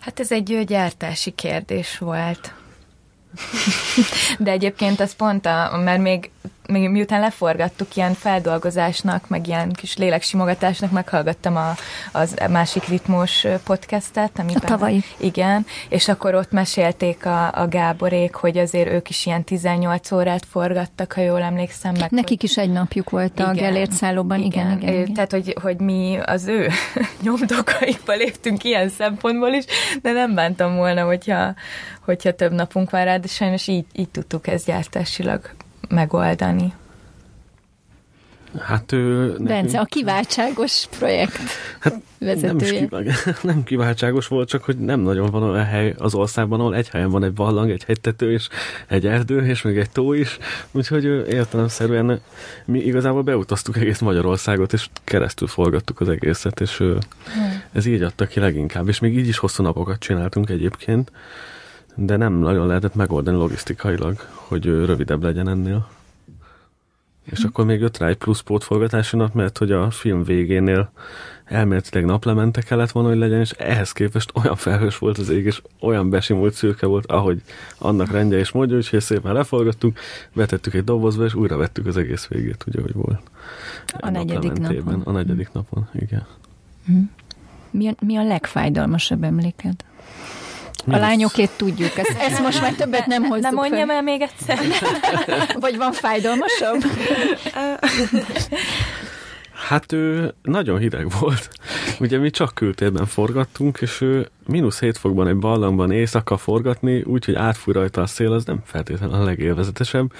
Hát 0.00 0.20
ez 0.20 0.32
egy 0.32 0.64
gyártási 0.66 1.30
kérdés 1.30 1.98
volt. 1.98 2.54
De 4.38 4.50
egyébként 4.50 5.00
ez 5.00 5.14
pont, 5.14 5.46
a, 5.46 5.80
mert 5.84 6.02
még 6.02 6.30
még 6.68 6.88
miután 6.88 7.20
leforgattuk 7.20 7.96
ilyen 7.96 8.14
feldolgozásnak, 8.14 9.28
meg 9.28 9.46
ilyen 9.46 9.72
kis 9.72 9.96
léleksimogatásnak, 9.96 10.90
meghallgattam 10.90 11.56
a, 11.56 11.74
az 12.12 12.34
másik 12.50 12.84
ritmus 12.88 13.46
podcastet. 13.64 14.38
Amiben, 14.38 14.62
a 14.62 14.66
tavalyi. 14.66 15.02
Igen, 15.16 15.66
és 15.88 16.08
akkor 16.08 16.34
ott 16.34 16.50
mesélték 16.50 17.26
a, 17.26 17.52
a 17.52 17.68
Gáborék, 17.68 18.34
hogy 18.34 18.58
azért 18.58 18.88
ők 18.90 19.08
is 19.08 19.26
ilyen 19.26 19.44
18 19.44 20.12
órát 20.12 20.44
forgattak, 20.50 21.12
ha 21.12 21.20
jól 21.20 21.42
emlékszem. 21.42 21.94
Meg, 21.98 22.10
Nekik 22.10 22.40
hogy... 22.40 22.50
is 22.50 22.56
egy 22.56 22.70
napjuk 22.70 23.10
volt 23.10 23.32
igen, 23.38 23.48
a 23.48 23.52
Gellért 23.52 23.92
szállóban, 23.92 24.40
igen, 24.40 24.66
igen, 24.66 24.80
igen, 24.80 24.94
igen. 24.94 25.14
Tehát, 25.14 25.30
hogy, 25.30 25.56
hogy 25.62 25.76
mi 25.76 26.18
az 26.24 26.46
ő 26.46 26.68
nyomdokaikba 27.22 28.12
léptünk 28.12 28.64
ilyen 28.64 28.88
szempontból 28.88 29.52
is, 29.52 29.64
de 30.02 30.12
nem 30.12 30.34
bántam 30.34 30.76
volna, 30.76 31.04
hogyha, 31.04 31.54
hogyha 32.04 32.32
több 32.32 32.52
napunk 32.52 32.90
van 32.90 33.04
rá, 33.04 33.16
de 33.16 33.28
sajnos 33.28 33.66
így, 33.66 33.84
így 33.92 34.08
tudtuk 34.08 34.46
ezt 34.46 34.66
gyártásilag 34.66 35.50
megoldani. 35.94 36.72
Hát 38.60 38.92
ő... 38.92 39.26
Nekünk... 39.26 39.46
Bence, 39.46 39.80
a 39.80 39.84
kiváltságos 39.84 40.86
projekt 40.98 41.40
hát 41.80 42.00
vezetője. 42.18 42.86
Nem, 42.90 43.04
is 43.04 43.24
nem 43.42 43.64
kiváltságos 43.64 44.26
volt, 44.26 44.48
csak 44.48 44.64
hogy 44.64 44.78
nem 44.78 45.00
nagyon 45.00 45.30
van 45.30 45.42
olyan 45.42 45.64
hely 45.64 45.94
az 45.98 46.14
országban, 46.14 46.60
ahol 46.60 46.74
egy 46.74 46.88
helyen 46.88 47.10
van 47.10 47.24
egy 47.24 47.32
ballang, 47.32 47.70
egy 47.70 47.84
hegytető, 47.84 48.32
és 48.32 48.48
egy 48.86 49.06
erdő, 49.06 49.46
és 49.46 49.62
még 49.62 49.76
egy 49.76 49.90
tó 49.90 50.12
is. 50.12 50.38
Úgyhogy 50.70 51.04
értelemszerűen 51.28 52.20
mi 52.64 52.78
igazából 52.78 53.22
beutaztuk 53.22 53.76
egész 53.76 54.00
Magyarországot, 54.00 54.72
és 54.72 54.88
keresztül 55.04 55.48
forgattuk 55.48 56.00
az 56.00 56.08
egészet, 56.08 56.60
és 56.60 56.76
hmm. 56.76 56.98
ez 57.72 57.86
így 57.86 58.02
adta 58.02 58.26
ki 58.26 58.40
leginkább. 58.40 58.88
És 58.88 58.98
még 58.98 59.18
így 59.18 59.28
is 59.28 59.38
hosszú 59.38 59.62
napokat 59.62 59.98
csináltunk 59.98 60.50
egyébként, 60.50 61.10
de 61.94 62.16
nem 62.16 62.32
nagyon 62.32 62.66
lehetett 62.66 62.94
megoldani 62.94 63.36
logisztikailag, 63.36 64.16
hogy 64.34 64.64
rövidebb 64.64 65.22
legyen 65.22 65.48
ennél. 65.48 65.88
És 67.22 67.40
hm. 67.40 67.46
akkor 67.46 67.64
még 67.64 67.80
jött 67.80 67.98
rá 67.98 68.06
egy 68.06 68.16
plusz 68.16 68.40
pótforgatási 68.40 69.16
nap, 69.16 69.34
mert 69.34 69.58
hogy 69.58 69.72
a 69.72 69.90
film 69.90 70.24
végénél 70.24 70.90
elméletileg 71.44 72.04
naplemente 72.04 72.60
kellett 72.60 72.90
volna, 72.90 73.08
hogy 73.08 73.18
legyen, 73.18 73.40
és 73.40 73.50
ehhez 73.50 73.92
képest 73.92 74.30
olyan 74.34 74.56
felhős 74.56 74.98
volt 74.98 75.18
az 75.18 75.28
ég, 75.28 75.44
és 75.44 75.62
olyan 75.80 76.10
besimult 76.10 76.54
szürke 76.54 76.86
volt, 76.86 77.06
ahogy 77.06 77.42
annak 77.78 78.10
rendje 78.10 78.38
és 78.38 78.50
módja, 78.50 78.76
úgyhogy 78.76 79.00
szépen 79.00 79.32
leforgattuk, 79.32 79.98
vetettük 80.32 80.74
egy 80.74 80.84
dobozba, 80.84 81.24
és 81.24 81.34
újra 81.34 81.56
vettük 81.56 81.86
az 81.86 81.96
egész 81.96 82.26
végét, 82.26 82.64
ugye, 82.66 82.80
hogy 82.80 82.92
volt. 82.92 83.20
A 84.00 84.10
negyedik 84.10 84.52
napon. 84.52 85.00
A 85.04 85.10
negyedik 85.10 85.52
napon, 85.52 85.88
igen. 85.92 86.26
Hm. 86.86 86.98
Mi 87.70 87.88
a, 87.88 87.94
mi 88.00 88.16
a 88.16 88.24
legfájdalmasabb 88.24 89.22
emléked? 89.22 89.74
A 90.90 90.96
lányokét 90.96 91.50
tudjuk. 91.56 91.98
Ezt, 91.98 92.16
ezt 92.18 92.40
most 92.42 92.60
már 92.60 92.72
többet 92.72 93.06
nem 93.06 93.22
hozzuk 93.22 93.42
Nem 93.42 93.54
mondjam 93.54 93.90
el 93.90 94.02
még 94.02 94.20
egyszer. 94.20 94.58
Vagy 95.60 95.76
van 95.76 95.92
fájdalmasabb? 95.92 96.84
Hát 99.68 99.92
ő 99.92 100.34
nagyon 100.42 100.78
hideg 100.78 101.06
volt. 101.20 101.50
Ugye 102.00 102.18
mi 102.18 102.30
csak 102.30 102.54
kültérben 102.54 103.06
forgattunk, 103.06 103.78
és 103.80 104.00
ő 104.00 104.28
mínusz 104.46 104.80
7 104.80 104.98
fokban 104.98 105.28
egy 105.28 105.36
ballangban 105.36 105.90
éjszaka 105.90 106.36
forgatni, 106.36 107.02
úgyhogy 107.02 107.34
átfúj 107.34 107.74
rajta 107.74 108.00
a 108.00 108.06
szél, 108.06 108.32
az 108.32 108.44
nem 108.44 108.60
feltétlenül 108.64 109.14
a 109.14 109.24
legélvezetesebb. 109.24 110.12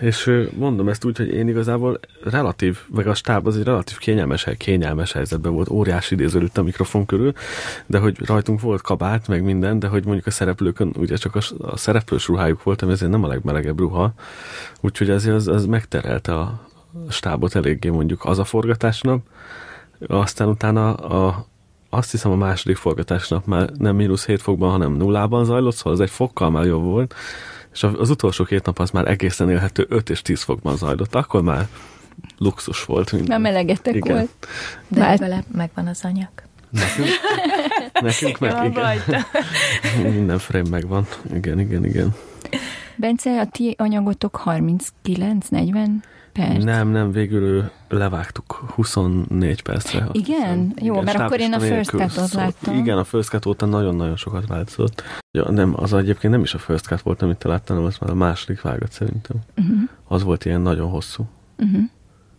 És 0.00 0.46
mondom 0.56 0.88
ezt 0.88 1.04
úgy, 1.04 1.16
hogy 1.16 1.28
én 1.28 1.48
igazából 1.48 2.00
relatív, 2.24 2.78
meg 2.94 3.06
a 3.06 3.14
stáb 3.14 3.46
az 3.46 3.56
egy 3.56 3.64
relatív 3.64 3.98
kényelmes, 3.98 4.46
kényelmes 4.58 5.12
helyzetben 5.12 5.52
volt, 5.52 5.68
óriási 5.68 6.14
idézőlőtt 6.14 6.58
a 6.58 6.62
mikrofon 6.62 7.06
körül, 7.06 7.32
de 7.86 7.98
hogy 7.98 8.26
rajtunk 8.26 8.60
volt 8.60 8.82
kabát, 8.82 9.28
meg 9.28 9.42
minden, 9.42 9.78
de 9.78 9.86
hogy 9.86 10.04
mondjuk 10.04 10.26
a 10.26 10.30
szereplőkön 10.30 10.94
ugye 10.98 11.16
csak 11.16 11.34
a, 11.34 11.40
a 11.58 11.76
szereplős 11.76 12.26
ruhájuk 12.26 12.62
volt, 12.62 12.82
ami 12.82 12.92
ezért 12.92 13.10
nem 13.10 13.24
a 13.24 13.28
legmelegebb 13.28 13.78
ruha, 13.78 14.12
úgyhogy 14.80 15.10
ezért 15.10 15.34
az, 15.34 15.48
az 15.48 15.66
megterelte 15.66 16.34
a, 16.34 16.72
stábot 17.08 17.54
eléggé 17.54 17.88
mondjuk 17.88 18.24
az 18.24 18.38
a 18.38 18.44
forgatásnap, 18.44 19.20
aztán 20.06 20.48
utána 20.48 20.94
a, 20.94 21.46
azt 21.90 22.10
hiszem 22.10 22.30
a 22.30 22.36
második 22.36 22.76
forgatásnap 22.76 23.46
már 23.46 23.70
nem 23.70 23.96
mínusz 23.96 24.26
7 24.26 24.42
fokban, 24.42 24.70
hanem 24.70 24.92
nullában 24.92 25.44
zajlott, 25.44 25.74
szóval 25.74 25.92
az 25.92 26.00
egy 26.00 26.10
fokkal 26.10 26.50
már 26.50 26.64
jobb 26.64 26.84
volt, 26.84 27.14
és 27.72 27.82
az 27.82 28.10
utolsó 28.10 28.44
két 28.44 28.64
nap 28.64 28.78
az 28.78 28.90
már 28.90 29.08
egészen 29.08 29.50
élhető 29.50 29.86
5 29.88 30.10
és 30.10 30.22
10 30.22 30.42
fokban 30.42 30.76
zajlott, 30.76 31.14
akkor 31.14 31.42
már 31.42 31.68
luxus 32.38 32.84
volt. 32.84 33.12
Minden. 33.12 33.40
Már 33.40 33.52
melegetek 33.52 33.94
igen. 33.94 34.14
volt. 34.16 34.46
De 34.88 35.00
már... 35.00 35.18
vele 35.18 35.44
megvan 35.52 35.86
az 35.86 36.00
anyag. 36.02 36.28
Nekünk, 36.70 37.08
nekünk 38.00 38.38
meg, 38.38 38.64
igen. 38.64 39.22
Minden 40.14 40.38
frame 40.38 40.68
megvan. 40.68 41.06
Igen, 41.32 41.60
igen, 41.60 41.84
igen. 41.84 42.14
Bence, 42.96 43.40
a 43.40 43.46
ti 43.46 43.74
anyagotok 43.78 44.42
39-40 44.44 45.90
perc? 46.34 46.64
Nem, 46.64 46.88
nem, 46.88 47.12
végül 47.12 47.70
levágtuk 47.88 48.52
24 48.74 49.62
percre. 49.62 50.08
Igen? 50.12 50.72
Jó, 50.80 50.92
igen, 50.92 51.04
mert 51.04 51.18
akkor 51.18 51.40
én 51.40 51.52
a 51.52 51.60
First 51.60 51.90
Cut-ot 51.90 52.32
láttam. 52.32 52.74
Igen, 52.74 52.98
a 52.98 53.04
First 53.04 53.28
Cut 53.28 53.46
óta 53.46 53.66
nagyon-nagyon 53.66 54.16
sokat 54.16 54.46
változott. 54.46 55.02
Ja, 55.30 55.50
nem, 55.50 55.74
az 55.76 55.92
egyébként 55.92 56.32
nem 56.32 56.42
is 56.42 56.54
a 56.54 56.58
First 56.58 56.86
Cut 56.86 57.02
volt, 57.02 57.22
amit 57.22 57.36
te 57.36 57.48
láttál, 57.48 57.76
hanem 57.76 57.84
az 57.84 57.98
már 57.98 58.10
a 58.10 58.14
második 58.14 58.60
vágat 58.60 58.92
szerintem. 58.92 59.36
Uh-huh. 59.56 59.76
Az 60.08 60.22
volt 60.22 60.44
ilyen 60.44 60.60
nagyon 60.60 60.90
hosszú. 60.90 61.24
Uh-huh. 61.58 61.82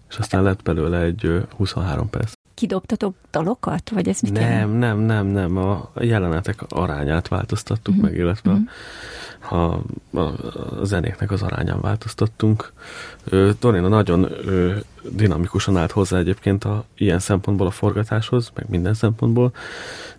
És 0.10 0.18
aztán 0.18 0.44
lett 0.44 0.62
belőle 0.62 1.00
egy 1.00 1.46
23 1.56 2.10
perc. 2.10 2.32
Kidobtatok 2.54 3.16
dalokat? 3.32 3.90
Vagy 3.90 4.08
ez 4.08 4.22
mit 4.22 4.32
Nem, 4.32 4.42
jelent? 4.42 4.80
nem, 4.80 5.00
nem, 5.00 5.28
nem. 5.28 5.58
A 5.58 5.90
jelenetek 6.00 6.62
arányát 6.70 7.28
változtattuk 7.28 7.94
uh-huh. 7.94 8.10
meg, 8.10 8.20
illetve 8.20 8.52
uh-huh 8.52 8.68
ha 9.46 9.82
a 10.14 10.32
zenéknek 10.84 11.32
az 11.32 11.42
arányán 11.42 11.82
változtattunk. 11.82 12.72
Dorina 13.60 13.88
nagyon 13.88 14.30
dinamikusan 15.10 15.78
állt 15.78 15.92
hozzá 15.92 16.18
egyébként 16.18 16.64
a, 16.64 16.86
ilyen 16.98 17.20
szempontból 17.20 17.68
a 17.68 17.72
forgatáshoz, 17.72 18.52
meg 18.56 18.70
minden 18.70 18.94
szempontból, 18.94 19.54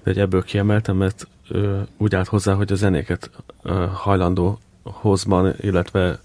de 0.03 0.11
egy 0.11 0.19
ebből 0.19 0.45
kiemeltem, 0.45 0.97
mert 0.97 1.29
úgy 1.97 2.15
állt 2.15 2.29
hozzá, 2.29 2.55
hogy 2.55 2.73
a 2.73 2.75
zenéket 2.75 3.31
hajlandó 3.93 4.59
hozban, 4.83 5.55
illetve 5.61 6.19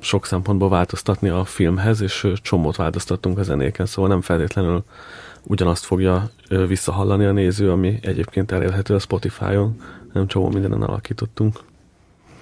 sok 0.00 0.26
szempontból 0.26 0.68
változtatni 0.68 1.28
a 1.28 1.44
filmhez, 1.44 2.00
és 2.00 2.32
csomót 2.42 2.76
változtattunk 2.76 3.38
a 3.38 3.42
zenéken, 3.42 3.86
szóval 3.86 4.10
nem 4.10 4.20
feltétlenül 4.20 4.84
ugyanazt 5.42 5.84
fogja 5.84 6.30
visszahallani 6.48 7.24
a 7.24 7.32
néző, 7.32 7.70
ami 7.70 7.98
egyébként 8.02 8.52
elérhető 8.52 8.94
a 8.94 8.98
Spotify-on, 8.98 9.80
nem 10.12 10.26
csomó 10.26 10.48
mindenen 10.50 10.82
alakítottunk. 10.82 11.58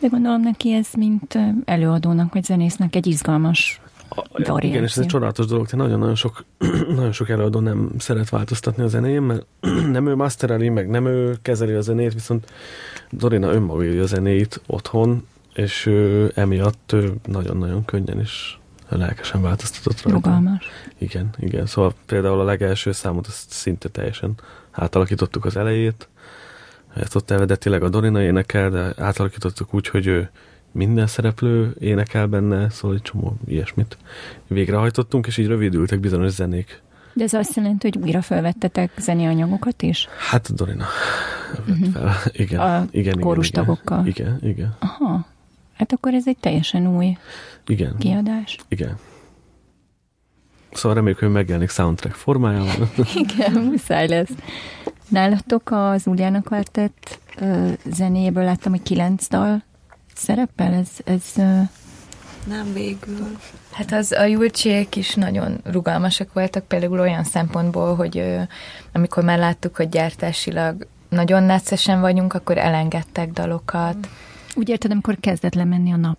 De 0.02 0.08
gondolom 0.08 0.40
neki 0.40 0.72
ez, 0.72 0.88
mint 0.96 1.38
előadónak 1.64 2.32
vagy 2.32 2.44
zenésznek 2.44 2.96
egy 2.96 3.06
izgalmas 3.06 3.80
variáció. 4.32 4.68
Igen, 4.68 4.82
és 4.82 4.90
ez 4.90 4.98
egy 4.98 5.06
csodálatos 5.06 5.46
dolog, 5.46 5.68
hogy 5.68 5.78
nagyon-nagyon 5.78 6.14
sok, 6.14 6.44
nagyon 6.96 7.12
sok 7.12 7.28
előadó 7.28 7.60
nem 7.60 7.90
szeret 7.98 8.28
változtatni 8.28 8.82
a 8.82 8.86
zenéjén, 8.86 9.22
mert 9.22 9.46
nem 9.96 10.06
ő 10.06 10.14
mastereli, 10.14 10.68
meg 10.68 10.88
nem 10.88 11.06
ő 11.06 11.38
kezeli 11.42 11.72
a 11.72 11.80
zenét, 11.80 12.14
viszont 12.14 12.52
Dorina 13.10 13.52
önmaga 13.52 14.02
a 14.02 14.06
zenéit 14.06 14.60
otthon, 14.66 15.26
és 15.54 15.86
ő, 15.86 16.32
emiatt 16.34 16.94
nagyon-nagyon 17.26 17.84
könnyen 17.84 18.20
is 18.20 18.60
lelkesen 18.88 19.42
változtatott 19.42 20.02
rajta. 20.02 20.18
Rugalmas. 20.18 20.66
Igen, 20.98 21.30
igen. 21.38 21.66
Szóval 21.66 21.94
például 22.06 22.40
a 22.40 22.44
legelső 22.44 22.92
számot 22.92 23.26
azt 23.26 23.50
szinte 23.50 23.88
teljesen 23.88 24.34
átalakítottuk 24.70 25.44
az 25.44 25.56
elejét, 25.56 26.08
ezt 26.94 27.14
ott 27.14 27.30
eredetileg 27.30 27.82
a 27.82 27.88
Dorina 27.88 28.22
énekel, 28.22 28.70
de 28.70 28.92
átalakítottuk 28.96 29.74
úgy, 29.74 29.88
hogy 29.88 30.06
ő 30.06 30.30
minden 30.72 31.06
szereplő 31.06 31.74
énekel 31.78 32.26
benne, 32.26 32.70
szóval 32.70 32.96
egy 32.96 33.02
csomó 33.02 33.36
ilyesmit 33.46 33.96
végrehajtottunk, 34.46 35.26
és 35.26 35.36
így 35.36 35.46
rövidültek 35.46 36.00
bizonyos 36.00 36.30
zenék. 36.30 36.82
De 37.14 37.24
ez 37.24 37.32
azt 37.32 37.56
jelenti, 37.56 37.88
hogy 37.88 38.02
újra 38.02 38.22
felvettetek 38.22 38.90
zeneanyagokat 38.98 39.82
is? 39.82 40.08
Hát 40.30 40.54
Dorina 40.54 40.86
uh-huh. 41.68 41.92
fel, 41.92 42.14
igen. 42.32 42.60
A 42.60 42.86
igen, 42.90 43.20
kórus 43.20 43.48
igen? 43.48 43.78
Igen, 44.04 44.38
igen. 44.42 44.76
Aha. 44.78 45.26
Hát 45.76 45.92
akkor 45.92 46.14
ez 46.14 46.28
egy 46.28 46.36
teljesen 46.40 46.96
új 46.96 47.16
igen. 47.66 47.96
kiadás. 47.98 48.58
Igen. 48.68 48.96
Szóval 50.72 50.94
reméljük, 50.94 51.18
hogy 51.18 51.30
megjelenik 51.30 51.70
soundtrack 51.70 52.14
formájában. 52.14 52.90
igen, 53.24 53.52
muszáj 53.52 54.08
lesz. 54.08 54.30
Nálatok 55.12 55.70
az 55.70 56.06
Uliana 56.06 56.42
Quartet 56.42 57.20
zenéből 57.84 58.44
láttam, 58.44 58.72
hogy 58.72 58.82
kilenc 58.82 59.28
dal 59.28 59.62
szerepel, 60.14 60.72
ez, 60.72 60.88
ez 61.04 61.22
nem 62.46 62.72
végül. 62.72 63.38
Hát 63.70 63.92
az 63.92 64.12
a 64.12 64.24
Julcsiek 64.24 64.96
is 64.96 65.14
nagyon 65.14 65.60
rugalmasak 65.64 66.32
voltak, 66.32 66.64
például 66.64 67.00
olyan 67.00 67.24
szempontból, 67.24 67.94
hogy 67.94 68.18
ö, 68.18 68.40
amikor 68.92 69.24
már 69.24 69.38
láttuk, 69.38 69.76
hogy 69.76 69.88
gyártásilag 69.88 70.86
nagyon 71.08 71.42
neccesen 71.42 72.00
vagyunk, 72.00 72.34
akkor 72.34 72.58
elengedtek 72.58 73.32
dalokat. 73.32 74.08
Úgy 74.54 74.68
érted, 74.68 74.90
amikor 74.90 75.16
kezdett 75.20 75.54
lemenni 75.54 75.92
a 75.92 75.96
nap? 75.96 76.18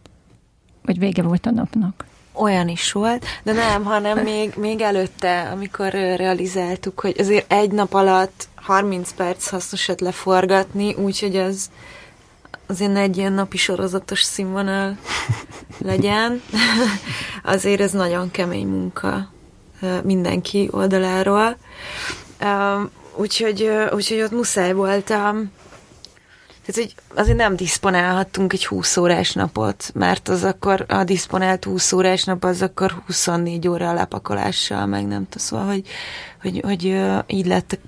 Vagy 0.81 0.99
vége 0.99 1.21
volt 1.21 1.45
a 1.45 1.51
napnak? 1.51 2.05
olyan 2.33 2.67
is 2.67 2.91
volt, 2.91 3.25
de 3.43 3.51
nem, 3.51 3.83
hanem 3.83 4.19
még, 4.19 4.53
még 4.57 4.81
előtte, 4.81 5.49
amikor 5.51 5.91
realizáltuk, 5.91 6.99
hogy 6.99 7.15
azért 7.19 7.51
egy 7.51 7.71
nap 7.71 7.93
alatt 7.93 8.47
30 8.63 9.11
perc 9.11 9.49
hasznosat 9.49 10.01
leforgatni, 10.01 10.93
úgyhogy 10.93 11.35
az 11.35 11.69
azért 12.65 12.97
egy 12.97 13.17
ilyen 13.17 13.33
napi 13.33 13.57
sorozatos 13.57 14.23
színvonal 14.23 14.97
legyen. 15.77 16.41
azért 17.43 17.81
ez 17.81 17.91
nagyon 17.91 18.31
kemény 18.31 18.67
munka 18.67 19.31
mindenki 20.03 20.69
oldaláról. 20.71 21.57
Úgyhogy, 23.15 23.69
úgyhogy 23.91 24.21
ott 24.21 24.31
muszáj 24.31 24.73
voltam 24.73 25.51
tehát, 26.65 26.81
hogy 26.81 26.95
azért 27.15 27.37
nem 27.37 27.55
diszponálhattunk 27.55 28.53
egy 28.53 28.65
20 28.65 28.97
órás 28.97 29.33
napot, 29.33 29.91
mert 29.93 30.29
az 30.29 30.43
akkor 30.43 30.85
a 30.87 31.03
diszponált 31.03 31.63
20 31.63 31.91
órás 31.91 32.23
nap 32.23 32.43
az 32.43 32.61
akkor 32.61 33.01
24 33.05 33.67
óra 33.67 33.93
lepakolással, 33.93 34.85
meg 34.85 35.07
nem 35.07 35.27
tudom, 35.29 35.45
szóval, 35.47 35.65
hogy, 35.65 35.83
hogy, 36.41 36.61
hogy 36.63 37.01
így 37.27 37.45
lett 37.45 37.79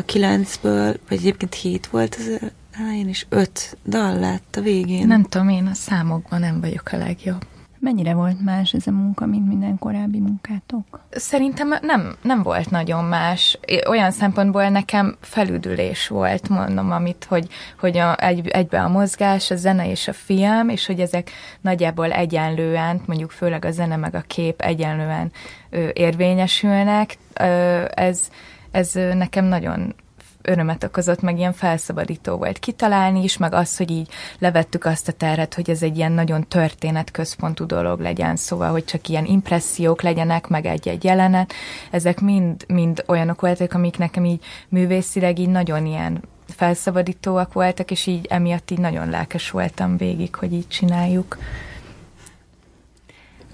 a, 0.00 0.04
kilencből, 0.04 0.94
vagy 1.08 1.18
egyébként 1.18 1.54
hét 1.54 1.86
volt 1.86 2.14
az 2.18 2.50
elején, 2.80 3.08
és 3.08 3.26
öt 3.28 3.76
dal 3.86 4.18
lett 4.18 4.56
a 4.56 4.60
végén. 4.60 5.06
Nem 5.06 5.22
tudom, 5.22 5.48
én 5.48 5.66
a 5.66 5.74
számokban 5.74 6.40
nem 6.40 6.60
vagyok 6.60 6.92
a 6.92 6.96
legjobb. 6.96 7.46
Mennyire 7.82 8.14
volt 8.14 8.44
más 8.44 8.72
ez 8.72 8.86
a 8.86 8.90
munka, 8.90 9.26
mint 9.26 9.48
minden 9.48 9.78
korábbi 9.78 10.18
munkátok? 10.18 11.00
Szerintem 11.10 11.74
nem, 11.82 12.16
nem 12.22 12.42
volt 12.42 12.70
nagyon 12.70 13.04
más. 13.04 13.58
Olyan 13.88 14.10
szempontból 14.10 14.68
nekem 14.68 15.16
felüdülés 15.20 16.08
volt, 16.08 16.48
mondom, 16.48 16.90
amit, 16.90 17.26
hogy, 17.28 17.48
hogy 17.78 17.96
a, 17.98 18.24
egy, 18.24 18.48
egybe 18.48 18.82
a 18.82 18.88
mozgás, 18.88 19.50
a 19.50 19.56
zene 19.56 19.90
és 19.90 20.08
a 20.08 20.12
film, 20.12 20.68
és 20.68 20.86
hogy 20.86 21.00
ezek 21.00 21.30
nagyjából 21.60 22.12
egyenlően, 22.12 23.00
mondjuk 23.06 23.30
főleg 23.30 23.64
a 23.64 23.70
zene 23.70 23.96
meg 23.96 24.14
a 24.14 24.24
kép 24.26 24.60
egyenlően 24.60 25.32
ö, 25.70 25.88
érvényesülnek. 25.92 27.16
Ö, 27.34 27.84
ez, 27.94 28.30
ez 28.70 28.92
nekem 28.92 29.44
nagyon 29.44 29.94
örömet 30.42 30.84
okozott, 30.84 31.20
meg 31.20 31.38
ilyen 31.38 31.52
felszabadító 31.52 32.36
volt 32.36 32.58
kitalálni 32.58 33.22
is, 33.22 33.36
meg 33.36 33.54
az, 33.54 33.76
hogy 33.76 33.90
így 33.90 34.08
levettük 34.38 34.84
azt 34.84 35.08
a 35.08 35.12
terhet, 35.12 35.54
hogy 35.54 35.70
ez 35.70 35.82
egy 35.82 35.96
ilyen 35.96 36.12
nagyon 36.12 36.48
történetközpontú 36.48 37.66
dolog 37.66 38.00
legyen, 38.00 38.36
szóval, 38.36 38.70
hogy 38.70 38.84
csak 38.84 39.08
ilyen 39.08 39.24
impressziók 39.24 40.02
legyenek, 40.02 40.48
meg 40.48 40.66
egy-egy 40.66 41.04
jelenet. 41.04 41.52
Ezek 41.90 42.20
mind, 42.20 42.64
mind 42.68 43.04
olyanok 43.06 43.40
voltak, 43.40 43.72
amik 43.72 43.98
nekem 43.98 44.24
így 44.24 44.44
művészileg 44.68 45.38
így 45.38 45.48
nagyon 45.48 45.86
ilyen 45.86 46.22
felszabadítóak 46.46 47.52
voltak, 47.52 47.90
és 47.90 48.06
így 48.06 48.26
emiatt 48.26 48.70
így 48.70 48.78
nagyon 48.78 49.10
lelkes 49.10 49.50
voltam 49.50 49.96
végig, 49.96 50.34
hogy 50.34 50.52
így 50.52 50.68
csináljuk. 50.68 51.38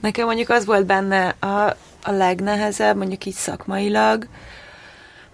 Nekem 0.00 0.26
mondjuk 0.26 0.48
az 0.48 0.64
volt 0.66 0.86
benne 0.86 1.28
a, 1.28 1.76
a 2.02 2.10
legnehezebb, 2.10 2.96
mondjuk 2.96 3.24
így 3.24 3.34
szakmailag, 3.34 4.28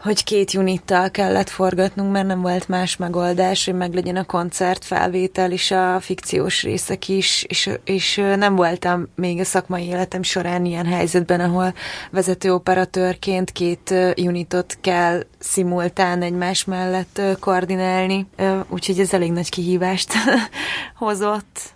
hogy 0.03 0.25
két 0.25 0.55
unittal 0.55 1.11
kellett 1.11 1.49
forgatnunk, 1.49 2.13
mert 2.13 2.27
nem 2.27 2.41
volt 2.41 2.69
más 2.69 2.97
megoldás, 2.97 3.65
hogy 3.65 3.75
meglegyen 3.75 4.17
a 4.17 4.25
koncert 4.25 4.85
felvétel 4.85 5.53
és 5.53 5.71
a 5.71 6.01
fikciós 6.01 6.63
részek 6.63 7.09
is, 7.09 7.45
és, 7.49 7.71
és 7.85 8.17
nem 8.37 8.57
voltam 8.57 9.09
még 9.15 9.41
a 9.41 9.45
szakmai 9.45 9.87
életem 9.87 10.23
során 10.23 10.65
ilyen 10.65 10.87
helyzetben, 10.87 11.41
ahol 11.41 11.75
vezető 12.11 12.55
operatőrként 12.55 13.51
két 13.51 13.95
unitot 14.17 14.79
kell 14.81 15.23
szimultán 15.39 16.23
egymás 16.23 16.65
mellett 16.65 17.21
koordinálni, 17.41 18.27
úgyhogy 18.69 18.99
ez 18.99 19.13
elég 19.13 19.33
nagy 19.33 19.49
kihívást 19.49 20.13
hozott 20.99 21.73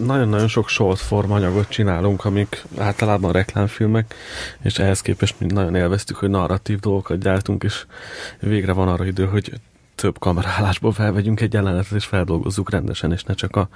nagyon-nagyon 0.00 0.48
sok 0.48 0.68
short 0.68 1.00
form 1.00 1.30
anyagot 1.30 1.68
csinálunk, 1.68 2.24
amik 2.24 2.64
általában 2.78 3.32
reklámfilmek, 3.32 4.14
és 4.62 4.78
ehhez 4.78 5.00
képest 5.00 5.34
mi 5.38 5.46
nagyon 5.46 5.74
élveztük, 5.74 6.16
hogy 6.16 6.30
narratív 6.30 6.80
dolgokat 6.80 7.18
gyártunk, 7.18 7.64
és 7.64 7.86
végre 8.40 8.72
van 8.72 8.88
arra 8.88 9.06
idő, 9.06 9.26
hogy 9.26 9.52
több 9.94 10.18
kamerálásból 10.18 10.92
felvegyünk 10.92 11.40
egy 11.40 11.52
jelenetet, 11.52 11.92
és 11.92 12.04
feldolgozzuk 12.04 12.70
rendesen, 12.70 13.12
és 13.12 13.22
ne 13.22 13.34
csak 13.34 13.56
a 13.56 13.68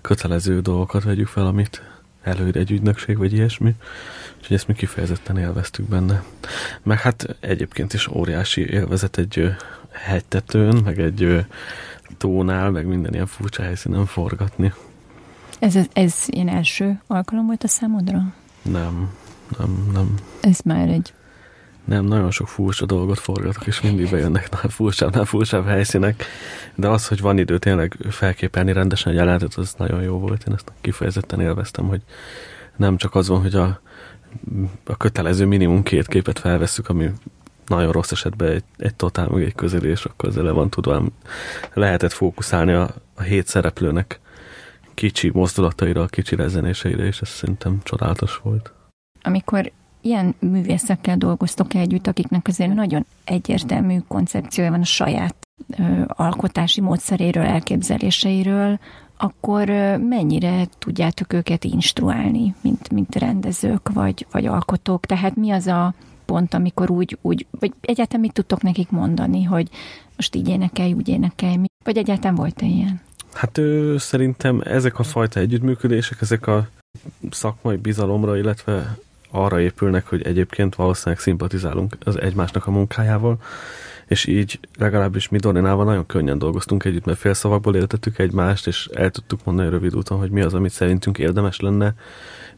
kötelező 0.00 0.60
dolgokat 0.60 1.04
vegyük 1.04 1.28
fel, 1.28 1.46
amit 1.46 1.82
előre 2.22 2.60
egy 2.60 2.70
ügynökség, 2.70 3.18
vagy 3.18 3.32
ilyesmi. 3.32 3.74
Úgyhogy 4.38 4.56
ezt 4.56 4.68
mi 4.68 4.74
kifejezetten 4.74 5.38
élveztük 5.38 5.88
benne. 5.88 6.22
Meg 6.82 7.00
hát 7.00 7.36
egyébként 7.40 7.92
is 7.92 8.08
óriási 8.08 8.70
élvezet 8.70 9.18
egy 9.18 9.54
hegytetőn, 9.90 10.76
meg 10.84 10.98
egy 10.98 11.44
tónál, 12.18 12.70
meg 12.70 12.86
minden 12.86 13.14
ilyen 13.14 13.26
furcsa 13.26 13.62
helyszínen 13.62 14.06
forgatni. 14.06 14.72
Ez, 15.64 15.78
ez 15.92 16.24
ilyen 16.26 16.48
első 16.48 17.00
alkalom 17.06 17.46
volt 17.46 17.64
a 17.64 17.68
számodra? 17.68 18.18
Nem, 18.62 19.10
nem, 19.58 19.90
nem. 19.92 20.14
Ez 20.40 20.60
már 20.64 20.88
egy... 20.88 21.14
Nem, 21.84 22.04
nagyon 22.04 22.30
sok 22.30 22.48
furcsa 22.48 22.86
dolgot 22.86 23.18
forgatok, 23.18 23.66
és 23.66 23.80
mindig 23.80 24.10
bejönnek 24.10 24.50
már 24.50 24.70
furcsább, 24.70 25.26
furcsább 25.26 25.66
helyszínek, 25.66 26.24
de 26.74 26.88
az, 26.88 27.08
hogy 27.08 27.20
van 27.20 27.38
idő 27.38 27.58
tényleg 27.58 27.96
felképelni 28.10 28.72
rendesen 28.72 29.12
egy 29.12 29.18
jelentet, 29.18 29.54
az 29.54 29.74
nagyon 29.78 30.02
jó 30.02 30.18
volt. 30.18 30.44
Én 30.48 30.54
ezt 30.54 30.72
kifejezetten 30.80 31.40
élveztem, 31.40 31.88
hogy 31.88 32.02
nem 32.76 32.96
csak 32.96 33.14
az 33.14 33.28
van, 33.28 33.40
hogy 33.40 33.54
a, 33.54 33.80
a 34.84 34.96
kötelező 34.96 35.46
minimum 35.46 35.82
két 35.82 36.06
képet 36.06 36.38
felvesszük, 36.38 36.88
ami 36.88 37.10
nagyon 37.66 37.92
rossz 37.92 38.12
esetben 38.12 38.50
egy, 38.50 38.64
egy 38.76 38.94
totál, 38.94 39.28
meg 39.28 39.42
egy 39.42 39.54
közelés, 39.54 40.04
akkor 40.04 40.28
ezzel 40.28 40.44
le 40.44 40.50
van 40.50 40.70
tudva, 40.70 41.02
lehetett 41.74 42.12
fókuszálni 42.12 42.72
a, 42.72 42.94
a 43.14 43.22
hét 43.22 43.46
szereplőnek 43.46 44.20
kicsi 44.94 45.30
mozdulataira, 45.32 46.06
kicsi 46.06 46.36
rezenéseire, 46.36 47.04
és 47.04 47.20
ez 47.20 47.28
szerintem 47.28 47.80
csodálatos 47.82 48.36
volt. 48.36 48.72
Amikor 49.22 49.72
ilyen 50.00 50.34
művészekkel 50.38 51.16
dolgoztok 51.16 51.74
együtt, 51.74 52.06
akiknek 52.06 52.48
azért 52.48 52.74
nagyon 52.74 53.06
egyértelmű 53.24 53.98
koncepciója 54.08 54.70
van 54.70 54.80
a 54.80 54.84
saját 54.84 55.36
ö, 55.78 56.02
alkotási 56.06 56.80
módszeréről, 56.80 57.44
elképzeléseiről, 57.44 58.78
akkor 59.16 59.68
mennyire 60.08 60.66
tudjátok 60.78 61.32
őket 61.32 61.64
instruálni, 61.64 62.54
mint, 62.60 62.90
mint 62.90 63.14
rendezők 63.14 63.92
vagy, 63.92 64.26
vagy 64.30 64.46
alkotók? 64.46 65.06
Tehát 65.06 65.36
mi 65.36 65.50
az 65.50 65.66
a 65.66 65.94
pont, 66.24 66.54
amikor 66.54 66.90
úgy, 66.90 67.18
úgy 67.22 67.46
vagy 67.50 67.72
egyáltalán 67.80 68.20
mit 68.20 68.32
tudtok 68.32 68.62
nekik 68.62 68.90
mondani, 68.90 69.42
hogy 69.42 69.68
most 70.16 70.34
így 70.34 70.48
énekelj, 70.48 70.92
úgy 70.92 71.08
énekelj, 71.08 71.58
vagy 71.84 71.96
egyáltalán 71.96 72.34
volt-e 72.34 72.66
ilyen? 72.66 73.00
Hát 73.34 73.58
ő, 73.58 73.98
szerintem 73.98 74.60
ezek 74.64 74.98
a 74.98 75.02
fajta 75.02 75.40
együttműködések, 75.40 76.20
ezek 76.20 76.46
a 76.46 76.68
szakmai 77.30 77.76
bizalomra, 77.76 78.36
illetve 78.36 78.98
arra 79.30 79.60
épülnek, 79.60 80.06
hogy 80.06 80.22
egyébként 80.22 80.74
valószínűleg 80.74 81.20
szimpatizálunk 81.22 81.96
az 82.04 82.20
egymásnak 82.20 82.66
a 82.66 82.70
munkájával, 82.70 83.38
és 84.06 84.26
így 84.26 84.58
legalábbis 84.78 85.28
mi 85.28 85.38
Dorinával 85.38 85.84
nagyon 85.84 86.06
könnyen 86.06 86.38
dolgoztunk 86.38 86.84
együtt, 86.84 87.04
mert 87.04 87.18
félszavakból 87.18 87.76
értettük 87.76 88.18
egymást, 88.18 88.66
és 88.66 88.88
el 88.92 89.10
tudtuk 89.10 89.44
mondani 89.44 89.70
rövid 89.70 89.96
úton, 89.96 90.18
hogy 90.18 90.30
mi 90.30 90.40
az, 90.40 90.54
amit 90.54 90.72
szerintünk 90.72 91.18
érdemes 91.18 91.60
lenne 91.60 91.94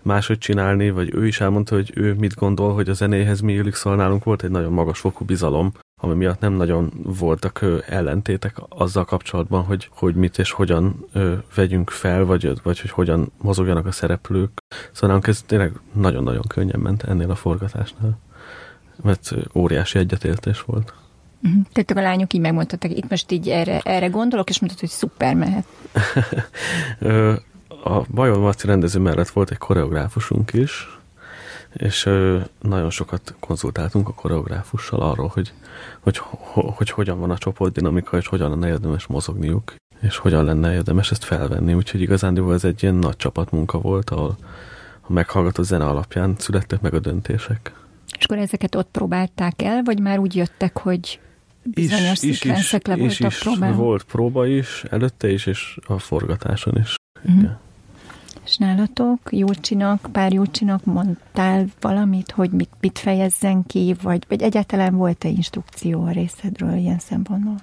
máshogy 0.03 0.39
csinálni, 0.39 0.91
vagy 0.91 1.15
ő 1.15 1.27
is 1.27 1.41
elmondta, 1.41 1.75
hogy 1.75 1.93
ő 1.95 2.15
mit 2.15 2.35
gondol, 2.35 2.75
hogy 2.75 2.89
a 2.89 2.93
zenéhez 2.93 3.41
mi 3.41 3.53
illik, 3.53 3.75
szóval 3.75 3.99
nálunk 3.99 4.25
volt 4.25 4.43
egy 4.43 4.51
nagyon 4.51 4.73
magas 4.73 4.99
fokú 4.99 5.25
bizalom, 5.25 5.73
ami 6.01 6.15
miatt 6.15 6.41
nem 6.41 6.53
nagyon 6.53 6.93
voltak 7.03 7.65
ellentétek 7.89 8.57
azzal 8.69 9.05
kapcsolatban, 9.05 9.65
hogy, 9.65 9.89
hogy 9.91 10.15
mit 10.15 10.39
és 10.39 10.51
hogyan 10.51 11.07
ö, 11.13 11.35
vegyünk 11.55 11.91
fel, 11.91 12.25
vagy, 12.25 12.63
vagy 12.63 12.81
hogy 12.81 12.91
hogyan 12.91 13.33
mozogjanak 13.39 13.87
a 13.87 13.93
szereplők. 13.93 14.51
Szóval 14.93 15.21
ez 15.23 15.43
tényleg 15.43 15.73
nagyon-nagyon 15.93 16.43
könnyen 16.49 16.81
ment 16.81 17.03
ennél 17.03 17.31
a 17.31 17.35
forgatásnál, 17.35 18.19
mert 19.03 19.35
óriási 19.55 19.99
egyetértés 19.99 20.61
volt. 20.61 20.95
Uh-huh. 21.43 21.63
Tehát 21.73 21.91
a 21.91 22.09
lányok 22.11 22.33
így 22.33 22.41
megmondtak, 22.41 22.85
itt 22.85 23.11
most 23.11 23.33
így 23.33 23.49
erre, 23.49 23.81
erre 23.81 24.07
gondolok, 24.07 24.49
és 24.49 24.61
mondtad, 24.61 24.81
hogy 24.81 24.89
szuper 24.89 25.35
mehet. 25.35 25.67
a 27.85 28.01
Bajor 28.11 28.39
Marci 28.39 28.67
rendező 28.67 28.99
mellett 28.99 29.29
volt 29.29 29.51
egy 29.51 29.59
koreográfusunk 29.59 30.53
is, 30.53 30.96
és 31.77 32.09
nagyon 32.61 32.91
sokat 32.91 33.35
konzultáltunk 33.41 34.09
a 34.09 34.13
koreográfussal 34.15 35.01
arról, 35.01 35.31
hogy, 35.35 35.53
hogy, 36.01 36.19
hogy, 36.21 36.65
hogy 36.77 36.91
hogyan 36.91 37.19
van 37.19 37.31
a 37.31 37.39
csoport 37.39 37.73
dinamika, 37.73 38.17
és 38.17 38.27
hogyan 38.27 38.51
lenne 38.51 38.69
érdemes 38.69 39.07
mozogniuk, 39.07 39.75
és 40.01 40.17
hogyan 40.17 40.45
lenne 40.45 40.73
érdemes 40.73 41.11
ezt 41.11 41.25
felvenni. 41.25 41.75
Úgyhogy 41.75 42.01
igazán 42.01 42.53
ez 42.53 42.65
egy 42.65 42.83
ilyen 42.83 42.95
nagy 42.95 43.17
csapatmunka 43.17 43.79
volt, 43.79 44.11
ahol 44.11 44.37
a 45.01 45.13
meghallgatott 45.13 45.65
zene 45.65 45.85
alapján 45.85 46.35
születtek 46.39 46.81
meg 46.81 46.95
a 46.95 46.99
döntések. 46.99 47.73
És 48.19 48.25
akkor 48.25 48.39
ezeket 48.39 48.75
ott 48.75 48.89
próbálták 48.91 49.63
el, 49.63 49.83
vagy 49.83 50.01
már 50.01 50.19
úgy 50.19 50.37
jöttek, 50.37 50.79
hogy 50.79 51.21
bizonyos 51.63 52.23
is, 52.23 52.31
is, 52.31 52.45
le 52.45 52.59
is, 52.59 52.71
voltak 52.71 53.31
is, 53.31 53.49
Volt 53.75 54.05
próba 54.05 54.47
is, 54.47 54.85
előtte 54.91 55.31
is, 55.31 55.47
és 55.47 55.79
a 55.87 55.99
forgatáson 55.99 56.75
is. 56.77 56.95
Mm. 57.31 57.39
Igen. 57.39 57.59
És 58.47 58.57
nálatok 58.57 59.19
Júlcsinak, 59.31 60.09
pár 60.13 60.33
Júlcsinak 60.33 60.85
mondtál 60.85 61.67
valamit, 61.81 62.31
hogy 62.31 62.51
mit, 62.51 62.71
mit 62.81 62.99
fejezzen 62.99 63.67
ki, 63.67 63.97
vagy, 64.03 64.25
vagy 64.29 64.43
egyáltalán 64.43 64.97
volt-e 64.97 65.29
instrukció 65.29 66.05
a 66.05 66.11
részedről 66.11 66.75
ilyen 66.77 66.99
szempontból? 66.99 67.57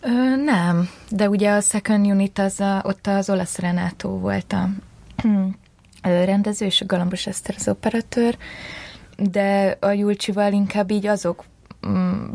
Ö, 0.00 0.36
nem, 0.36 0.88
de 1.10 1.28
ugye 1.28 1.50
a 1.50 1.60
Second 1.60 2.06
Unit 2.06 2.38
az 2.38 2.60
a, 2.60 2.82
ott 2.84 3.06
az 3.06 3.30
olasz 3.30 3.58
Renátó 3.58 4.18
volt 4.18 4.52
a 4.52 4.68
rendező, 6.02 6.66
és 6.66 6.80
a 6.80 6.86
Galambos 6.86 7.26
Eszter 7.26 7.54
az 7.58 7.68
operatőr, 7.68 8.36
de 9.16 9.76
a 9.80 9.90
Julcsival 9.90 10.52
inkább 10.52 10.90
így 10.90 11.06
azok 11.06 11.44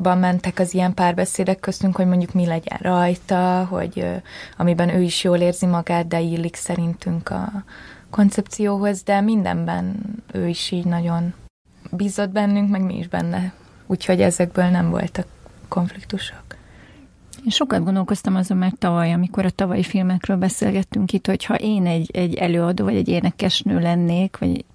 ban 0.02 0.18
mentek 0.18 0.60
az 0.60 0.74
ilyen 0.74 0.94
párbeszédek 0.94 1.60
köztünk, 1.60 1.96
hogy 1.96 2.06
mondjuk 2.06 2.34
mi 2.34 2.46
legyen 2.46 2.78
rajta, 2.82 3.66
hogy 3.66 4.08
amiben 4.58 4.90
ő 4.90 5.02
is 5.02 5.24
jól 5.24 5.38
érzi 5.38 5.66
magát, 5.66 6.08
de 6.08 6.20
illik 6.20 6.56
szerintünk 6.56 7.30
a 7.30 7.64
koncepcióhoz, 8.10 9.04
de 9.04 9.22
mindenben 9.22 9.96
ő 10.32 10.48
is 10.48 10.72
így 10.72 10.86
nagyon 10.86 11.34
bízott 11.92 12.30
bennünk, 12.30 12.70
meg 12.70 12.82
mi 12.82 12.98
is 12.98 13.08
benne. 13.08 13.54
Úgyhogy 13.86 14.22
ezekből 14.22 14.66
nem 14.66 14.90
voltak 14.90 15.28
konfliktusok. 15.68 16.44
Én 17.44 17.52
sokat 17.52 17.84
gondolkoztam 17.84 18.36
azon 18.36 18.58
már 18.58 18.74
tavaly, 18.80 19.14
amikor 19.14 19.46
a 19.46 19.50
tavalyi 19.50 19.84
filmekről 19.84 20.38
beszélgettünk 20.38 21.14
itt, 21.14 21.26
hogy 21.26 21.46
ha 21.46 21.56
én 21.56 21.86
egy, 21.86 22.10
egy 22.14 22.36
előadó 22.36 22.84
vagy 22.84 22.96
egy 22.96 23.08
énekesnő 23.08 23.80
lennék, 23.80 24.38
vagy 24.38 24.66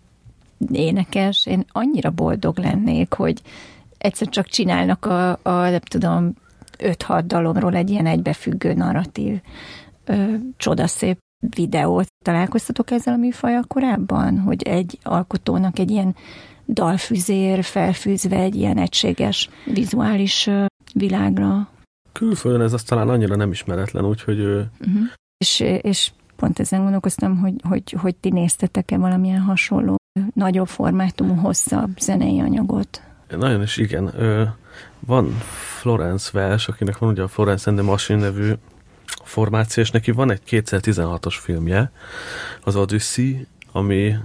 énekes, 0.73 1.47
én 1.47 1.65
annyira 1.73 2.11
boldog 2.11 2.59
lennék, 2.59 3.13
hogy 3.13 3.43
egyszer 4.03 4.29
csak 4.29 4.47
csinálnak 4.47 5.05
a, 5.05 5.31
a 5.31 5.69
nem 5.69 5.81
tudom, 5.81 6.35
5-6 6.79 7.23
dalomról 7.27 7.75
egy 7.75 7.91
ilyen 7.91 8.07
egybefüggő 8.07 8.75
narratív 8.75 9.41
ö, 10.05 10.35
csodaszép 10.57 11.19
videót. 11.55 12.07
Találkoztatok 12.25 12.91
ezzel 12.91 13.15
a 13.15 13.17
műfajal 13.17 13.65
korábban, 13.69 14.39
hogy 14.39 14.63
egy 14.63 14.99
alkotónak 15.03 15.79
egy 15.79 15.91
ilyen 15.91 16.15
dalfüzér 16.69 17.65
felfűzve 17.65 18.37
egy 18.37 18.55
ilyen 18.55 18.79
egységes 18.79 19.49
vizuális 19.65 20.51
világra? 20.95 21.69
Külföldön 22.13 22.61
ez 22.61 22.73
azt 22.73 22.89
talán 22.89 23.09
annyira 23.09 23.37
nem 23.37 23.51
ismeretlen, 23.51 24.05
úgyhogy... 24.05 24.41
Uh-huh. 24.41 25.07
És, 25.37 25.61
és 25.61 26.11
pont 26.37 26.59
ezen 26.59 26.83
gondolkoztam, 26.83 27.39
hogy, 27.39 27.55
hogy, 27.69 27.97
hogy 28.01 28.17
ti 28.17 28.31
néztetek-e 28.31 28.99
valamilyen 28.99 29.41
hasonló, 29.41 29.97
nagyobb 30.35 30.69
formátumú, 30.69 31.35
hosszabb 31.35 31.99
zenei 31.99 32.41
anyagot? 32.41 33.03
Nagyon 33.37 33.63
is 33.63 33.77
igen. 33.77 34.21
Ö, 34.21 34.45
van 35.01 35.39
Florence 35.81 36.39
Welsh, 36.39 36.71
akinek 36.71 36.99
van 36.99 37.09
ugye 37.09 37.23
a 37.23 37.29
Florence 37.29 37.71
and 37.71 37.79
the 37.79 37.89
Machine 37.89 38.19
nevű 38.21 38.53
formáció, 39.25 39.83
és 39.83 39.91
neki 39.91 40.11
van 40.11 40.31
egy 40.31 40.41
2016-os 40.49 41.37
filmje, 41.41 41.93
az 42.65 42.77
Odyssey, 42.77 43.47
ami, 43.73 44.17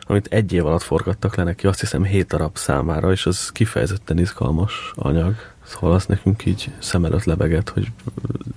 amit 0.00 0.26
egy 0.26 0.52
év 0.52 0.66
alatt 0.66 0.82
forgattak 0.82 1.34
le 1.34 1.42
neki, 1.42 1.66
azt 1.66 1.80
hiszem 1.80 2.04
7 2.04 2.26
darab 2.26 2.56
számára, 2.56 3.10
és 3.10 3.26
az 3.26 3.50
kifejezetten 3.50 4.18
izgalmas 4.18 4.92
anyag. 4.94 5.34
Szóval 5.64 5.92
az 5.92 6.06
nekünk 6.06 6.44
így 6.44 6.70
szem 6.78 7.04
előtt 7.04 7.24
lebegett, 7.24 7.68
hogy 7.68 7.90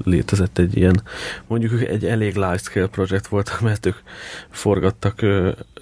létezett 0.04 0.58
egy 0.58 0.78
ilyen, 0.78 1.02
mondjuk 1.48 1.82
egy 1.82 2.06
elég 2.06 2.36
large 2.36 2.58
scale 2.58 2.88
projekt 2.88 3.28
volt, 3.28 3.58
mert 3.62 3.86
ők 3.86 3.96
forgattak 4.50 5.22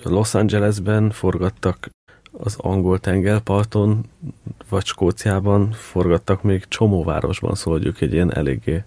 Los 0.04 0.34
Angelesben, 0.34 1.12
forgattak 1.12 1.90
az 2.32 2.56
angol 2.58 3.00
tengerparton, 3.00 4.06
vagy 4.70 4.86
Skóciában 4.86 5.72
forgattak 5.72 6.44
még 6.44 6.68
csomóvárosban, 6.68 7.56
szóval 7.56 7.86
ők 7.86 8.02
egy 8.02 8.14
ilyen 8.14 8.34
eléggé 8.34 8.84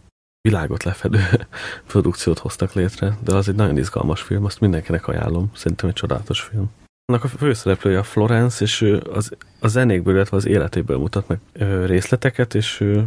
világot 0.48 0.82
lefedő 0.82 1.20
produkciót 1.86 2.38
hoztak 2.38 2.72
létre, 2.72 3.18
de 3.24 3.34
az 3.34 3.48
egy 3.48 3.54
nagyon 3.54 3.78
izgalmas 3.78 4.20
film, 4.20 4.44
azt 4.44 4.60
mindenkinek 4.60 5.08
ajánlom, 5.08 5.50
szerintem 5.54 5.88
egy 5.88 5.94
csodálatos 5.94 6.40
film. 6.40 6.70
Annak 7.04 7.24
a 7.24 7.28
főszereplője 7.28 7.98
a 7.98 8.02
Florence, 8.02 8.64
és 8.64 8.80
ő 8.80 9.02
az, 9.12 9.32
a 9.60 9.68
zenékből, 9.68 10.14
illetve 10.14 10.36
az 10.36 10.46
életéből 10.46 10.98
mutat 10.98 11.28
meg 11.28 11.38
részleteket, 11.86 12.54
és 12.54 12.80
ő 12.80 13.06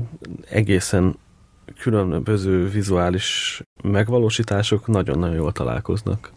egészen 0.50 1.16
különböző 1.80 2.70
vizuális 2.70 3.62
megvalósítások 3.84 4.88
nagyon-nagyon 4.88 5.36
jól 5.36 5.52
találkoznak. 5.52 6.32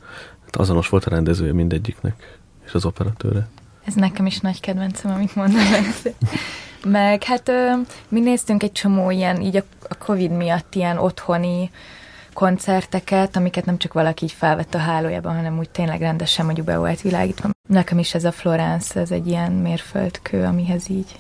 Hát 0.44 0.56
azonos 0.56 0.88
volt 0.88 1.04
a 1.04 1.10
rendezője 1.10 1.52
mindegyiknek, 1.52 2.38
és 2.64 2.74
az 2.74 2.84
operatőre. 2.84 3.48
Ez 3.88 3.94
nekem 3.94 4.26
is 4.26 4.38
nagy 4.38 4.60
kedvencem, 4.60 5.10
amit 5.10 5.34
mondanak. 5.34 5.86
Meg 6.84 7.22
hát 7.22 7.52
mi 8.08 8.20
néztünk 8.20 8.62
egy 8.62 8.72
csomó 8.72 9.10
ilyen, 9.10 9.40
így 9.40 9.56
a, 9.56 9.94
Covid 9.98 10.30
miatt 10.30 10.74
ilyen 10.74 10.98
otthoni 10.98 11.70
koncerteket, 12.32 13.36
amiket 13.36 13.64
nem 13.64 13.78
csak 13.78 13.92
valaki 13.92 14.24
így 14.24 14.32
felvett 14.32 14.74
a 14.74 14.78
hálójában, 14.78 15.34
hanem 15.34 15.58
úgy 15.58 15.70
tényleg 15.70 16.00
rendesen 16.00 16.44
mondjuk 16.44 16.66
be 16.66 16.78
volt 16.78 17.00
világítva. 17.00 17.50
Nekem 17.68 17.98
is 17.98 18.14
ez 18.14 18.24
a 18.24 18.32
Florence, 18.32 19.00
ez 19.00 19.10
egy 19.10 19.26
ilyen 19.26 19.52
mérföldkő, 19.52 20.44
amihez 20.44 20.90
így 20.90 21.18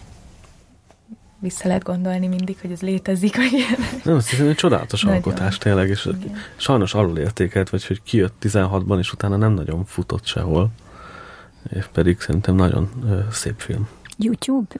vissza 1.38 1.66
lehet 1.66 1.82
gondolni 1.82 2.26
mindig, 2.26 2.56
hogy 2.60 2.72
ez 2.72 2.80
létezik, 2.80 3.36
vagy 3.36 3.52
ilyen. 3.52 4.02
Nem, 4.04 4.16
ez 4.16 4.40
egy 4.40 4.54
csodálatos 4.54 5.02
nagyon. 5.02 5.22
alkotás 5.22 5.58
tényleg, 5.58 5.88
és 5.88 6.04
Igen. 6.04 6.36
sajnos 6.56 6.94
alulértékelt, 6.94 7.70
vagy 7.70 7.86
hogy 7.86 8.02
kijött 8.02 8.34
16-ban, 8.42 8.98
és 8.98 9.12
utána 9.12 9.36
nem 9.36 9.52
nagyon 9.52 9.84
futott 9.84 10.26
sehol. 10.26 10.70
És 11.68 11.86
pedig 11.92 12.20
szerintem 12.20 12.54
nagyon 12.54 12.88
szép 13.30 13.58
film. 13.58 13.88
YouTube? 14.18 14.74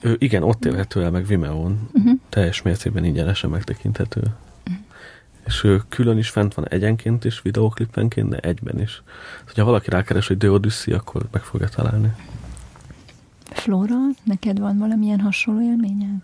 Ö, 0.00 0.14
igen, 0.18 0.42
ott 0.42 0.64
érhető 0.64 1.02
el 1.02 1.10
meg 1.10 1.26
Vimeo-n. 1.26 1.88
Uh-huh. 1.92 2.18
Teljes 2.28 2.62
mértékben 2.62 3.04
ingyenesen 3.04 3.50
megtekinthető. 3.50 4.20
Uh-huh. 4.20 4.84
És 5.46 5.64
ő 5.64 5.82
külön 5.88 6.18
is 6.18 6.28
fent 6.28 6.54
van 6.54 6.68
egyenként 6.68 7.24
is, 7.24 7.42
videóklippenként, 7.42 8.28
de 8.28 8.38
egyben 8.38 8.80
is. 8.80 9.02
Ha 9.56 9.64
valaki 9.64 9.90
rákeres, 9.90 10.26
hogy 10.26 10.38
The 10.38 10.50
Odyssey, 10.50 10.94
akkor 10.94 11.28
meg 11.32 11.42
fogja 11.42 11.68
találni. 11.68 12.12
Flóra, 13.50 13.96
neked 14.22 14.58
van 14.58 14.78
valamilyen 14.78 15.20
hasonló 15.20 15.62
élményed? 15.62 16.16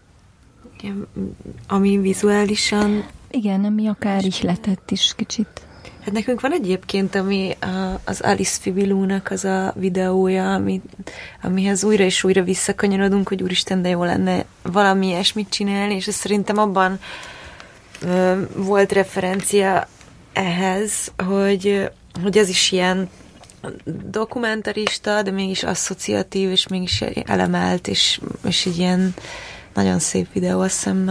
Igen, 0.79 1.07
ami 1.69 1.99
vizuálisan... 1.99 3.05
Igen, 3.31 3.65
ami 3.65 3.87
akár 3.87 4.25
ihletett 4.25 4.91
is 4.91 5.13
kicsit. 5.17 5.66
Hát 6.07 6.15
nekünk 6.15 6.41
van 6.41 6.53
egyébként, 6.53 7.15
ami 7.15 7.57
a, 7.61 8.01
az 8.05 8.21
Alice 8.21 8.59
Fibilúnak 8.61 9.31
az 9.31 9.45
a 9.45 9.73
videója, 9.77 10.55
ami, 10.55 10.81
amihez 11.43 11.85
újra 11.85 12.05
és 12.05 12.25
újra 12.25 12.43
visszakanyarodunk, 12.43 13.29
hogy 13.29 13.43
úristen, 13.43 13.83
de 13.83 13.89
jó 13.89 14.05
lenne 14.05 14.45
valami 14.63 15.07
ilyesmit 15.07 15.49
csinálni, 15.49 15.95
és 15.95 16.07
ez 16.07 16.15
szerintem 16.15 16.59
abban 16.59 16.99
ö, 18.03 18.43
volt 18.57 18.93
referencia 18.93 19.89
ehhez, 20.33 21.13
hogy, 21.27 21.91
hogy 22.23 22.39
ez 22.39 22.49
is 22.49 22.73
ilyen 22.73 23.09
dokumentarista, 24.11 25.23
de 25.23 25.31
mégis 25.31 25.63
asszociatív, 25.63 26.51
és 26.51 26.69
mégis 26.69 27.01
elemelt, 27.25 27.89
és, 27.89 28.21
és 28.45 28.67
egy 28.67 28.79
ilyen 28.79 29.15
nagyon 29.75 29.99
szép 29.99 30.33
videó, 30.33 30.61
azt 30.61 30.75
hiszem, 30.75 31.09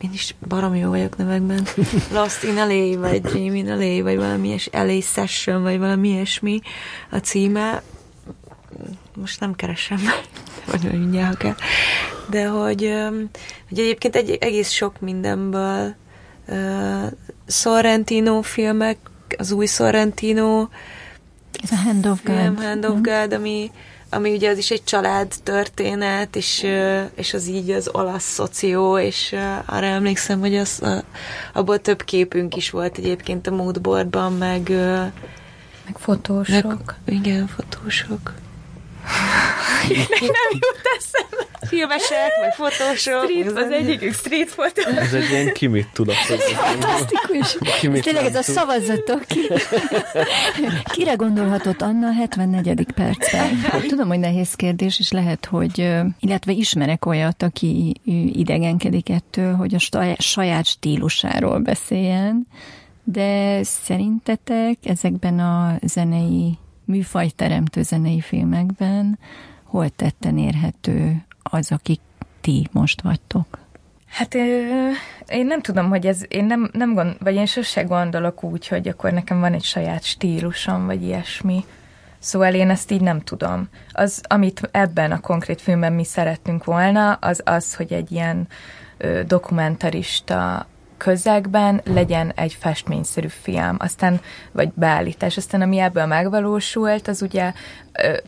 én 0.00 0.10
is 0.12 0.34
barom 0.48 0.74
jó 0.74 0.88
vagyok 0.88 1.16
nevekben. 1.16 1.66
Lost 2.12 2.42
in 2.42 2.54
LA, 2.54 2.98
vagy 3.00 3.20
Dream 3.20 3.54
in 3.54 3.66
LA, 3.66 4.02
vagy 4.02 4.16
valami 4.16 4.48
ilyes, 4.48 4.68
LA 4.72 5.00
Session, 5.00 5.62
vagy 5.62 5.78
valami 5.78 6.08
ilyesmi 6.08 6.60
a 7.10 7.16
címe. 7.16 7.82
Most 9.14 9.40
nem 9.40 9.54
keresem, 9.54 9.98
vagy 10.70 10.92
mindjárt, 10.92 11.30
ha 11.30 11.36
kell. 11.36 11.54
De 12.30 12.46
hogy, 12.48 12.92
hogy 13.68 13.78
egyébként 13.78 14.16
egy, 14.16 14.30
egész 14.30 14.70
sok 14.70 15.00
mindenből 15.00 15.94
uh, 16.48 17.10
Sorrentino 17.46 18.42
filmek, 18.42 18.98
az 19.38 19.50
új 19.50 19.66
Sorrentino 19.66 20.68
ez 21.62 21.70
a 21.70 21.76
Hand 21.76 22.06
of 22.06 22.22
God. 22.24 22.36
Film, 22.36 22.56
Hand 22.56 22.84
of. 22.84 23.00
God, 23.00 23.32
ami, 23.32 23.70
ami 24.10 24.32
ugye 24.32 24.50
az 24.50 24.58
is 24.58 24.70
egy 24.70 24.84
család 24.84 25.32
történet, 25.42 26.36
és, 26.36 26.66
és 27.14 27.34
az 27.34 27.46
így 27.46 27.70
az 27.70 27.88
olasz 27.92 28.32
szoció, 28.32 28.98
és 28.98 29.36
arra 29.66 29.86
emlékszem, 29.86 30.40
hogy 30.40 30.56
az, 30.56 30.82
abból 31.52 31.78
több 31.78 32.02
képünk 32.02 32.56
is 32.56 32.70
volt 32.70 32.98
egyébként 32.98 33.46
a 33.46 33.50
moodboardban, 33.50 34.32
meg 34.32 34.72
meg 35.86 35.98
fotósok. 35.98 36.84
Meg, 37.04 37.16
igen, 37.16 37.46
fotósok. 37.46 38.32
Nem 40.20 40.50
jut 40.52 40.80
eszembe. 40.98 41.46
Filmesek, 41.66 42.40
meg 42.40 42.54
fotósok. 42.54 43.24
Street, 43.24 43.56
az 43.56 43.70
egyikük 43.70 44.14
street 44.14 44.48
fotó. 44.48 44.82
Ez 44.96 45.14
egy 45.14 45.30
ilyen 45.30 45.52
ki 45.52 45.66
mit 45.66 45.88
tudok. 45.92 46.14
Fantasztikus. 46.14 47.58
Ki 47.80 47.88
mit 47.88 48.02
Tényleg 48.02 48.24
ez 48.24 48.34
a 48.34 48.42
szavazatok. 48.42 49.24
Kire 50.84 51.14
gondolhatott 51.14 51.82
Anna 51.82 52.06
a 52.06 52.12
74. 52.12 52.86
percben? 52.94 53.60
Tudom, 53.88 54.08
hogy 54.08 54.18
nehéz 54.18 54.54
kérdés, 54.54 54.98
és 54.98 55.10
lehet, 55.10 55.44
hogy 55.44 55.78
illetve 56.20 56.52
ismerek 56.52 57.06
olyat, 57.06 57.42
aki 57.42 58.00
idegenkedik 58.32 59.08
ettől, 59.08 59.54
hogy 59.54 59.74
a 59.74 59.78
saját 60.18 60.66
stílusáról 60.66 61.58
beszéljen, 61.58 62.46
de 63.04 63.60
szerintetek 63.62 64.78
ezekben 64.84 65.38
a 65.38 65.78
zenei 65.82 66.58
műfajteremtő 66.86 67.82
zenei 67.82 68.20
filmekben 68.20 69.18
hol 69.62 69.88
tetten 69.88 70.38
érhető 70.38 71.24
az, 71.42 71.72
akik 71.72 72.00
ti 72.40 72.68
most 72.72 73.00
vagytok? 73.00 73.58
Hát 74.06 74.34
én 75.28 75.46
nem 75.46 75.60
tudom, 75.60 75.88
hogy 75.88 76.06
ez, 76.06 76.22
én 76.28 76.44
nem, 76.44 76.70
nem 76.72 76.94
gond, 76.94 77.16
vagy 77.20 77.34
én 77.34 77.46
sose 77.46 77.82
gondolok 77.82 78.42
úgy, 78.42 78.68
hogy 78.68 78.88
akkor 78.88 79.12
nekem 79.12 79.40
van 79.40 79.52
egy 79.52 79.64
saját 79.64 80.04
stílusom, 80.04 80.86
vagy 80.86 81.02
ilyesmi. 81.02 81.64
Szóval 82.18 82.54
én 82.54 82.70
ezt 82.70 82.90
így 82.90 83.00
nem 83.00 83.20
tudom. 83.20 83.68
Az, 83.92 84.22
amit 84.28 84.68
ebben 84.70 85.12
a 85.12 85.20
konkrét 85.20 85.60
filmben 85.60 85.92
mi 85.92 86.04
szerettünk 86.04 86.64
volna, 86.64 87.12
az 87.12 87.40
az, 87.44 87.74
hogy 87.74 87.92
egy 87.92 88.12
ilyen 88.12 88.48
dokumentarista 89.26 90.66
közegben 90.96 91.80
legyen 91.84 92.32
egy 92.34 92.52
festményszerű 92.52 93.26
film, 93.26 93.76
aztán, 93.78 94.20
vagy 94.52 94.68
beállítás, 94.74 95.36
aztán 95.36 95.60
ami 95.60 95.78
ebből 95.78 96.06
megvalósult, 96.06 97.08
az 97.08 97.22
ugye 97.22 97.52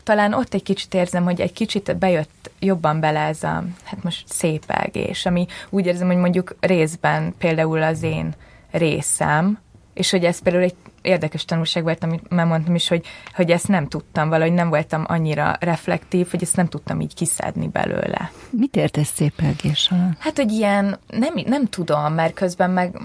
talán 0.03 0.33
ott 0.33 0.53
egy 0.53 0.63
kicsit 0.63 0.93
érzem, 0.93 1.23
hogy 1.23 1.41
egy 1.41 1.53
kicsit 1.53 1.97
bejött 1.97 2.51
jobban 2.59 2.99
bele 2.99 3.19
ez 3.19 3.43
a, 3.43 3.63
hát 3.83 4.03
most 4.03 4.27
szépelgés, 4.27 5.25
ami 5.25 5.45
úgy 5.69 5.85
érzem, 5.85 6.07
hogy 6.07 6.17
mondjuk 6.17 6.55
részben 6.59 7.33
például 7.37 7.81
az 7.81 8.03
én 8.03 8.33
részem, 8.71 9.59
és 9.99 10.11
hogy 10.11 10.23
ez 10.23 10.39
például 10.39 10.63
egy 10.63 10.75
érdekes 11.01 11.45
tanulság 11.45 11.83
volt, 11.83 12.03
amit 12.03 12.29
már 12.29 12.45
mondtam 12.45 12.75
is, 12.75 12.87
hogy, 12.87 13.05
hogy 13.33 13.51
ezt 13.51 13.67
nem 13.67 13.87
tudtam, 13.87 14.29
valahogy 14.29 14.53
nem 14.53 14.69
voltam 14.69 15.03
annyira 15.07 15.55
reflektív, 15.59 16.27
hogy 16.31 16.41
ezt 16.41 16.55
nem 16.55 16.67
tudtam 16.67 17.01
így 17.01 17.13
kiszedni 17.13 17.67
belőle. 17.67 18.31
Mit 18.49 18.75
értesz 18.75 19.11
szépelgés 19.15 19.89
alatt? 19.91 20.19
Hát, 20.19 20.37
hogy 20.37 20.51
ilyen, 20.51 20.99
nem, 21.07 21.33
nem 21.45 21.65
tudom, 21.65 22.13
mert 22.13 22.33
közben 22.33 22.69
meg 22.69 22.97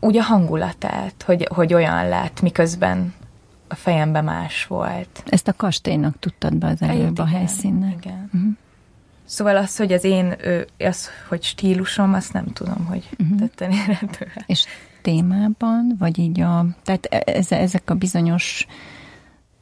úgy 0.00 0.16
a 0.16 0.22
hangulatát, 0.22 1.22
hogy, 1.26 1.48
hogy 1.54 1.74
olyan 1.74 2.08
lett, 2.08 2.40
miközben 2.40 3.14
a 3.68 3.74
fejemben 3.74 4.24
más 4.24 4.66
volt. 4.66 5.22
Ezt 5.26 5.48
a 5.48 5.52
kastélynak 5.52 6.18
tudtad 6.18 6.54
be 6.54 6.66
az 6.66 6.82
előbb 6.82 7.18
a 7.18 7.26
helyszínnek. 7.26 8.04
Igen. 8.04 8.30
Uh-huh. 8.34 8.50
Szóval 9.24 9.56
az, 9.56 9.76
hogy 9.76 9.92
az 9.92 10.04
én, 10.04 10.36
az, 10.78 11.08
hogy 11.28 11.42
stílusom, 11.42 12.14
azt 12.14 12.32
nem 12.32 12.46
tudom, 12.46 12.86
hogy 12.86 13.08
uh-huh. 13.18 13.38
tetten 13.38 13.70
érhető. 13.70 14.32
És 14.46 14.66
témában, 15.02 15.94
vagy 15.98 16.18
így 16.18 16.40
a, 16.40 16.66
tehát 16.84 17.06
e, 17.10 17.22
ez, 17.26 17.52
ezek 17.52 17.90
a 17.90 17.94
bizonyos 17.94 18.66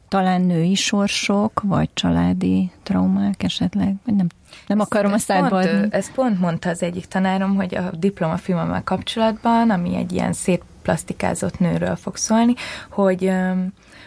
talán 0.08 0.40
női 0.40 0.74
sorsok, 0.74 1.60
vagy 1.64 1.88
családi 1.94 2.70
traumák 2.82 3.42
esetleg, 3.42 3.94
vagy 4.04 4.14
nem, 4.14 4.26
nem 4.66 4.80
akarom 4.80 5.12
a 5.12 5.18
szádba 5.18 5.56
adni. 5.56 5.86
Ezt 5.90 6.12
pont 6.12 6.40
mondta 6.40 6.68
az 6.68 6.82
egyik 6.82 7.06
tanárom, 7.06 7.54
hogy 7.54 7.74
a 7.74 7.90
diplomafilmmel 7.98 8.82
kapcsolatban, 8.82 9.70
ami 9.70 9.96
egy 9.96 10.12
ilyen 10.12 10.32
szép 10.32 10.62
plastikázott 10.82 11.58
nőről 11.58 11.96
fog 11.96 12.16
szólni, 12.16 12.54
hogy, 12.90 13.32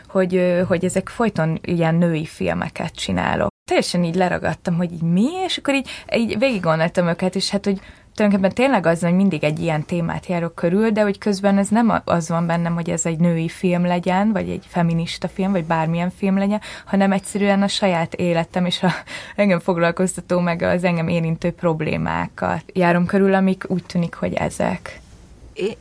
hogy, 0.07 0.63
hogy 0.67 0.85
ezek 0.85 1.09
folyton 1.09 1.59
ilyen 1.61 1.95
női 1.95 2.25
filmeket 2.25 2.95
csinálok. 2.95 3.47
Teljesen 3.65 4.03
így 4.03 4.15
leragadtam, 4.15 4.75
hogy 4.75 4.91
így 4.91 5.01
mi, 5.01 5.27
és 5.45 5.57
akkor 5.57 5.73
így, 5.73 5.89
így 6.15 6.37
végig 6.37 6.61
gondoltam 6.61 7.07
őket, 7.07 7.35
és 7.35 7.49
hát, 7.49 7.65
hogy 7.65 7.79
tulajdonképpen 8.19 8.65
tényleg 8.65 8.85
az, 8.85 9.01
hogy 9.01 9.15
mindig 9.15 9.43
egy 9.43 9.59
ilyen 9.59 9.85
témát 9.85 10.25
járok 10.25 10.55
körül, 10.55 10.89
de 10.89 11.01
hogy 11.01 11.17
közben 11.17 11.57
ez 11.57 11.67
nem 11.67 12.01
az 12.05 12.29
van 12.29 12.45
bennem, 12.45 12.73
hogy 12.73 12.89
ez 12.89 13.05
egy 13.05 13.19
női 13.19 13.49
film 13.49 13.85
legyen, 13.85 14.31
vagy 14.31 14.49
egy 14.49 14.65
feminista 14.67 15.27
film, 15.27 15.51
vagy 15.51 15.65
bármilyen 15.65 16.11
film 16.17 16.37
legyen, 16.37 16.61
hanem 16.85 17.11
egyszerűen 17.11 17.61
a 17.61 17.67
saját 17.67 18.13
életem 18.13 18.65
és 18.65 18.83
a 18.83 18.91
engem 19.35 19.59
foglalkoztató, 19.59 20.39
meg 20.39 20.61
az 20.61 20.83
engem 20.83 21.07
érintő 21.07 21.51
problémákat 21.51 22.63
járom 22.73 23.05
körül, 23.05 23.33
amik 23.33 23.63
úgy 23.67 23.83
tűnik, 23.83 24.13
hogy 24.13 24.33
ezek. 24.33 24.99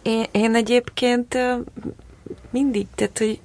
Én, 0.02 0.24
én 0.30 0.54
egyébként 0.54 1.38
mindig, 2.50 2.86
tehát, 2.94 3.18
hogy 3.18 3.40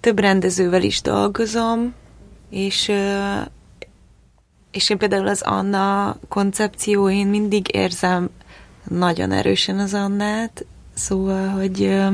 több 0.00 0.18
rendezővel 0.18 0.82
is 0.82 1.02
dolgozom, 1.02 1.94
és 2.50 2.92
és 4.70 4.90
én 4.90 4.98
például 4.98 5.28
az 5.28 5.42
Anna 5.42 6.16
koncepcióin 6.28 7.26
mindig 7.26 7.74
érzem 7.74 8.30
nagyon 8.88 9.32
erősen 9.32 9.78
az 9.78 9.94
Annát, 9.94 10.64
szóval, 10.94 11.48
hogy 11.48 11.82
ö, 11.82 12.08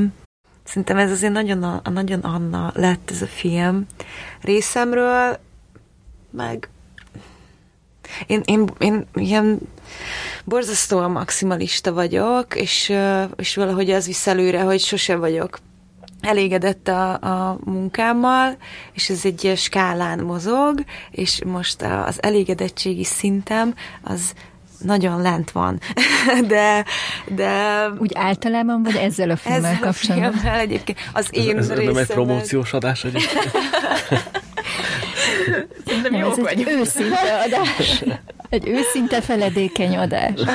szerintem 0.64 0.96
ez 0.96 1.10
azért 1.10 1.32
nagyon, 1.32 1.62
a, 1.62 1.90
nagyon 1.90 2.20
Anna 2.20 2.72
lett 2.74 3.10
ez 3.10 3.22
a 3.22 3.26
film. 3.26 3.86
Részemről, 4.40 5.38
meg 6.30 6.68
én, 8.26 8.40
én, 8.44 8.70
én 8.78 9.06
ilyen 9.14 9.58
borzasztóan 10.44 11.10
maximalista 11.10 11.92
vagyok, 11.92 12.54
és, 12.54 12.92
és 13.36 13.54
valahogy 13.54 13.90
az 13.90 14.06
visz 14.06 14.26
előre, 14.26 14.62
hogy 14.62 14.80
sose 14.80 15.16
vagyok 15.16 15.58
elégedett 16.20 16.88
a, 16.88 17.12
a 17.12 17.58
munkámmal, 17.64 18.56
és 18.92 19.08
ez 19.08 19.24
egy 19.24 19.52
skálán 19.56 20.18
mozog, 20.18 20.84
és 21.10 21.40
most 21.44 21.82
az 21.82 22.22
elégedettségi 22.22 23.04
szintem 23.04 23.74
az 24.02 24.32
nagyon 24.78 25.22
lent 25.22 25.50
van. 25.50 25.80
de, 26.48 26.84
de... 27.26 27.86
Úgy 27.98 28.12
általában, 28.14 28.82
vagy 28.82 28.96
ezzel 28.96 29.30
a 29.30 29.36
filmmel 29.36 29.64
ezzel 29.64 29.78
kapcsolatban? 29.80 30.28
A 30.28 30.32
filmmel 30.32 30.58
egyébként. 30.58 30.98
Az 31.12 31.28
én 31.30 31.56
ez, 31.56 31.70
ez 31.70 31.78
nem 31.78 31.96
egy 31.96 32.06
promóciós 32.06 32.72
adás 32.72 33.04
egyébként? 33.04 33.50
Szerintem 35.86 36.14
jó 36.14 36.30
ez 36.30 36.38
egy 36.44 36.66
őszinte 36.68 37.42
adás. 37.44 38.04
Egy 38.48 38.68
őszinte 38.68 39.20
feledékeny 39.20 39.96
adás. 39.96 40.40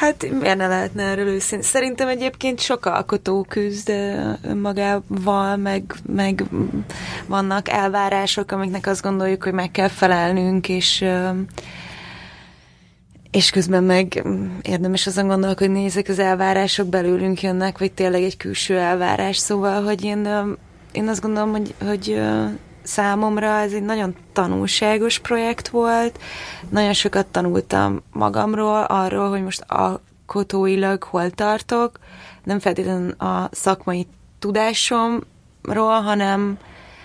Hát 0.00 0.30
miért 0.40 0.56
ne 0.56 0.66
lehetne 0.66 1.02
erről 1.02 1.26
őszintén? 1.26 1.68
Szerintem 1.68 2.08
egyébként 2.08 2.60
sok 2.60 2.86
alkotó 2.86 3.46
küzd 3.48 3.92
magával, 4.62 5.56
meg, 5.56 5.94
meg 6.06 6.44
vannak 7.26 7.68
elvárások, 7.68 8.52
amiknek 8.52 8.86
azt 8.86 9.02
gondoljuk, 9.02 9.42
hogy 9.42 9.52
meg 9.52 9.70
kell 9.70 9.88
felelnünk, 9.88 10.68
és 10.68 11.04
és 13.30 13.50
közben 13.50 13.84
meg 13.84 14.22
érdemes 14.62 15.06
azon 15.06 15.26
gondolkodni, 15.26 15.76
hogy 15.76 15.88
ezek 15.88 16.08
az 16.08 16.18
elvárások 16.18 16.88
belőlünk 16.88 17.42
jönnek, 17.42 17.78
vagy 17.78 17.92
tényleg 17.92 18.22
egy 18.22 18.36
külső 18.36 18.78
elvárás. 18.78 19.36
Szóval, 19.36 19.82
hogy 19.84 20.04
én, 20.04 20.28
én 20.92 21.08
azt 21.08 21.20
gondolom, 21.20 21.50
hogy, 21.50 21.74
hogy 21.86 22.20
számomra 22.82 23.46
ez 23.46 23.72
egy 23.72 23.82
nagyon 23.82 24.14
tanulságos 24.32 25.18
projekt 25.18 25.68
volt. 25.68 26.18
Nagyon 26.68 26.92
sokat 26.92 27.26
tanultam 27.26 28.02
magamról, 28.12 28.82
arról, 28.82 29.28
hogy 29.28 29.42
most 29.42 29.64
alkotóilag 29.66 31.02
hol 31.02 31.30
tartok. 31.30 31.98
Nem 32.44 32.58
feltétlenül 32.58 33.10
a 33.10 33.48
szakmai 33.52 34.06
tudásomról, 34.38 36.00
hanem, 36.02 36.58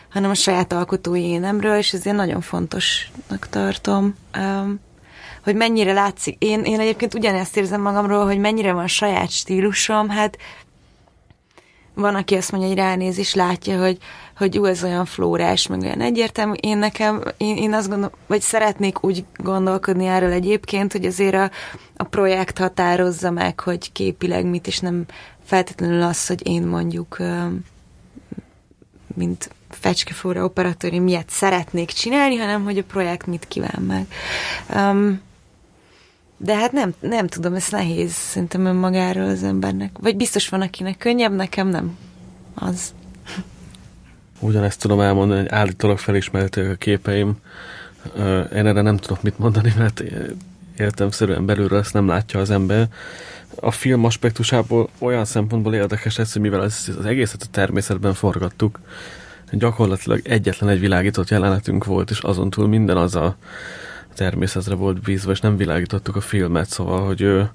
hanem 0.10 0.30
a 0.30 0.34
saját 0.34 0.74
alkotói 0.74 1.24
énemről, 1.24 1.78
és 1.78 1.94
ezért 1.94 2.16
nagyon 2.16 2.42
fontosnak 2.42 3.48
tartom. 3.50 4.16
Um, 4.38 4.80
hogy 5.44 5.56
mennyire 5.56 5.94
látszik. 5.94 6.36
Én, 6.40 6.64
én 6.64 6.80
egyébként 6.80 7.14
ugyanezt 7.14 7.58
érzem 7.58 7.82
magamról, 7.82 8.26
hogy 8.26 8.40
mennyire 8.40 8.74
van 8.74 8.88
saját 8.88 9.30
stílusom, 9.30 10.10
hát 10.10 10.38
van, 11.96 12.16
aki 12.16 12.36
azt 12.36 12.52
mondja, 12.52 12.70
hogy 12.70 12.78
ránéz 12.78 13.18
és 13.18 13.34
látja, 13.34 13.80
hogy, 13.80 13.98
hogy 14.38 14.54
jó, 14.54 14.66
ez 14.66 14.84
olyan 14.84 15.06
flórás, 15.06 15.68
meg 15.68 15.80
olyan 15.80 16.02
egyértelmű. 16.02 16.54
Én 16.60 16.78
nekem, 16.78 17.24
én, 17.38 17.56
én 17.56 17.74
azt 17.74 17.88
gondolom, 17.90 18.18
vagy 18.28 18.42
szeretnék 18.42 19.04
úgy 19.04 19.26
gondolkodni 19.38 20.06
erről 20.06 20.32
egyébként, 20.32 20.92
hogy 20.92 21.06
azért 21.06 21.36
a, 21.36 21.52
a 21.98 22.04
projekt 22.04 22.58
határozza 22.58 23.32
meg, 23.32 23.60
hogy 23.60 23.92
képileg 23.92 24.46
mit, 24.46 24.68
és 24.68 24.80
nem 24.80 25.06
feltétlenül 25.46 26.02
az, 26.02 26.28
hogy 26.28 26.48
én 26.48 26.64
mondjuk 26.64 27.18
mint 29.16 29.50
fecskefóra 29.70 30.44
operatőri 30.44 31.00
miért 31.00 31.30
szeretnék 31.30 31.90
csinálni, 31.90 32.36
hanem 32.36 32.64
hogy 32.64 32.78
a 32.78 32.84
projekt 32.84 33.26
mit 33.26 33.46
kíván 33.48 33.82
meg. 33.88 34.06
Um, 34.76 35.22
de 36.38 36.56
hát 36.56 36.72
nem, 36.72 36.94
nem 37.00 37.28
tudom, 37.28 37.54
ez 37.54 37.68
nehéz 37.70 38.12
szerintem 38.12 38.66
önmagáról 38.66 39.30
az 39.30 39.44
embernek. 39.44 39.92
Vagy 40.00 40.16
biztos 40.16 40.50
van, 40.50 40.62
akinek 40.62 40.98
könnyebb, 40.98 41.36
nekem 41.36 41.68
nem. 41.68 41.98
Az. 42.54 42.94
Ugyanezt 44.40 44.80
tudom 44.80 45.00
elmondani, 45.00 45.40
hogy 45.40 45.50
állítólag 45.50 45.98
felismerhetőek 45.98 46.72
a 46.72 46.76
képeim. 46.76 47.36
Én 48.54 48.66
erre 48.66 48.82
nem 48.82 48.98
tudok 48.98 49.22
mit 49.22 49.40
mondani, 49.40 49.74
mert 49.78 50.04
értelmszerűen 50.78 51.46
belülről 51.46 51.80
ezt 51.80 51.94
nem 51.94 52.08
látja 52.08 52.40
az 52.40 52.50
ember. 52.50 52.88
A 53.60 53.72
film 53.72 54.06
aspektusából 54.06 54.90
olyan 54.98 55.26
szempontból 55.26 55.74
érdekes 55.74 56.18
lesz, 56.18 56.34
hogy 56.34 56.42
mivel 56.42 56.60
az, 56.60 56.96
az 57.00 57.06
egészet 57.06 57.42
a 57.42 57.52
természetben 57.52 58.14
forgattuk, 58.14 58.80
gyakorlatilag 59.52 60.22
egyetlen 60.24 60.70
egy 60.70 60.80
világított 60.80 61.30
jelenetünk 61.30 61.86
volt, 61.86 62.10
és 62.10 62.20
azon 62.20 62.50
túl 62.50 62.68
minden 62.68 62.98
az 62.98 63.16
a 63.16 63.36
természetre 64.16 64.76
volt 64.76 65.02
bízva, 65.02 65.32
és 65.32 65.40
nem 65.40 65.58
világítottuk 65.58 66.16
a 66.16 66.22
filmet, 66.22 66.70
szóval, 66.70 67.06
hogy 67.06 67.22
ő, 67.22 67.50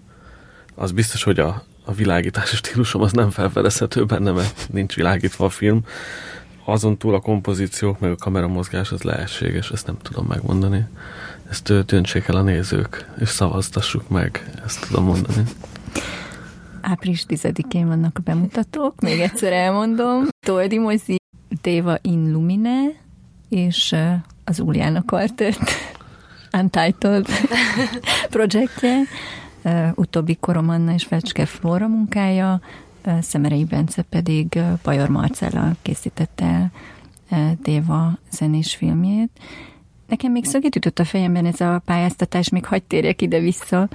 az 0.74 0.92
biztos, 0.92 1.22
hogy 1.22 1.38
a, 1.38 1.62
a 1.84 1.92
világítási 1.92 2.56
stílusom 2.56 3.02
az 3.02 3.12
nem 3.12 3.30
felfedezhető 3.30 4.04
benne, 4.04 4.30
mert 4.30 4.68
nincs 4.72 4.94
világítva 4.94 5.44
a 5.44 5.48
film. 5.48 5.80
Azon 6.64 6.98
túl 6.98 7.14
a 7.14 7.20
kompozíciók, 7.20 7.98
meg 7.98 8.10
a 8.10 8.16
kameramozgás 8.16 8.92
az 8.92 9.02
lehetséges, 9.02 9.70
ezt 9.70 9.86
nem 9.86 9.96
tudom 10.02 10.26
megmondani. 10.26 10.86
Ezt 11.50 11.84
döntsék 11.84 12.28
el 12.28 12.36
a 12.36 12.42
nézők, 12.42 13.08
és 13.20 13.28
szavaztassuk 13.28 14.08
meg, 14.08 14.50
ezt 14.64 14.86
tudom 14.86 15.04
mondani. 15.04 15.42
Április 16.80 17.24
10-én 17.28 17.86
vannak 17.86 18.18
a 18.18 18.20
bemutatók, 18.24 19.00
még 19.00 19.20
egyszer 19.20 19.52
elmondom. 19.52 20.28
Toldi 20.46 20.78
Mozi, 20.78 21.16
Déva 21.62 21.98
in 22.02 22.32
Lumine, 22.32 22.80
és 23.48 23.94
az 24.44 24.60
Uliana 24.60 25.02
Quartet 25.02 25.58
Untitled 26.52 27.26
projektje, 28.30 29.02
utóbbi 29.94 30.36
Korom 30.40 30.68
Anna 30.68 30.92
és 30.92 31.04
Fecske 31.04 31.46
Flóra 31.46 31.88
munkája, 31.88 32.60
Szemerei 33.20 33.64
Bence 33.64 34.02
pedig 34.02 34.60
Pajor 34.82 35.08
Marcella 35.08 35.72
készítette 35.82 36.70
el 37.28 37.56
Déva 37.62 38.18
zenés 38.30 38.74
filmjét. 38.74 39.30
Nekem 40.06 40.32
még 40.32 40.44
szöget 40.44 40.76
ütött 40.76 40.98
a 40.98 41.04
fejemben 41.04 41.46
ez 41.46 41.60
a 41.60 41.82
pályáztatás, 41.84 42.48
még 42.48 42.64
hagyd 42.64 42.82
térjek 42.82 43.22
ide-vissza. 43.22 43.88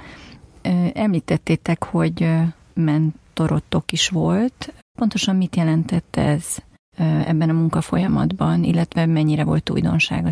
Említettétek, 0.94 1.84
hogy 1.84 2.30
mentorotok 2.74 3.92
is 3.92 4.08
volt. 4.08 4.74
Pontosan 4.98 5.36
mit 5.36 5.56
jelentett 5.56 6.16
ez 6.16 6.56
ebben 6.98 7.48
a 7.48 7.52
munkafolyamatban, 7.52 8.64
illetve 8.64 9.06
mennyire 9.06 9.44
volt 9.44 9.70
újdonság 9.70 10.26
a 10.26 10.30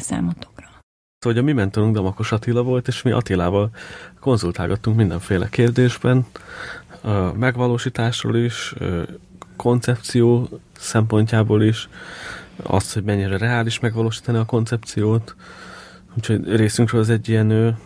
hogy 1.28 1.38
a 1.38 1.42
mi 1.42 1.52
mentorunk 1.52 1.94
Damakos 1.94 2.32
Attila 2.32 2.62
volt, 2.62 2.88
és 2.88 3.02
mi 3.02 3.10
Attilával 3.10 3.70
konzultálgattunk 4.20 4.96
mindenféle 4.96 5.48
kérdésben, 5.48 6.26
megvalósításról 7.34 8.36
is, 8.36 8.74
koncepció 9.56 10.48
szempontjából 10.78 11.62
is, 11.62 11.88
azt, 12.62 12.94
hogy 12.94 13.02
mennyire 13.02 13.38
reális 13.38 13.80
megvalósítani 13.80 14.38
a 14.38 14.44
koncepciót. 14.44 15.34
Úgyhogy 16.16 16.56
részünkről 16.56 17.00
ez 17.00 17.08
egy 17.08 17.28
ilyen, 17.28 17.76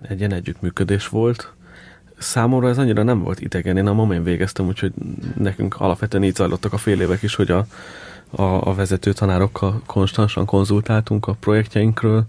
egy 0.00 0.18
ilyen 0.18 0.32
együttműködés 0.32 1.08
volt. 1.08 1.52
Számomra 2.18 2.68
ez 2.68 2.78
annyira 2.78 3.02
nem 3.02 3.22
volt 3.22 3.40
idegen, 3.40 3.76
én 3.76 3.86
a 3.86 3.92
momén 3.92 4.22
végeztem, 4.22 4.66
úgyhogy 4.66 4.92
nekünk 5.36 5.80
alapvetően 5.80 6.24
így 6.24 6.34
zajlottak 6.34 6.72
a 6.72 6.78
fél 6.78 7.00
évek 7.00 7.22
is, 7.22 7.34
hogy 7.34 7.50
a, 7.50 7.66
a, 8.36 8.66
a 8.66 8.74
vezető 8.74 9.12
tanárokkal 9.12 9.82
konstansan 9.86 10.44
konzultáltunk 10.44 11.26
a 11.26 11.36
projektjeinkről, 11.40 12.24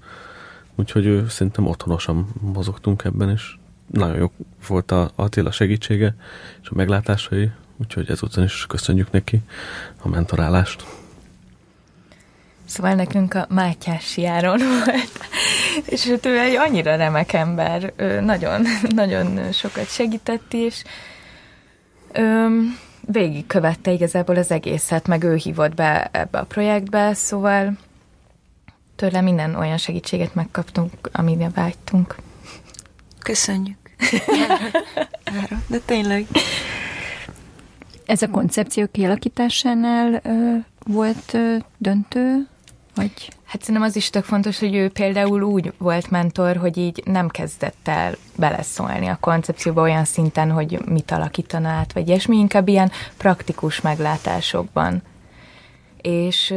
úgyhogy 0.76 1.06
ő 1.06 1.28
szerintem 1.30 1.68
otthonosan 1.68 2.28
mozogtunk 2.42 3.04
ebben, 3.04 3.30
és 3.30 3.56
nagyon 3.92 4.18
jó 4.18 4.32
volt 4.68 4.92
a 4.92 5.12
Attila 5.16 5.52
segítsége 5.52 6.16
és 6.62 6.70
a 6.70 6.76
meglátásai, 6.76 7.52
úgyhogy 7.78 8.10
ezúttal 8.10 8.44
is 8.44 8.66
köszönjük 8.68 9.12
neki 9.12 9.40
a 10.02 10.08
mentorálást. 10.08 10.86
Szóval 12.66 12.94
nekünk 12.94 13.34
a 13.34 13.46
Mátyás 13.50 14.18
Járon 14.18 14.58
volt, 14.58 15.28
és 15.86 16.06
ő 16.24 16.40
egy 16.40 16.56
annyira 16.56 16.96
remek 16.96 17.34
ember, 17.34 17.94
nagyon, 18.22 18.62
nagyon 18.90 19.52
sokat 19.52 19.90
segített 19.90 20.54
is. 20.54 20.84
Öm, 22.12 22.78
végigkövette 23.08 23.92
igazából 23.92 24.36
az 24.36 24.52
egészet, 24.52 25.08
meg 25.08 25.24
ő 25.24 25.36
hívott 25.36 25.74
be 25.74 26.10
ebbe 26.12 26.40
a 26.40 26.44
projektbe, 26.44 27.14
szóval 27.14 27.78
tőle 28.96 29.22
minden 29.22 29.56
olyan 29.56 29.78
segítséget 29.78 30.36
megkaptunk, 30.36 30.92
amire 31.12 31.50
vágytunk. 31.50 32.16
Köszönjük. 33.20 33.78
De 35.68 35.78
tényleg. 35.86 36.26
Ez 38.06 38.22
a 38.22 38.30
koncepció 38.30 38.88
kialakításánál 38.92 40.22
ö, 40.24 40.56
volt 40.86 41.34
ö, 41.34 41.56
döntő, 41.78 42.48
vagy? 42.96 43.12
Hát 43.46 43.62
szerintem 43.62 43.84
az 43.84 43.96
is 43.96 44.10
tök 44.10 44.24
fontos, 44.24 44.60
hogy 44.60 44.76
ő 44.76 44.90
például 44.90 45.42
úgy 45.42 45.74
volt 45.78 46.10
mentor, 46.10 46.58
hogy 46.58 46.78
így 46.78 47.04
nem 47.06 47.28
kezdett 47.28 47.88
el 47.88 48.16
beleszólni 48.36 49.08
a 49.08 49.18
koncepcióba 49.20 49.82
olyan 49.82 50.06
szinten, 50.06 50.52
hogy 50.52 50.80
mit 50.86 51.12
alakítana 51.12 51.70
át, 51.70 51.94
vagy 51.94 52.08
ilyesmi, 52.08 52.38
inkább 52.38 52.68
ilyen 52.68 52.92
praktikus 53.18 53.82
meglátásokban. 53.82 55.02
És, 56.02 56.54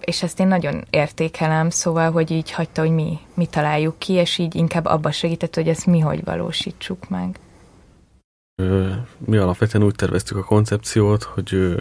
és 0.00 0.22
ezt 0.22 0.40
én 0.40 0.46
nagyon 0.46 0.84
értékelem, 0.90 1.70
szóval, 1.70 2.10
hogy 2.10 2.30
így 2.30 2.50
hagyta, 2.50 2.80
hogy 2.80 2.90
mi, 2.90 3.18
mi 3.34 3.46
találjuk 3.46 3.98
ki, 3.98 4.12
és 4.12 4.38
így 4.38 4.54
inkább 4.54 4.84
abba 4.84 5.10
segített, 5.10 5.54
hogy 5.54 5.68
ezt 5.68 5.86
mi 5.86 5.98
hogy 5.98 6.24
valósítsuk 6.24 7.08
meg. 7.08 7.38
Mi 9.18 9.36
alapvetően 9.36 9.84
úgy 9.84 9.94
terveztük 9.94 10.36
a 10.36 10.44
koncepciót, 10.44 11.22
hogy 11.22 11.76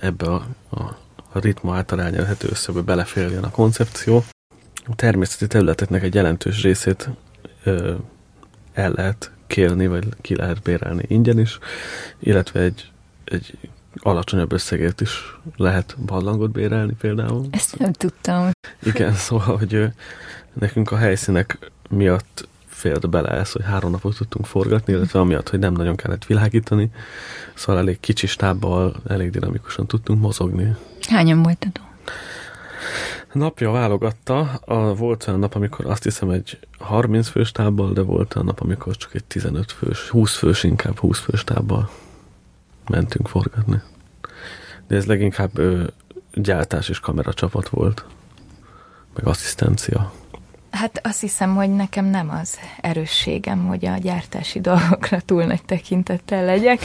ebbe 0.00 0.26
a, 0.26 0.46
a, 0.70 0.96
a 1.32 1.38
ritma 1.38 1.76
által 1.76 2.02
elnyerhető 2.02 2.48
összegbe 2.50 2.80
beleférjen 2.80 3.44
a 3.44 3.50
koncepció. 3.50 4.24
A 4.86 4.94
természeti 4.94 5.46
területeknek 5.46 6.02
egy 6.02 6.14
jelentős 6.14 6.62
részét 6.62 7.08
ö, 7.64 7.94
el 8.72 8.92
lehet 8.92 9.30
kérni, 9.46 9.86
vagy 9.86 10.08
ki 10.20 10.36
lehet 10.36 10.62
bérelni 10.62 11.04
ingyen 11.08 11.38
is, 11.38 11.58
illetve 12.18 12.60
egy, 12.60 12.90
egy 13.24 13.58
alacsonyabb 13.96 14.52
összegért 14.52 15.00
is 15.00 15.38
lehet 15.56 15.96
barlangot 16.04 16.50
bérelni 16.50 16.92
például. 16.92 17.46
Ezt 17.50 17.78
nem 17.78 17.92
tudtam. 17.92 18.50
Igen, 18.82 19.14
szóval, 19.26 19.56
hogy 19.56 19.84
nekünk 20.52 20.90
a 20.90 20.96
helyszínek 20.96 21.70
miatt 21.88 22.48
fért 22.66 23.10
bele 23.10 23.28
ez, 23.28 23.52
hogy 23.52 23.64
három 23.64 23.90
napot 23.90 24.16
tudtunk 24.16 24.46
forgatni, 24.46 24.92
illetve 24.92 25.20
amiatt, 25.20 25.48
hogy 25.48 25.58
nem 25.58 25.72
nagyon 25.72 25.96
kellett 25.96 26.24
világítani, 26.24 26.90
szóval 27.54 27.80
elég 27.80 28.00
kicsi 28.00 28.26
stábbal, 28.26 28.94
elég 29.08 29.30
dinamikusan 29.30 29.86
tudtunk 29.86 30.20
mozogni. 30.20 30.74
Hányan 31.08 31.42
voltatok? 31.42 31.84
Napja 33.32 33.70
válogatta, 33.70 34.38
a, 34.64 34.94
volt 34.94 35.26
olyan 35.28 35.40
nap, 35.40 35.54
amikor 35.54 35.86
azt 35.86 36.02
hiszem 36.02 36.30
egy 36.30 36.58
30 36.78 37.28
fős 37.28 37.52
tábbal, 37.52 37.92
de 37.92 38.00
volt 38.02 38.34
olyan 38.34 38.46
nap, 38.46 38.60
amikor 38.60 38.96
csak 38.96 39.14
egy 39.14 39.24
15 39.24 39.72
fős, 39.72 40.08
20 40.08 40.36
fős 40.36 40.62
inkább, 40.62 40.98
20 40.98 41.18
fős 41.18 41.44
tábbal 41.44 41.90
mentünk 42.88 43.28
forgatni. 43.28 43.80
De 44.86 44.96
ez 44.96 45.06
leginkább 45.06 45.58
ö, 45.58 45.84
gyártás 46.34 46.88
és 46.88 47.00
kameracsapat 47.00 47.68
volt, 47.68 48.04
meg 49.14 49.26
asszisztencia. 49.26 50.12
Hát 50.70 51.00
azt 51.02 51.20
hiszem, 51.20 51.54
hogy 51.54 51.70
nekem 51.74 52.04
nem 52.04 52.30
az 52.30 52.58
erősségem, 52.80 53.66
hogy 53.66 53.86
a 53.86 53.96
gyártási 53.96 54.60
dolgokra 54.60 55.20
túl 55.20 55.44
nagy 55.44 55.64
tekintettel 55.64 56.44
legyek, 56.44 56.80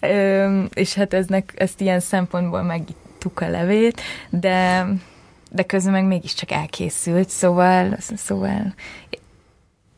ö, 0.00 0.62
és 0.74 0.94
hát 0.94 1.14
eznek, 1.14 1.52
ezt 1.56 1.80
ilyen 1.80 2.00
szempontból 2.00 2.62
megittuk 2.62 3.05
a 3.34 3.48
levét, 3.48 4.00
de 4.30 4.86
de 5.50 5.62
közben 5.62 5.92
meg 5.92 6.04
mégiscsak 6.04 6.50
elkészült, 6.50 7.28
szóval, 7.28 7.96
szóval 8.16 8.74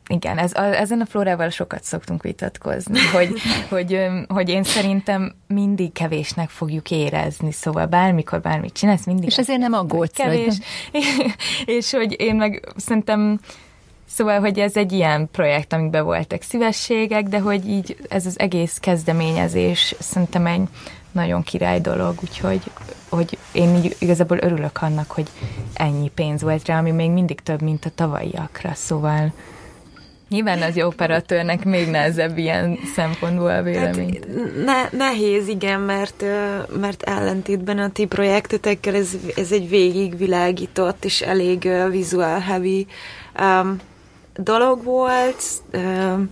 igen, 0.08 0.38
ez, 0.38 0.52
a, 0.54 0.62
ezen 0.62 1.00
a 1.00 1.06
flórával 1.06 1.48
sokat 1.48 1.84
szoktunk 1.84 2.22
vitatkozni, 2.22 2.98
hogy, 3.12 3.40
hogy, 3.70 4.06
hogy 4.28 4.48
én 4.48 4.62
szerintem 4.62 5.34
mindig 5.46 5.92
kevésnek 5.92 6.48
fogjuk 6.48 6.90
érezni, 6.90 7.52
szóval 7.52 7.86
bármikor 7.86 8.40
bármit 8.40 8.72
csinálsz, 8.72 9.04
mindig... 9.04 9.28
És 9.28 9.38
ezért 9.38 9.58
nem 9.58 9.72
aggódsz. 9.72 10.16
Kevés, 10.16 10.54
és, 10.90 11.06
és 11.76 11.90
hogy 11.90 12.20
én 12.20 12.34
meg 12.34 12.72
szerintem 12.76 13.40
Szóval, 14.10 14.40
hogy 14.40 14.58
ez 14.58 14.76
egy 14.76 14.92
ilyen 14.92 15.28
projekt, 15.32 15.72
amikben 15.72 16.04
voltak 16.04 16.42
szívességek, 16.42 17.22
de 17.22 17.38
hogy 17.38 17.68
így 17.68 17.96
ez 18.08 18.26
az 18.26 18.38
egész 18.38 18.78
kezdeményezés 18.78 19.94
szerintem 19.98 20.46
egy 20.46 20.68
nagyon 21.12 21.42
király 21.42 21.80
dolog, 21.80 22.18
úgyhogy 22.22 22.60
hogy 23.08 23.38
én 23.52 23.82
igazából 23.98 24.38
örülök 24.40 24.82
annak, 24.82 25.10
hogy 25.10 25.28
ennyi 25.74 26.10
pénz 26.14 26.42
volt 26.42 26.66
rá, 26.66 26.78
ami 26.78 26.90
még 26.90 27.10
mindig 27.10 27.40
több, 27.40 27.62
mint 27.62 27.84
a 27.84 27.90
tavalyiakra, 27.94 28.74
szóval 28.74 29.32
Nyilván 30.28 30.62
az 30.62 30.78
operatőrnek 30.78 31.64
még 31.64 31.90
nehezebb 31.90 32.38
ilyen 32.38 32.78
szempontból 32.94 33.50
a 33.50 33.62
vélemény. 33.62 34.18
Hát, 34.18 34.64
ne, 34.64 34.98
nehéz, 34.98 35.48
igen, 35.48 35.80
mert, 35.80 36.24
mert 36.80 37.02
ellentétben 37.02 37.78
a 37.78 37.90
ti 37.90 38.06
projektetekkel 38.06 38.94
ez, 38.94 39.08
ez 39.36 39.52
egy 39.52 39.68
végigvilágított 39.68 41.04
és 41.04 41.20
elég 41.20 41.62
uh, 41.64 41.90
visual 41.90 42.38
heavy 42.38 42.86
um, 43.40 43.76
dolog 44.36 44.84
volt. 44.84 45.42
Um, 45.72 46.30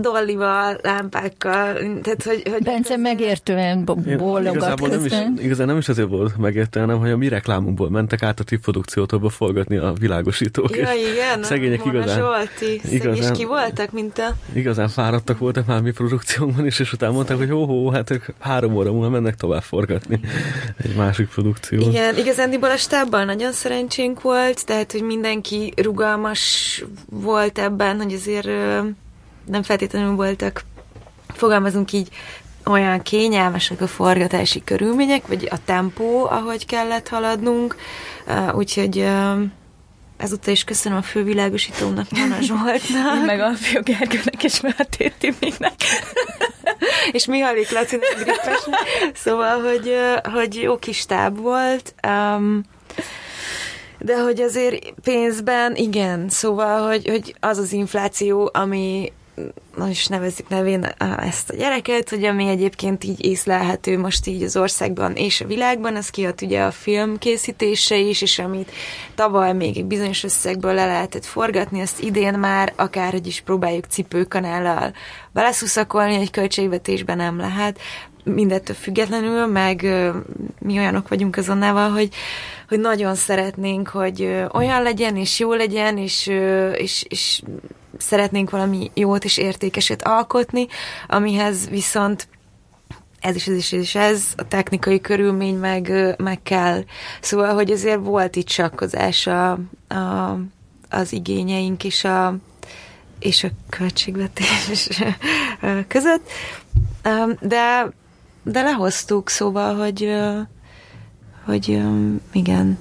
dollival, 0.00 0.78
lámpákkal, 0.82 1.72
tehát 2.02 2.22
hogy... 2.24 2.42
hogy 2.50 2.62
Bence 2.62 2.96
megértően 2.96 3.84
bólogat 4.16 4.80
nem 4.80 5.04
is, 5.04 5.12
igazán 5.42 5.66
nem 5.66 5.76
is 5.76 5.88
azért 5.88 6.08
volt 6.08 6.36
megértő, 6.36 6.80
hanem 6.80 6.98
hogy 6.98 7.10
a 7.10 7.16
mi 7.16 7.28
reklámunkból 7.28 7.90
mentek 7.90 8.22
át 8.22 8.40
a 8.40 8.44
ti 8.44 8.56
produkciótól 8.56 9.30
forgatni 9.30 9.76
a 9.76 9.92
világosítók. 9.92 10.76
Ja, 10.76 10.88
igen, 10.92 11.42
szegények 11.52 11.84
Mona 11.84 11.98
igazán, 11.98 12.18
Zsolti, 12.18 12.80
igazán, 12.90 13.32
ki 13.32 13.44
voltak, 13.44 13.92
mint 13.92 14.18
a... 14.18 14.36
Igazán 14.52 14.88
fáradtak 14.88 15.38
voltak 15.38 15.66
már 15.66 15.80
mi 15.80 15.90
produkciónkban 15.90 16.66
is, 16.66 16.78
és 16.78 16.92
utána 16.92 17.12
mondták, 17.12 17.36
hogy 17.36 17.52
ó, 17.52 17.64
hó, 17.64 17.90
hát 17.90 18.10
ők 18.10 18.24
három 18.38 18.74
óra 18.74 18.92
múlva 18.92 19.08
mennek 19.08 19.34
tovább 19.34 19.62
forgatni 19.62 20.20
egy 20.84 20.94
másik 20.96 21.28
produkció. 21.28 21.80
Igen, 21.80 22.16
igazándiból 22.16 22.70
a 22.70 22.76
stábban 22.76 23.26
nagyon 23.26 23.52
szerencsénk 23.52 24.22
volt, 24.22 24.66
tehát, 24.66 24.92
hogy 24.92 25.02
mindenki 25.02 25.72
rugalmas 25.76 26.84
volt 27.10 27.58
ebben, 27.58 27.96
hogy 27.96 28.12
azért 28.12 28.48
nem 29.46 29.62
feltétlenül 29.62 30.14
voltak, 30.14 30.62
fogalmazunk 31.28 31.92
így, 31.92 32.08
olyan 32.66 33.02
kényelmesek 33.02 33.80
a 33.80 33.86
forgatási 33.86 34.64
körülmények, 34.64 35.26
vagy 35.26 35.48
a 35.50 35.64
tempó, 35.64 36.26
ahogy 36.26 36.66
kellett 36.66 37.08
haladnunk, 37.08 37.76
úgyhogy 38.52 39.06
ezúttal 40.16 40.52
is 40.52 40.64
köszönöm 40.64 40.98
a 40.98 41.02
fővilágosítónak, 41.02 42.10
Mona 42.10 42.40
Zsoltnak. 42.48 43.24
Meg 43.24 43.40
a 43.40 43.50
Gergőnek 43.82 44.44
és 44.44 44.60
Máté 44.60 45.12
Timinek. 45.18 45.74
és 47.12 47.26
Mihalik 47.26 47.70
Lacinak 47.70 48.14
Grippesnek. 48.14 48.80
Szóval, 49.14 49.62
hogy, 49.62 49.94
hogy 50.32 50.54
jó 50.54 50.78
kis 50.78 51.06
táb 51.06 51.38
volt. 51.38 51.94
Um, 52.08 52.62
de 53.98 54.22
hogy 54.22 54.40
azért 54.40 54.94
pénzben, 55.02 55.74
igen, 55.74 56.28
szóval, 56.28 56.86
hogy, 56.86 57.08
hogy 57.08 57.34
az 57.40 57.58
az 57.58 57.72
infláció, 57.72 58.50
ami 58.52 59.12
na 59.76 59.88
is 59.88 60.06
nevezik 60.06 60.48
nevén 60.48 60.84
ezt 61.18 61.50
a 61.50 61.56
gyereket, 61.56 62.08
hogy 62.08 62.24
ami 62.24 62.48
egyébként 62.48 63.04
így 63.04 63.24
észlelhető 63.24 63.98
most 63.98 64.26
így 64.26 64.42
az 64.42 64.56
országban 64.56 65.12
és 65.14 65.40
a 65.40 65.46
világban, 65.46 65.96
az 65.96 66.08
kihat 66.08 66.42
ugye 66.42 66.62
a 66.62 66.70
film 66.70 67.18
készítése 67.18 67.96
is, 67.96 68.22
és 68.22 68.38
amit 68.38 68.70
tavaly 69.14 69.52
még 69.52 69.76
egy 69.76 69.84
bizonyos 69.84 70.24
összegből 70.24 70.74
le 70.74 70.86
lehetett 70.86 71.24
forgatni, 71.24 71.80
azt 71.80 72.02
idén 72.02 72.34
már 72.34 72.72
akárhogy 72.76 73.26
is 73.26 73.40
próbáljuk 73.40 73.84
cipőkanállal 73.84 74.92
beleszuszakolni, 75.32 76.14
egy 76.14 76.30
költségvetésben 76.30 77.16
nem 77.16 77.38
lehet, 77.38 77.78
mindettől 78.24 78.76
függetlenül, 78.76 79.46
meg 79.46 79.82
mi 80.58 80.78
olyanok 80.78 81.08
vagyunk 81.08 81.36
azonnával, 81.36 81.90
hogy, 81.90 82.08
hogy 82.68 82.78
nagyon 82.78 83.14
szeretnénk, 83.14 83.88
hogy 83.88 84.44
olyan 84.52 84.82
legyen, 84.82 85.16
és 85.16 85.38
jó 85.38 85.52
legyen, 85.52 85.98
és, 85.98 86.26
és, 86.76 87.04
és 87.08 87.42
szeretnénk 87.98 88.50
valami 88.50 88.90
jót 88.94 89.24
és 89.24 89.36
értékeset 89.36 90.02
alkotni, 90.02 90.66
amihez 91.08 91.68
viszont 91.68 92.28
ez 93.20 93.34
is, 93.34 93.46
ez 93.46 93.56
is, 93.56 93.72
ez 93.72 93.80
is, 93.80 93.94
ez, 93.94 94.24
a 94.36 94.48
technikai 94.48 95.00
körülmény 95.00 95.56
meg, 95.56 96.14
meg 96.18 96.42
kell. 96.42 96.84
Szóval, 97.20 97.54
hogy 97.54 97.70
azért 97.70 98.04
volt 98.04 98.36
itt 98.36 98.48
sakkozás 98.48 99.26
a, 99.26 99.50
a, 99.88 100.38
az 100.90 101.12
igényeink 101.12 101.84
és 101.84 102.04
a, 102.04 102.36
és 103.18 103.44
a 103.44 103.48
költségvetés 103.68 104.88
között, 105.88 106.30
de, 107.40 107.92
de 108.42 108.62
lehoztuk, 108.62 109.28
szóval, 109.28 109.76
hogy, 109.76 110.10
hogy 111.44 111.82
igen. 112.32 112.78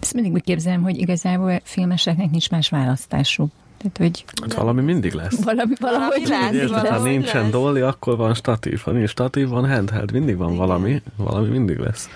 Ezt 0.00 0.14
mindig 0.14 0.32
úgy 0.32 0.42
képzelem, 0.42 0.82
hogy 0.82 0.98
igazából 0.98 1.60
filmeseknek 1.64 2.30
nincs 2.30 2.50
más 2.50 2.68
választásuk. 2.68 3.50
Tehát, 3.92 3.98
hogy 3.98 4.24
hát 4.42 4.54
valami 4.54 4.82
mindig 4.82 5.12
lesz. 5.12 5.44
Valami, 5.44 5.74
valahogy 5.80 6.28
valami 6.28 6.56
lesz, 6.56 6.70
Érted, 6.70 6.86
ha 6.86 7.02
nincsen 7.02 7.42
lesz. 7.42 7.50
dolly, 7.50 7.80
akkor 7.80 8.16
van 8.16 8.34
statív. 8.34 8.80
Ha 8.80 8.90
nincs 8.90 9.08
statív, 9.08 9.48
van 9.48 9.68
handheld. 9.68 10.12
Mindig 10.12 10.36
van 10.36 10.56
valami. 10.56 11.02
Valami 11.16 11.48
mindig 11.48 11.78
lesz. 11.78 12.08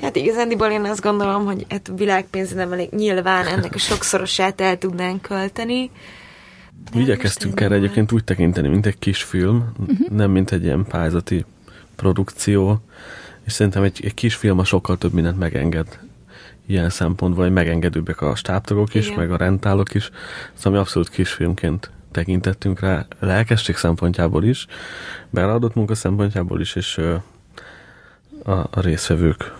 Hát 0.00 0.16
igazándiból 0.16 0.68
én 0.68 0.84
azt 0.84 1.00
gondolom, 1.00 1.44
hogy 1.44 1.66
hát 1.68 1.92
világpénz 1.96 2.52
nem 2.52 2.72
elég 2.72 2.88
nyilván 2.90 3.46
ennek 3.46 3.74
a 3.74 3.78
sokszorosát 3.78 4.60
el 4.60 4.78
tudnánk 4.78 5.22
költeni. 5.22 5.90
Mi 6.94 7.00
igyekeztünk 7.00 7.60
erre 7.60 7.74
egyébként 7.74 8.12
úgy 8.12 8.24
tekinteni, 8.24 8.68
mint 8.68 8.86
egy 8.86 8.98
kis 8.98 9.22
film, 9.22 9.72
uh-huh. 9.78 10.08
nem 10.08 10.30
mint 10.30 10.52
egy 10.52 10.64
ilyen 10.64 10.84
pályázati 10.84 11.44
produkció, 11.96 12.80
és 13.44 13.52
szerintem 13.52 13.82
egy, 13.82 14.00
egy 14.04 14.14
kis 14.14 14.34
film 14.34 14.58
a 14.58 14.64
sokkal 14.64 14.98
több 14.98 15.12
mindent 15.12 15.38
megenged 15.38 15.98
ilyen 16.66 16.90
szempontból, 16.90 17.44
hogy 17.44 17.52
megengedőbbek 17.52 18.20
a 18.20 18.34
stábtagok 18.34 18.94
is, 18.94 19.06
Igen. 19.06 19.18
meg 19.18 19.30
a 19.30 19.36
rentálok 19.36 19.94
is, 19.94 20.10
szóval 20.54 20.72
mi 20.72 20.78
abszolút 20.78 21.08
kisfilmként 21.08 21.90
tekintettünk 22.10 22.80
rá, 22.80 23.06
lelkesség 23.18 23.76
szempontjából 23.76 24.44
is, 24.44 24.66
beadott 25.30 25.74
munka 25.74 25.94
szempontjából 25.94 26.60
is, 26.60 26.74
és 26.74 27.00
a, 28.44 28.52
a 28.52 28.80
részvevők 28.80 29.52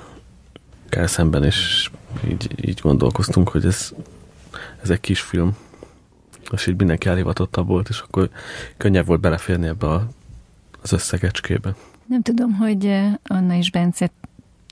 kell 0.89 1.07
szemben, 1.07 1.45
és 1.45 1.91
így, 2.29 2.69
így 2.69 2.81
gondolkoztunk, 2.83 3.49
hogy 3.49 3.65
ez, 3.65 3.93
ez 4.83 4.91
egy 4.91 5.01
kis 5.01 5.21
film, 5.21 5.57
és 6.51 6.67
így 6.67 6.77
mindenki 6.77 7.09
elhivatottabb 7.09 7.67
volt, 7.67 7.89
és 7.89 7.99
akkor 7.99 8.31
könnyebb 8.77 9.07
volt 9.07 9.21
beleférni 9.21 9.67
ebbe 9.67 9.87
a, 9.87 10.09
az 10.83 10.93
összegecskébe. 10.93 11.75
Nem 12.07 12.23
tudom, 12.23 12.53
hogy 12.53 12.87
Anna 13.25 13.55
és 13.55 13.71
Bence 13.71 14.11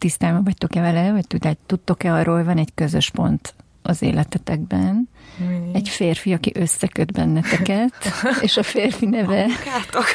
tisztában 0.02 0.44
vagytok-e 0.44 0.80
vele, 0.80 1.12
vagy 1.12 1.56
tudtok-e 1.66 2.12
arról, 2.12 2.44
van 2.44 2.58
egy 2.58 2.70
közös 2.74 3.10
pont 3.10 3.54
az 3.82 4.02
életetekben, 4.02 5.08
Mi? 5.36 5.70
egy 5.72 5.88
férfi, 5.88 6.32
aki 6.32 6.52
összeköt 6.54 7.12
benneteket, 7.12 7.92
és 8.46 8.56
a 8.56 8.62
férfi 8.62 9.06
neve... 9.06 9.46
Kátok. 9.64 10.04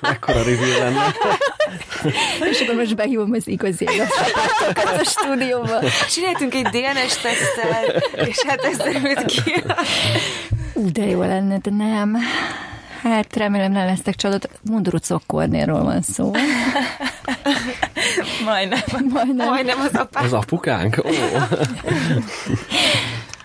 Mekkora 0.00 0.42
review 0.42 0.78
lenne. 0.78 1.14
és 2.50 2.60
akkor 2.60 2.74
most 2.74 2.96
behívom 2.96 3.32
az 3.32 3.48
igazi 3.48 3.86
a 4.74 5.04
stúdióba. 5.04 5.80
Csináltunk 6.10 6.54
egy 6.54 6.66
DNS 6.66 7.16
tesztet, 7.16 8.08
és 8.28 8.44
hát 8.46 8.64
ez 8.64 8.76
derült 8.76 9.24
ki. 9.24 9.62
Ú, 10.72 10.92
de 10.92 11.04
jó 11.06 11.20
lenne, 11.20 11.58
de 11.58 11.70
nem. 11.70 12.16
Hát 13.02 13.36
remélem 13.36 13.72
nem 13.72 13.86
lesztek 13.86 14.14
csalódott. 14.14 14.60
Mundurucok 14.70 15.22
Kornélról 15.26 15.82
van 15.82 16.02
szó. 16.02 16.32
Majdnem. 18.44 18.80
Majdnem. 19.12 19.48
Majdnem 19.48 19.80
az 19.80 19.94
apám. 19.94 20.24
Az 20.24 20.32
apukánk? 20.32 21.02
Ó. 21.04 21.08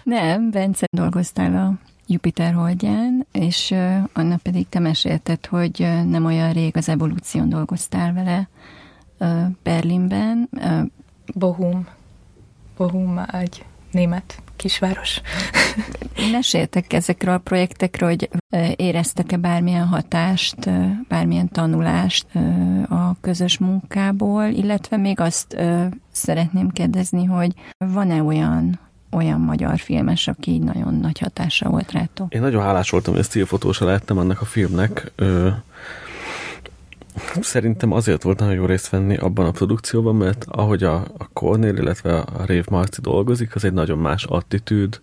nem, 0.03 0.51
Bence 0.51 0.85
dolgoztál 0.91 1.55
a 1.55 1.73
Jupiter 2.07 2.53
holdján, 2.53 3.27
és 3.31 3.71
uh, 3.71 3.97
annak 4.13 4.41
pedig 4.41 4.69
te 4.69 4.79
mesélted, 4.79 5.45
hogy 5.45 5.79
uh, 5.79 6.03
nem 6.03 6.25
olyan 6.25 6.53
rég 6.53 6.77
az 6.77 6.89
evolúción 6.89 7.49
dolgoztál 7.49 8.13
vele 8.13 8.49
uh, 9.19 9.45
Berlinben. 9.63 10.49
Uh, 10.51 10.81
Bohum. 11.33 11.87
Bohum 12.77 13.19
egy 13.31 13.65
német 13.91 14.42
kisváros. 14.55 15.21
Meséltek 16.31 16.93
ezekről 16.93 17.33
a 17.33 17.37
projektekről, 17.37 18.09
hogy 18.09 18.29
éreztek-e 18.75 19.37
bármilyen 19.37 19.87
hatást, 19.87 20.55
bármilyen 21.07 21.49
tanulást 21.49 22.25
a 22.89 23.15
közös 23.21 23.57
munkából, 23.57 24.43
illetve 24.45 24.97
még 24.97 25.19
azt 25.19 25.57
szeretném 26.11 26.69
kérdezni, 26.69 27.25
hogy 27.25 27.53
van-e 27.77 28.23
olyan 28.23 28.79
olyan 29.13 29.39
magyar 29.39 29.79
filmes, 29.79 30.27
aki 30.27 30.51
így 30.51 30.61
nagyon 30.61 30.93
nagy 30.93 31.19
hatása 31.19 31.69
volt 31.69 31.91
rátok? 31.91 32.33
Én 32.33 32.41
nagyon 32.41 32.63
hálás 32.63 32.89
voltam, 32.89 33.13
hogy 33.13 33.23
stílfotósa 33.23 33.85
lehettem 33.85 34.17
annak 34.17 34.41
a 34.41 34.45
filmnek. 34.45 35.11
Szerintem 37.41 37.91
azért 37.91 38.23
volt 38.23 38.39
nagyon 38.39 38.53
jó 38.53 38.65
részt 38.65 38.89
venni 38.89 39.17
abban 39.17 39.45
a 39.45 39.51
produkcióban, 39.51 40.15
mert 40.15 40.45
ahogy 40.49 40.83
a, 40.83 40.95
a 40.95 41.29
Cornél, 41.33 41.77
illetve 41.77 42.17
a 42.19 42.45
Rév 42.45 42.65
Marci 42.69 43.01
dolgozik, 43.01 43.55
az 43.55 43.63
egy 43.63 43.73
nagyon 43.73 43.97
más 43.97 44.23
attitűd, 44.23 45.01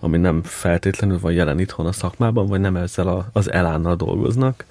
ami 0.00 0.18
nem 0.18 0.42
feltétlenül 0.42 1.18
van 1.18 1.32
jelen 1.32 1.58
itthon 1.58 1.86
a 1.86 1.92
szakmában, 1.92 2.46
vagy 2.46 2.60
nem 2.60 2.76
ezzel 2.76 3.08
a, 3.08 3.28
az 3.32 3.50
elánnal 3.50 3.96
dolgoznak. 3.96 4.64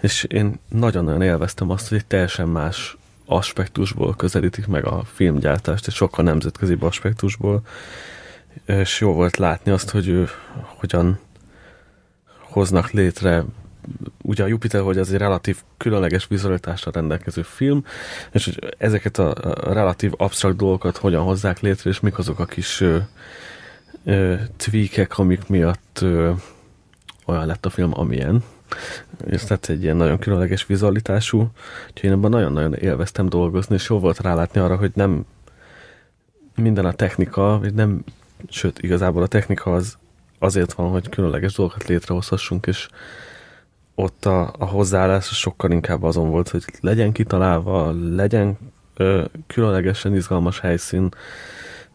És 0.00 0.24
én 0.24 0.58
nagyon-nagyon 0.68 1.22
élveztem 1.22 1.70
azt, 1.70 1.88
hogy 1.88 1.98
egy 1.98 2.06
teljesen 2.06 2.48
más 2.48 2.96
aspektusból 3.26 4.14
közelítik 4.16 4.66
meg 4.66 4.86
a 4.86 5.02
filmgyártást, 5.14 5.86
és 5.86 5.94
sokkal 5.94 6.24
nemzetközi 6.24 6.76
aspektusból. 6.80 7.60
És 8.66 9.00
jó 9.00 9.12
volt 9.12 9.36
látni 9.36 9.70
azt, 9.70 9.90
hogy 9.90 10.08
ő 10.08 10.28
hogyan 10.78 11.18
hoznak 12.38 12.90
létre 12.90 13.44
ugye 14.22 14.42
a 14.42 14.46
Jupiter, 14.46 14.80
hogy 14.80 14.98
az 14.98 15.12
egy 15.12 15.18
relatív 15.18 15.58
különleges 15.76 16.26
vizualitással 16.26 16.92
rendelkező 16.92 17.42
film, 17.42 17.84
és 18.32 18.44
hogy 18.44 18.74
ezeket 18.78 19.18
a, 19.18 19.30
a 19.68 19.72
relatív 19.72 20.12
absztrakt 20.16 20.56
dolgokat 20.56 20.96
hogyan 20.96 21.22
hozzák 21.22 21.60
létre, 21.60 21.90
és 21.90 22.00
mik 22.00 22.18
azok 22.18 22.38
a 22.38 22.44
kis 22.44 22.80
ö, 22.80 22.98
ö, 24.04 24.34
tweakek, 24.56 25.18
amik 25.18 25.48
miatt 25.48 25.98
ö, 26.02 26.32
olyan 27.24 27.46
lett 27.46 27.66
a 27.66 27.70
film, 27.70 27.90
amilyen. 27.94 28.42
És 29.26 29.44
tehát 29.44 29.68
egy 29.68 29.82
ilyen 29.82 29.96
nagyon 29.96 30.18
különleges 30.18 30.66
vizualitású, 30.66 31.38
úgyhogy 31.88 32.10
én 32.10 32.12
ebben 32.12 32.30
nagyon-nagyon 32.30 32.74
élveztem 32.74 33.28
dolgozni, 33.28 33.74
és 33.74 33.88
jó 33.88 33.98
volt 33.98 34.20
rálátni 34.20 34.60
arra, 34.60 34.76
hogy 34.76 34.92
nem 34.94 35.26
minden 36.54 36.84
a 36.84 36.92
technika, 36.92 37.58
vagy 37.58 37.74
nem, 37.74 38.04
sőt, 38.48 38.78
igazából 38.78 39.22
a 39.22 39.26
technika 39.26 39.72
az 39.72 39.96
azért 40.38 40.72
van, 40.72 40.90
hogy 40.90 41.08
különleges 41.08 41.54
dolgokat 41.54 41.86
létrehozhassunk, 41.86 42.66
és 42.66 42.88
ott 43.94 44.24
a, 44.24 44.54
a 44.58 44.64
hozzáállás 44.64 45.26
sokkal 45.26 45.70
inkább 45.70 46.02
azon 46.02 46.30
volt, 46.30 46.48
hogy 46.48 46.64
legyen 46.80 47.12
kitalálva, 47.12 47.92
legyen 48.14 48.58
ö, 48.96 49.24
különlegesen 49.46 50.14
izgalmas 50.14 50.60
helyszín, 50.60 51.08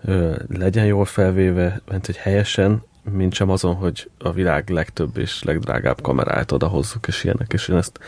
ö, 0.03 0.35
legyen 0.47 0.85
jól 0.85 1.05
felvéve, 1.05 1.81
mert 1.87 2.05
hogy 2.05 2.17
helyesen, 2.17 2.83
mint 3.11 3.33
sem 3.33 3.49
azon, 3.49 3.75
hogy 3.75 4.09
a 4.17 4.31
világ 4.31 4.69
legtöbb 4.69 5.17
és 5.17 5.43
legdrágább 5.43 6.01
kameráját 6.01 6.51
odahozzuk, 6.51 7.07
és 7.07 7.23
ilyenek, 7.23 7.53
és 7.53 7.67
én 7.67 7.75
ezt, 7.75 7.99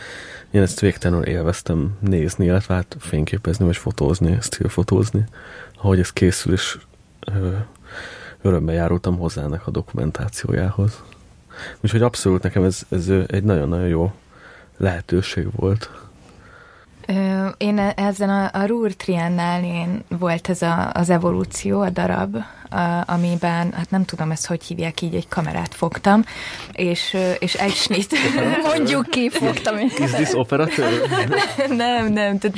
én 0.51 0.61
ezt 0.61 0.79
végtelenül 0.79 1.25
élveztem 1.25 1.97
nézni, 1.99 2.45
illetve 2.45 2.73
hát 2.73 2.95
fényképezni, 2.99 3.65
vagy 3.65 3.77
fotózni, 3.77 4.37
fotózni, 4.67 5.23
ahogy 5.81 5.99
ez 5.99 6.11
készül, 6.11 6.53
és 6.53 6.77
ö, 7.19 7.49
örömmel 8.41 8.75
járultam 8.75 9.17
hozzá 9.17 9.43
ennek 9.43 9.67
a 9.67 9.71
dokumentációjához. 9.71 11.03
Úgyhogy 11.81 12.01
abszolút 12.01 12.43
nekem 12.43 12.63
ez, 12.63 12.81
ez 12.89 13.09
egy 13.27 13.43
nagyon-nagyon 13.43 13.87
jó 13.87 14.13
lehetőség 14.77 15.47
volt. 15.55 16.00
Én 17.57 17.77
e- 17.77 17.93
ezen 17.95 18.29
a, 18.29 18.49
a 18.53 18.65
Rúr 18.65 18.93
Triennálén 18.93 20.03
volt 20.07 20.49
ez 20.49 20.61
a, 20.61 20.89
az 20.93 21.09
evolúció, 21.09 21.81
a 21.81 21.89
darab, 21.89 22.35
a, 22.71 23.03
amiben, 23.05 23.73
hát 23.73 23.89
nem 23.89 24.05
tudom 24.05 24.31
ezt, 24.31 24.45
hogy 24.47 24.63
hívják 24.63 25.01
így, 25.01 25.15
egy 25.15 25.27
kamerát 25.27 25.75
fogtam, 25.75 26.23
és, 26.71 27.17
és 27.39 27.53
egy 27.53 27.73
snit. 27.73 28.15
Mondjuk 28.75 29.09
ki, 29.09 29.29
fogtam. 29.29 29.79
Is 29.79 30.11
this 30.11 30.33
operator? 30.33 30.91
nem, 31.67 32.13
nem, 32.13 32.37
tehát 32.37 32.57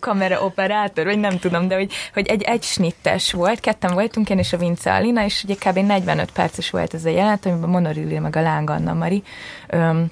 kamera 0.00 0.44
operátor, 0.44 1.04
vagy 1.04 1.18
nem 1.18 1.38
tudom, 1.38 1.68
de 1.68 1.74
hogy, 1.74 1.92
hogy 2.12 2.26
egy 2.26 2.42
egy 2.42 2.62
snittes 2.62 3.32
volt, 3.32 3.60
ketten 3.60 3.94
voltunk, 3.94 4.30
én 4.30 4.38
és 4.38 4.52
a 4.52 4.56
Vince 4.56 4.94
Alina, 4.94 5.24
és 5.24 5.44
ugye 5.44 5.54
kb. 5.54 5.78
45 5.78 6.30
perces 6.32 6.70
volt 6.70 6.94
ez 6.94 7.04
a 7.04 7.08
jelenet, 7.08 7.46
amiben 7.46 7.68
Monorilli 7.68 8.18
meg 8.18 8.36
a 8.36 8.40
Láng 8.40 8.70
Anna 8.70 8.94
Mari 8.94 9.22
öm, 9.68 10.10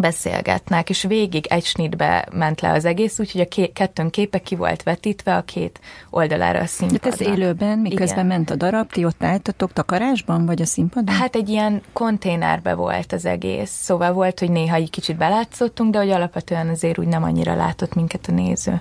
beszélgetnek, 0.00 0.90
és 0.90 1.02
végig 1.02 1.46
egy 1.46 1.64
snitbe 1.64 2.28
ment 2.32 2.60
le 2.60 2.72
az 2.72 2.84
egész, 2.84 3.18
úgyhogy 3.18 3.40
a 3.40 3.46
ké- 3.46 3.72
kettőn 3.72 4.10
képe 4.10 4.38
ki 4.38 4.54
volt 4.56 4.82
vetítve 4.82 5.36
a 5.36 5.42
két 5.42 5.80
oldalára 6.10 6.60
a 6.60 6.66
színpadnak. 6.66 7.16
De 7.16 7.24
ez 7.24 7.32
élőben, 7.32 7.78
miközben 7.78 8.24
Igen. 8.24 8.26
ment 8.26 8.50
a 8.50 8.56
darab, 8.56 8.92
ti 8.92 9.04
ott 9.04 9.22
álltatok 9.22 9.72
takarásban, 9.72 10.46
vagy 10.46 10.62
a 10.62 10.64
színpadon? 10.64 11.14
Hát 11.14 11.36
egy 11.36 11.48
ilyen 11.48 11.82
konténerbe 11.92 12.74
volt 12.74 13.12
az 13.12 13.24
egész, 13.24 13.70
szóval 13.70 14.12
volt, 14.12 14.38
hogy 14.38 14.50
néha 14.50 14.74
egy 14.74 14.90
kicsit 14.90 15.16
belátszottunk, 15.16 15.92
de 15.92 15.98
hogy 15.98 16.10
alapvetően 16.10 16.68
azért 16.68 16.98
úgy 16.98 17.08
nem 17.08 17.22
annyira 17.22 17.54
látott 17.54 17.94
minket 17.94 18.26
a 18.26 18.32
néző. 18.32 18.80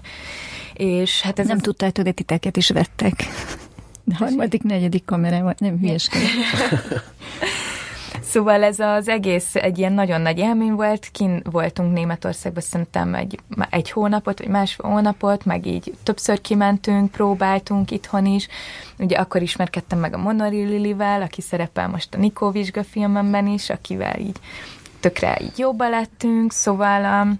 És 0.74 1.22
hát 1.22 1.40
ez 1.40 1.48
nem 1.48 1.58
az... 1.58 1.64
tudtátok, 1.64 2.06
hogy 2.06 2.14
titeket 2.14 2.58
is 2.58 2.70
vettek. 2.70 3.26
A 4.12 4.16
harmadik, 4.24 4.64
negyedik 4.64 5.06
kamerával, 5.06 5.56
nem 5.58 5.78
hülyeskedek. 5.80 6.28
Szóval 8.32 8.64
ez 8.64 8.80
az 8.80 9.08
egész 9.08 9.56
egy 9.56 9.78
ilyen 9.78 9.94
nagyon 9.94 10.22
nagy 10.22 10.38
élmény 10.38 10.74
volt, 10.74 11.10
kin 11.12 11.42
voltunk 11.52 11.94
Németországban 11.94 12.64
szerintem 12.64 13.16
egy, 13.16 13.40
egy 13.70 13.92
hónapot, 13.92 14.40
vagy 14.40 14.48
más 14.48 14.76
hónapot, 14.76 15.46
meg 15.46 15.66
így 15.66 15.94
többször 16.04 16.42
kimentünk, 16.42 17.12
próbáltunk 17.12 17.92
itthon 17.92 18.26
is. 18.26 18.48
Ugye 18.98 19.18
akkor 19.18 19.42
ismerkedtem 19.42 20.00
meg 20.00 20.14
a 20.14 20.18
Monori 20.18 20.64
Lilivel, 20.64 21.22
aki 21.22 21.42
szerepel 21.42 21.88
most 21.88 22.14
a 22.14 22.18
Nikó 22.18 22.50
Vizsga 22.50 22.84
filmemben 22.84 23.48
is, 23.48 23.70
akivel 23.70 24.20
így 24.20 24.38
tökre 25.00 25.38
így 25.42 25.58
jobba 25.58 25.90
lettünk, 25.90 26.52
szóval 26.52 27.24
um, 27.24 27.40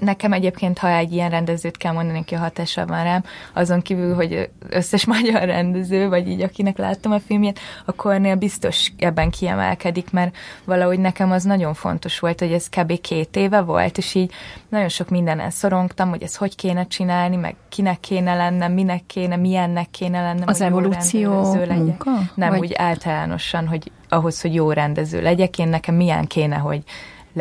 Nekem 0.00 0.32
egyébként, 0.32 0.78
ha 0.78 0.88
egy 0.88 1.12
ilyen 1.12 1.30
rendezőt 1.30 1.76
kell 1.76 1.92
mondani, 1.92 2.18
aki 2.18 2.34
a 2.34 2.38
hatással 2.38 2.86
van 2.86 3.02
rám, 3.02 3.24
azon 3.52 3.82
kívül, 3.82 4.14
hogy 4.14 4.50
összes 4.68 5.04
magyar 5.16 5.44
rendező, 5.44 6.08
vagy 6.08 6.28
így 6.28 6.42
akinek 6.42 6.78
láttam 6.78 7.12
a 7.12 7.20
filmjét, 7.20 7.58
a 7.84 7.92
Kornél 7.92 8.34
biztos 8.34 8.92
ebben 8.98 9.30
kiemelkedik, 9.30 10.10
mert 10.10 10.36
valahogy 10.64 10.98
nekem 10.98 11.30
az 11.30 11.44
nagyon 11.44 11.74
fontos 11.74 12.18
volt, 12.18 12.40
hogy 12.40 12.52
ez 12.52 12.68
kb. 12.68 13.00
két 13.00 13.36
éve 13.36 13.60
volt, 13.60 13.98
és 13.98 14.14
így 14.14 14.32
nagyon 14.68 14.88
sok 14.88 15.08
mindenen 15.08 15.50
szorongtam, 15.50 16.08
hogy 16.08 16.22
ez 16.22 16.36
hogy 16.36 16.54
kéne 16.54 16.86
csinálni, 16.86 17.36
meg 17.36 17.54
kinek 17.68 18.00
kéne 18.00 18.34
lennem, 18.34 18.72
minek 18.72 19.06
kéne, 19.06 19.36
milyennek 19.36 19.90
kéne 19.90 20.22
lennem. 20.22 20.48
Az 20.48 20.60
evolúció 20.60 21.54
munka? 21.68 22.10
Nem, 22.34 22.50
vagy? 22.50 22.58
úgy 22.58 22.74
általánosan, 22.74 23.68
hogy 23.68 23.90
ahhoz, 24.08 24.40
hogy 24.40 24.54
jó 24.54 24.70
rendező 24.70 25.22
legyek, 25.22 25.58
én 25.58 25.68
nekem 25.68 25.94
milyen 25.94 26.26
kéne, 26.26 26.56
hogy 26.56 26.82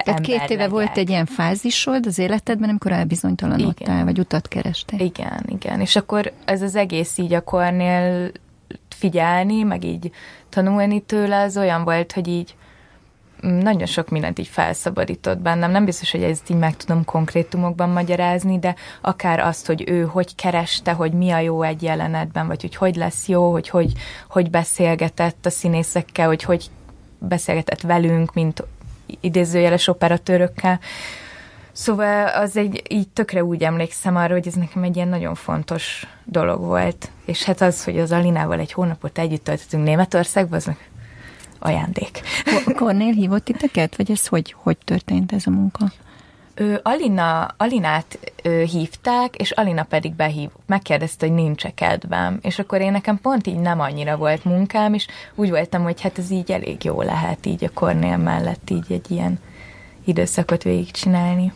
tehát 0.04 0.22
két 0.22 0.42
éve 0.50 0.56
legyek. 0.56 0.70
volt 0.70 0.98
egy 0.98 1.10
ilyen 1.10 1.26
fázisod 1.26 2.06
az 2.06 2.20
életedben, 2.20 2.70
amikor 2.70 2.92
elbizonytalanodtál, 2.92 3.94
igen. 3.94 4.06
vagy 4.06 4.20
utat 4.20 4.48
kerestél. 4.48 5.00
Igen, 5.00 5.46
igen. 5.48 5.82
És 5.82 5.96
akkor 5.96 6.32
ez 6.46 6.62
az 6.62 6.76
egész 6.76 7.18
így 7.18 7.34
a 7.34 7.42
kornél 7.42 8.32
figyelni, 8.90 9.64
meg 9.64 9.84
így 9.84 10.12
tanulni 10.50 11.00
tőle, 11.00 11.42
az 11.42 11.58
olyan 11.58 11.84
volt, 11.84 12.12
hogy 12.12 12.28
így 12.28 12.56
nagyon 13.42 13.86
sok 13.86 14.10
mindent 14.10 14.40
így 14.40 14.48
felszabadított 14.48 15.38
bennem. 15.38 15.72
Nem 15.72 15.86
biztos, 15.86 16.12
hogy 16.12 16.24
ezt 16.24 16.50
így 16.50 16.58
meg 16.58 16.78
tudom 16.78 17.06
konkrétumokban 17.06 17.90
magyarázni, 17.90 18.60
de 18.60 18.76
akár 19.02 19.40
azt, 19.40 19.66
hogy 19.66 19.84
ő 19.90 20.04
hogy 20.04 20.36
kereste, 20.36 20.92
hogy 20.92 21.12
mi 21.12 21.32
a 21.32 21.40
jó 21.40 21.62
egy 21.62 21.84
jelenetben, 21.84 22.48
vagy 22.48 22.62
hogy 22.62 22.76
hogy 22.76 22.96
lesz 22.96 23.28
jó, 23.28 23.52
hogy 23.52 23.70
hogy, 23.70 23.92
hogy 24.30 24.50
beszélgetett 24.50 25.46
a 25.46 25.50
színészekkel, 25.50 26.28
hogy 26.28 26.44
hogy 26.44 26.70
beszélgetett 27.20 27.82
velünk, 27.82 28.34
mint 28.34 28.64
idézőjeles 29.20 29.88
operatőrökkel. 29.88 30.80
Szóval 31.72 32.28
az 32.28 32.58
egy, 32.58 32.84
így 32.90 33.08
tökre 33.08 33.44
úgy 33.44 33.64
emlékszem 33.64 34.16
arra, 34.16 34.34
hogy 34.34 34.48
ez 34.48 34.54
nekem 34.54 34.84
egy 34.84 34.96
ilyen 34.96 35.08
nagyon 35.08 35.36
fontos 35.36 36.08
dolog 36.26 36.62
volt. 36.62 37.10
És 37.26 37.44
hát 37.44 37.62
az, 37.62 37.84
hogy 37.84 38.00
az 38.00 38.12
Alinával 38.12 38.60
egy 38.60 38.72
hónapot 38.72 39.18
együtt 39.18 39.44
töltöttünk 39.44 39.84
Németországban, 39.84 40.58
az 40.58 40.66
meg 40.66 40.78
ajándék. 41.60 42.22
Kornél 42.76 43.14
hívott 43.14 43.44
titeket, 43.44 43.96
vagy 43.96 44.12
ez 44.12 44.28
hogy, 44.28 44.56
hogy 44.58 44.78
történt 44.78 45.32
ez 45.32 45.48
a 45.48 45.50
munka? 45.50 45.92
Ő, 46.56 46.80
Alina, 46.84 47.54
Alinát 47.58 48.20
ő, 48.44 48.64
hívták, 48.64 49.36
és 49.36 49.52
Alina 49.52 49.84
pedig 49.84 50.14
behív, 50.14 50.50
megkérdezte, 50.66 51.26
hogy 51.26 51.36
nincs-e 51.36 51.74
kedvem. 51.74 52.40
És 52.42 52.60
akkor 52.60 52.82
én 52.82 52.92
nekem 52.92 53.20
pont 53.22 53.48
így 53.48 53.60
nem 53.60 53.80
annyira 53.80 54.18
volt 54.18 54.44
munkám, 54.44 54.94
és 54.94 55.08
úgy 55.36 55.50
voltam, 55.50 55.84
hogy 55.84 56.02
hát 56.02 56.18
ez 56.18 56.32
így 56.32 56.52
elég 56.52 56.84
jó 56.84 57.02
lehet 57.02 57.46
így 57.46 57.64
a 57.64 57.70
Kornél 57.74 58.18
mellett 58.18 58.70
így 58.70 58.92
egy 58.92 59.12
ilyen 59.12 59.40
időszakot 60.06 60.64
végigcsinálni. 60.64 61.54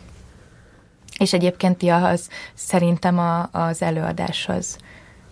És 1.18 1.32
egyébként 1.32 1.82
ja, 1.82 2.08
az, 2.08 2.28
szerintem 2.54 3.18
a, 3.18 3.48
az 3.52 3.82
előadás 3.82 4.48
az 4.48 4.78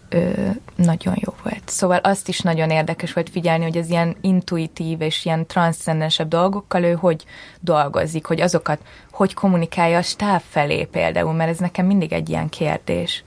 ö, 0.08 0.50
nagyon 0.76 1.14
jó 1.16 1.34
volt. 1.42 1.62
Szóval 1.64 1.98
azt 1.98 2.28
is 2.28 2.40
nagyon 2.40 2.70
érdekes 2.70 3.12
volt 3.12 3.30
figyelni, 3.30 3.64
hogy 3.64 3.78
az 3.78 3.90
ilyen 3.90 4.16
intuitív 4.20 5.00
és 5.00 5.24
ilyen 5.24 5.46
transzcendensebb 5.46 6.28
dolgokkal 6.28 6.82
ő 6.82 6.94
hogy 6.94 7.24
dolgozik, 7.60 8.26
hogy 8.26 8.40
azokat 8.40 8.82
hogy 9.10 9.34
kommunikálja 9.34 9.98
a 9.98 10.02
stáb 10.02 10.40
felé 10.48 10.84
például, 10.84 11.32
mert 11.32 11.50
ez 11.50 11.58
nekem 11.58 11.86
mindig 11.86 12.12
egy 12.12 12.28
ilyen 12.28 12.48
kérdés. 12.48 13.24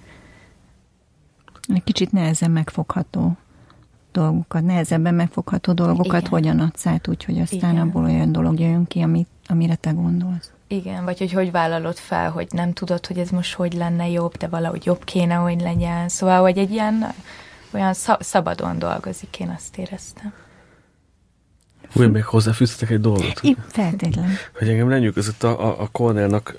Egy 1.73 1.83
kicsit 1.83 2.11
nehezen 2.11 2.51
megfogható 2.51 3.37
dolgokat, 4.11 4.63
nehezebben 4.63 5.13
megfogható 5.13 5.73
dolgokat 5.73 6.19
Igen. 6.19 6.29
hogyan 6.29 6.59
adsz 6.59 6.87
át, 6.87 7.07
úgyhogy 7.07 7.39
aztán 7.39 7.71
Igen. 7.71 7.87
abból 7.87 8.03
olyan 8.03 8.31
dolog 8.31 8.59
jön 8.59 8.85
ki, 8.85 9.01
amit, 9.01 9.27
amire 9.47 9.75
te 9.75 9.91
gondolsz. 9.91 10.51
Igen, 10.72 11.03
vagy 11.03 11.18
hogy 11.18 11.31
hogy 11.31 11.52
vállalod 11.52 11.98
fel, 11.98 12.30
hogy 12.30 12.48
nem 12.52 12.73
tudod, 12.73 13.06
hogy 13.06 13.18
ez 13.18 13.30
most 13.30 13.53
hogy 13.53 13.73
lenne 13.73 14.10
jobb, 14.10 14.38
de 14.38 14.48
valahogy 14.48 14.85
jobb 14.85 15.03
kéne, 15.03 15.35
hogy 15.35 15.61
legyen. 15.61 16.10
Szóval, 16.10 16.41
hogy 16.41 16.57
egy 16.57 16.72
ilyen 16.72 17.14
olyan 17.72 17.93
szabadon 18.19 18.80
dolgozik, 18.80 19.39
én 19.39 19.53
azt 19.57 19.77
éreztem. 19.77 20.34
Úgy 21.93 22.11
még 22.11 22.23
hozzáfűztetek 22.23 22.89
egy 22.89 23.02
dolgot? 23.02 23.39
Én 23.41 23.57
feltétlenül. 23.68 24.31
Hogy 24.57 24.69
engem 24.69 24.89
lenyűgözött 24.89 25.43
a, 25.43 25.65
a, 25.65 25.81
a 25.81 25.88
Cornellnak 25.91 26.57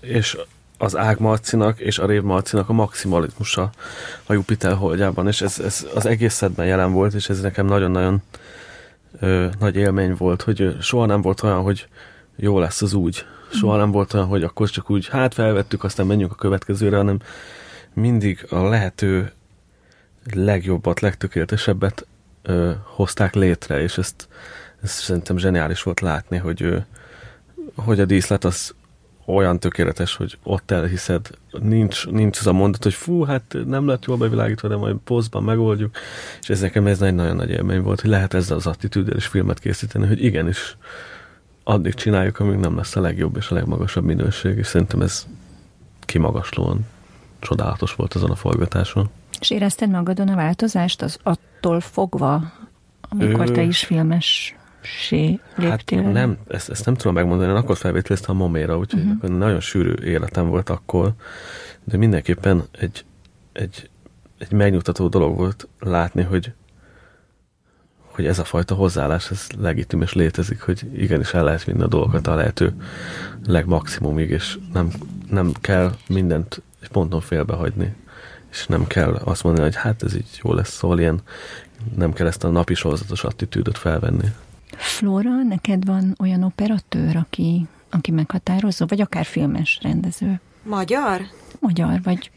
és 0.00 0.38
az 0.78 0.96
Ág 0.96 1.18
Marcinak 1.18 1.80
és 1.80 1.98
a 1.98 2.06
Rév 2.06 2.22
Marcinak 2.22 2.68
a 2.68 2.72
maximalizmusa 2.72 3.70
a 4.26 4.32
Jupiter 4.32 4.74
holdjában, 4.74 5.26
és 5.26 5.40
ez, 5.40 5.58
ez 5.58 5.86
az 5.94 6.06
egész 6.06 6.34
szedben 6.34 6.66
jelen 6.66 6.92
volt, 6.92 7.14
és 7.14 7.28
ez 7.28 7.40
nekem 7.40 7.66
nagyon-nagyon 7.66 8.22
nagy 9.58 9.76
élmény 9.76 10.14
volt, 10.14 10.42
hogy 10.42 10.76
soha 10.80 11.06
nem 11.06 11.22
volt 11.22 11.42
olyan, 11.42 11.62
hogy 11.62 11.88
jó 12.36 12.58
lesz 12.58 12.82
az 12.82 12.94
úgy, 12.94 13.24
Soha 13.52 13.76
nem 13.76 13.90
volt 13.90 14.14
olyan, 14.14 14.26
hogy 14.26 14.42
akkor 14.42 14.68
csak 14.68 14.90
úgy, 14.90 15.08
hát 15.08 15.34
felvettük, 15.34 15.84
aztán 15.84 16.06
menjünk 16.06 16.32
a 16.32 16.34
következőre, 16.34 16.96
hanem 16.96 17.18
mindig 17.94 18.46
a 18.50 18.62
lehető 18.62 19.32
legjobbat, 20.32 21.00
legtökéletesebbet 21.00 22.06
ö, 22.42 22.72
hozták 22.82 23.34
létre, 23.34 23.80
és 23.80 23.98
ezt, 23.98 24.28
ezt 24.82 25.02
szerintem 25.02 25.38
zseniális 25.38 25.82
volt 25.82 26.00
látni, 26.00 26.36
hogy, 26.36 26.62
ö, 26.62 26.76
hogy 27.74 28.00
a 28.00 28.04
díszlet 28.04 28.44
az 28.44 28.74
olyan 29.26 29.58
tökéletes, 29.58 30.16
hogy 30.16 30.38
ott 30.42 30.70
elhiszed, 30.70 31.30
nincs, 31.60 32.06
nincs 32.06 32.38
az 32.38 32.46
a 32.46 32.52
mondat, 32.52 32.82
hogy 32.82 32.94
fú, 32.94 33.24
hát 33.24 33.56
nem 33.66 33.86
lett 33.86 34.04
jól 34.04 34.16
bevilágítva, 34.16 34.68
de 34.68 34.76
majd 34.76 34.96
posztban 35.04 35.42
megoldjuk, 35.42 35.96
és 36.40 36.50
ez 36.50 36.60
nekem 36.60 36.86
ez 36.86 37.02
egy 37.02 37.14
nagyon 37.14 37.36
nagy 37.36 37.50
élmény 37.50 37.82
volt, 37.82 38.00
hogy 38.00 38.10
lehet 38.10 38.34
ezzel 38.34 38.56
az 38.56 38.66
attitűddel 38.66 39.16
is 39.16 39.26
filmet 39.26 39.58
készíteni, 39.58 40.06
hogy 40.06 40.24
igenis 40.24 40.76
addig 41.64 41.94
csináljuk, 41.94 42.38
amíg 42.38 42.58
nem 42.58 42.76
lesz 42.76 42.96
a 42.96 43.00
legjobb 43.00 43.36
és 43.36 43.50
a 43.50 43.54
legmagasabb 43.54 44.04
minőség, 44.04 44.56
és 44.56 44.66
szerintem 44.66 45.00
ez 45.00 45.26
kimagaslóan 46.00 46.86
csodálatos 47.38 47.94
volt 47.94 48.14
azon 48.14 48.30
a 48.30 48.34
forgatáson. 48.34 49.10
És 49.40 49.50
érezted 49.50 49.90
magadon 49.90 50.28
a 50.28 50.34
változást 50.34 51.02
az 51.02 51.18
attól 51.22 51.80
fogva, 51.80 52.52
amikor 53.00 53.48
Ő... 53.48 53.52
te 53.52 53.62
is 53.62 53.84
filmes 53.84 54.54
léptél? 55.56 56.02
Hát 56.02 56.12
nem, 56.12 56.38
ezt, 56.48 56.70
ezt 56.70 56.84
nem 56.84 56.94
tudom 56.94 57.14
megmondani, 57.14 57.50
én 57.50 57.56
akkor 57.56 57.76
felvételeztem 57.76 58.34
a 58.34 58.38
Moméra, 58.38 58.78
úgyhogy 58.78 59.02
uh-huh. 59.02 59.30
nagyon 59.38 59.60
sűrű 59.60 59.94
életem 60.04 60.48
volt 60.48 60.70
akkor, 60.70 61.12
de 61.84 61.96
mindenképpen 61.96 62.62
egy, 62.78 63.04
egy, 63.52 63.90
egy 64.38 64.52
megnyugtató 64.52 65.08
dolog 65.08 65.36
volt 65.36 65.68
látni, 65.78 66.22
hogy 66.22 66.52
hogy 68.10 68.26
ez 68.26 68.38
a 68.38 68.44
fajta 68.44 68.74
hozzáállás, 68.74 69.30
ez 69.30 69.46
legitim 69.58 70.02
és 70.02 70.12
létezik, 70.12 70.60
hogy 70.60 70.90
igenis 70.96 71.34
el 71.34 71.44
lehet 71.44 71.64
vinni 71.64 71.82
a 71.82 71.86
dolgokat 71.86 72.26
a 72.26 72.34
lehető 72.34 72.74
legmaximumig, 73.46 74.30
és 74.30 74.58
nem, 74.72 74.90
nem 75.30 75.52
kell 75.60 75.92
mindent 76.08 76.62
egy 76.82 76.88
ponton 76.88 77.20
félbehagyni, 77.20 77.94
és 78.50 78.66
nem 78.66 78.86
kell 78.86 79.12
azt 79.12 79.42
mondani, 79.42 79.64
hogy 79.64 79.76
hát 79.76 80.02
ez 80.02 80.14
így 80.14 80.40
jó 80.42 80.52
lesz, 80.52 80.72
szóval 80.72 80.98
ilyen 80.98 81.20
nem 81.96 82.12
kell 82.12 82.26
ezt 82.26 82.44
a 82.44 82.48
napi 82.48 82.74
sorozatos 82.74 83.24
attitűdöt 83.24 83.78
felvenni. 83.78 84.28
Flora, 84.76 85.42
neked 85.42 85.84
van 85.84 86.16
olyan 86.18 86.42
operatőr, 86.42 87.16
aki, 87.16 87.66
aki 87.90 88.10
meghatározó, 88.10 88.86
vagy 88.86 89.00
akár 89.00 89.24
filmes 89.24 89.78
rendező? 89.82 90.40
Magyar? 90.62 91.20
Magyar, 91.58 92.00
vagy 92.02 92.30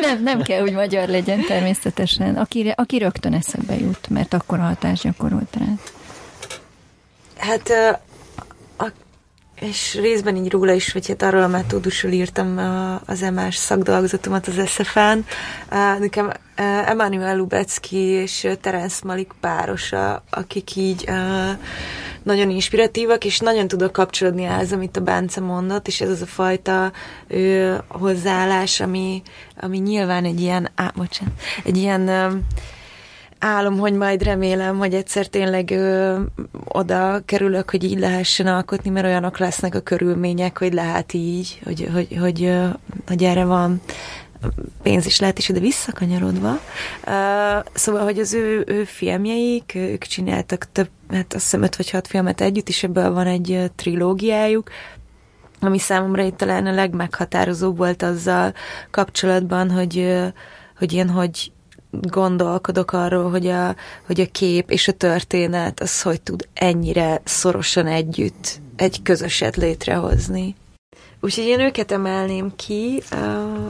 nem, 0.00 0.22
nem 0.22 0.42
kell, 0.42 0.60
hogy 0.60 0.72
magyar 0.72 1.08
legyen 1.08 1.44
természetesen. 1.44 2.36
Aki, 2.36 2.72
aki 2.76 2.98
rögtön 2.98 3.34
eszembe 3.34 3.74
jut, 3.78 4.08
mert 4.08 4.34
akkor 4.34 4.58
a 4.58 4.62
hatás 4.62 5.00
gyakorolt 5.00 5.56
rá. 5.58 5.66
Hát 7.36 7.70
a, 8.78 8.86
és 9.60 9.94
részben 9.94 10.36
így 10.36 10.50
róla 10.50 10.72
is, 10.72 10.92
vagy 10.92 11.08
hát 11.08 11.22
arról 11.22 11.42
a 11.42 11.48
metódusról 11.48 12.12
írtam 12.12 12.58
az 13.06 13.22
emás 13.22 13.56
szakdolgozatomat 13.56 14.46
az 14.46 14.68
SZF-en. 14.68 15.26
Nekem 15.98 16.32
Emanuel 16.86 17.36
Lubecki 17.36 17.96
és 17.96 18.48
Terence 18.60 19.00
Malik 19.04 19.32
párosa, 19.40 20.24
akik 20.30 20.76
így 20.76 21.10
nagyon 22.22 22.50
inspiratívak, 22.50 23.24
és 23.24 23.38
nagyon 23.38 23.68
tudok 23.68 23.92
kapcsolódni 23.92 24.44
ehhez, 24.44 24.72
amit 24.72 24.96
a 24.96 25.00
Bence 25.00 25.40
mondott, 25.40 25.86
és 25.86 26.00
ez 26.00 26.08
az 26.10 26.22
a 26.22 26.26
fajta 26.26 26.92
ő, 27.26 27.78
hozzáállás, 27.88 28.80
ami, 28.80 29.22
ami 29.60 29.78
nyilván 29.78 30.24
egy 30.24 30.40
ilyen, 30.40 30.68
á, 30.74 30.92
bocsánat, 30.96 31.34
egy 31.64 31.76
ilyen 31.76 32.08
ö, 32.08 32.28
álom, 33.38 33.78
hogy 33.78 33.92
majd 33.92 34.22
remélem, 34.22 34.78
hogy 34.78 34.94
egyszer 34.94 35.26
tényleg 35.26 35.70
ö, 35.70 36.18
oda 36.64 37.22
kerülök, 37.24 37.70
hogy 37.70 37.84
így 37.84 37.98
lehessen 37.98 38.46
alkotni, 38.46 38.90
mert 38.90 39.06
olyanok 39.06 39.38
lesznek 39.38 39.74
a 39.74 39.80
körülmények, 39.80 40.58
hogy 40.58 40.72
lehet 40.72 41.12
így, 41.12 41.60
hogy, 41.64 41.88
hogy, 41.92 42.06
hogy, 42.08 42.18
hogy, 42.20 42.58
hogy 43.06 43.24
erre 43.24 43.44
van 43.44 43.80
pénz 44.82 45.06
is 45.06 45.20
lehet 45.20 45.38
is 45.38 45.48
ide 45.48 45.60
visszakanyarodva. 45.60 46.50
Uh, 47.06 47.64
szóval, 47.74 48.04
hogy 48.04 48.18
az 48.18 48.34
ő, 48.34 48.64
ő 48.66 48.84
filmjeik, 48.84 49.72
ők 49.74 50.04
csináltak 50.04 50.66
több, 50.72 50.88
hát 51.10 51.34
azt 51.34 51.42
hiszem 51.42 51.62
öt 51.62 51.76
vagy 51.76 51.90
hat 51.90 52.06
filmet 52.06 52.40
együtt, 52.40 52.68
és 52.68 52.82
ebből 52.82 53.12
van 53.12 53.26
egy 53.26 53.70
trilógiájuk, 53.76 54.70
ami 55.60 55.78
számomra 55.78 56.22
itt 56.22 56.36
talán 56.36 56.66
a 56.66 56.72
legmeghatározóbb 56.72 57.76
volt 57.76 58.02
azzal 58.02 58.54
kapcsolatban, 58.90 59.70
hogy, 59.70 60.22
hogy 60.78 60.92
ilyen, 60.92 61.08
hogy 61.08 61.52
gondolkodok 61.90 62.92
arról, 62.92 63.30
hogy 63.30 63.46
a, 63.46 63.76
hogy 64.06 64.20
a 64.20 64.30
kép 64.32 64.70
és 64.70 64.88
a 64.88 64.92
történet 64.92 65.80
az 65.80 66.02
hogy 66.02 66.20
tud 66.20 66.48
ennyire 66.54 67.20
szorosan 67.24 67.86
együtt 67.86 68.60
egy 68.76 69.02
közöset 69.02 69.56
létrehozni. 69.56 70.54
Úgyhogy 71.22 71.44
én 71.44 71.60
őket 71.60 71.92
emelném 71.92 72.52
ki. 72.56 73.02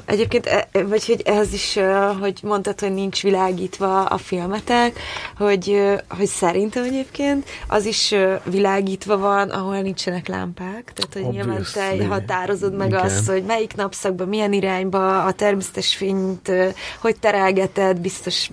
Egyébként, 0.04 0.46
e, 0.46 0.68
vagy 0.72 1.06
hogy 1.06 1.22
ehhez 1.24 1.52
is, 1.52 1.78
hogy 2.20 2.40
mondtad, 2.42 2.80
hogy 2.80 2.94
nincs 2.94 3.22
világítva 3.22 4.04
a 4.04 4.16
filmetek, 4.16 4.98
hogy, 5.36 5.80
hogy 6.08 6.26
szerintem 6.26 6.84
egyébként 6.84 7.48
az 7.68 7.84
is 7.84 8.14
világítva 8.44 9.18
van, 9.18 9.48
ahol 9.48 9.80
nincsenek 9.80 10.28
lámpák. 10.28 10.92
Tehát, 10.94 11.12
hogy 11.12 11.34
nyilván 11.34 11.64
te 11.72 12.06
határozod 12.06 12.76
meg 12.76 12.88
Igen. 12.88 13.00
azt, 13.00 13.28
hogy 13.28 13.42
melyik 13.42 13.74
napszakban, 13.74 14.28
milyen 14.28 14.52
irányba 14.52 15.24
a 15.24 15.32
természetes 15.32 15.96
fényt, 15.96 16.52
hogy 17.00 17.16
terelgeted, 17.18 17.98
biztos 17.98 18.50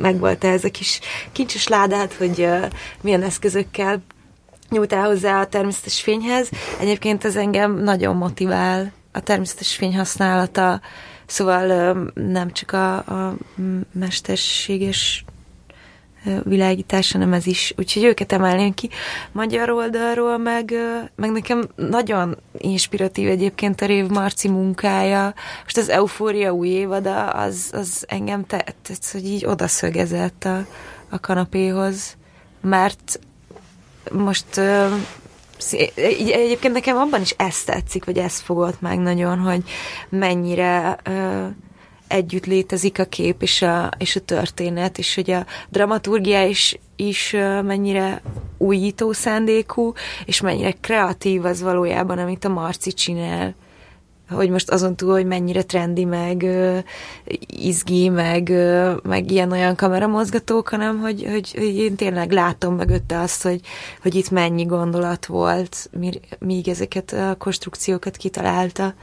megvolt 0.00 0.44
ez 0.44 0.64
a 0.64 0.70
kis 0.70 1.00
kincses 1.32 1.68
ládát, 1.68 2.12
hogy 2.12 2.48
milyen 3.00 3.22
eszközökkel 3.22 4.02
nyújtál 4.70 5.06
hozzá 5.06 5.40
a 5.40 5.46
természetes 5.46 6.00
fényhez. 6.00 6.48
Egyébként 6.80 7.24
ez 7.24 7.36
engem 7.36 7.74
nagyon 7.74 8.16
motivál 8.16 8.92
a 9.12 9.20
természetes 9.20 9.76
fény 9.76 9.96
használata, 9.96 10.80
szóval 11.26 11.92
nem 12.14 12.52
csak 12.52 12.72
a, 12.72 12.96
a 12.96 13.34
mesterséges 13.92 15.24
világítás, 16.42 17.12
hanem 17.12 17.32
ez 17.32 17.46
is. 17.46 17.74
Úgyhogy 17.76 18.04
őket 18.04 18.32
emelném 18.32 18.74
ki. 18.74 18.90
Magyar 19.32 19.70
oldalról 19.70 20.38
meg, 20.38 20.74
meg 21.16 21.30
nekem 21.30 21.68
nagyon 21.76 22.36
inspiratív 22.58 23.28
egyébként 23.28 23.80
a 23.80 23.86
Rév 23.86 24.06
Marci 24.06 24.48
munkája. 24.48 25.34
Most 25.62 25.76
az 25.76 25.88
Eufória 25.88 26.52
új 26.52 26.68
évada, 26.68 27.28
az, 27.28 27.70
az 27.72 28.04
engem 28.08 28.46
tett, 28.46 29.08
hogy 29.12 29.24
így 29.24 29.46
odaszögezett 29.46 30.44
a, 30.44 30.66
a 31.08 31.20
kanapéhoz, 31.20 32.16
mert 32.60 33.18
most 34.12 34.60
Egyébként 35.96 36.72
nekem 36.72 36.96
abban 36.96 37.20
is 37.20 37.30
ezt 37.30 37.66
tetszik, 37.66 38.04
vagy 38.04 38.18
ezt 38.18 38.42
fogott 38.42 38.80
meg 38.80 38.98
nagyon, 38.98 39.38
hogy 39.38 39.62
mennyire 40.08 40.98
együtt 42.08 42.46
létezik 42.46 42.98
a 42.98 43.04
kép 43.04 43.42
és 43.42 43.62
a, 43.62 43.90
és 43.98 44.16
a 44.16 44.20
történet, 44.20 44.98
és 44.98 45.14
hogy 45.14 45.30
a 45.30 45.46
dramaturgia 45.68 46.46
is, 46.46 46.78
is 46.96 47.30
mennyire 47.62 48.22
újító 48.58 49.12
szándékú, 49.12 49.92
és 50.24 50.40
mennyire 50.40 50.72
kreatív 50.80 51.44
az 51.44 51.62
valójában, 51.62 52.18
amit 52.18 52.44
a 52.44 52.48
Marci 52.48 52.92
csinál 52.92 53.54
hogy 54.30 54.50
most 54.50 54.70
azon 54.70 54.96
túl, 54.96 55.12
hogy 55.12 55.26
mennyire 55.26 55.62
trendi, 55.62 56.04
meg 56.04 56.46
izgi, 57.46 58.08
meg, 58.08 58.52
meg 59.02 59.30
ilyen-olyan 59.30 59.76
kameramozgatók, 59.76 60.68
hanem 60.68 61.00
hogy, 61.00 61.24
hogy, 61.30 61.54
hogy 61.56 61.76
én 61.76 61.94
tényleg 61.94 62.32
látom 62.32 62.74
mögötte 62.74 63.20
azt, 63.20 63.42
hogy, 63.42 63.60
hogy 64.02 64.14
itt 64.14 64.30
mennyi 64.30 64.64
gondolat 64.64 65.26
volt, 65.26 65.90
míg 66.38 66.68
ezeket 66.68 67.12
a 67.12 67.34
konstrukciókat 67.38 68.16
kitalálta. 68.16 68.94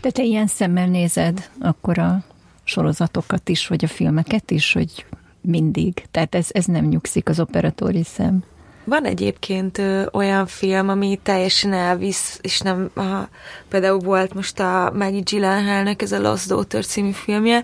De 0.00 0.10
te 0.10 0.22
ilyen 0.22 0.46
szemmel 0.46 0.86
nézed 0.86 1.50
akkor 1.60 1.98
a 1.98 2.24
sorozatokat 2.64 3.48
is, 3.48 3.66
vagy 3.66 3.84
a 3.84 3.88
filmeket 3.88 4.50
is, 4.50 4.72
hogy 4.72 5.06
mindig. 5.40 6.04
Tehát 6.10 6.34
ez, 6.34 6.48
ez 6.50 6.64
nem 6.64 6.84
nyugszik 6.84 7.28
az 7.28 7.40
operatóri 7.40 8.02
szem. 8.04 8.44
Van 8.84 9.04
egyébként 9.04 9.78
ö, 9.78 10.02
olyan 10.12 10.46
film, 10.46 10.88
ami 10.88 11.18
teljesen 11.22 11.72
elvisz, 11.72 12.38
és 12.40 12.60
nem, 12.60 12.90
a, 12.94 13.28
például 13.68 13.98
volt 13.98 14.34
most 14.34 14.60
a 14.60 14.92
Maggie 14.94 15.20
Gyllenhaalnek 15.20 16.02
ez 16.02 16.12
a 16.12 16.20
Lost 16.20 16.48
Daughter 16.48 16.84
című 16.86 17.10
filmje, 17.10 17.62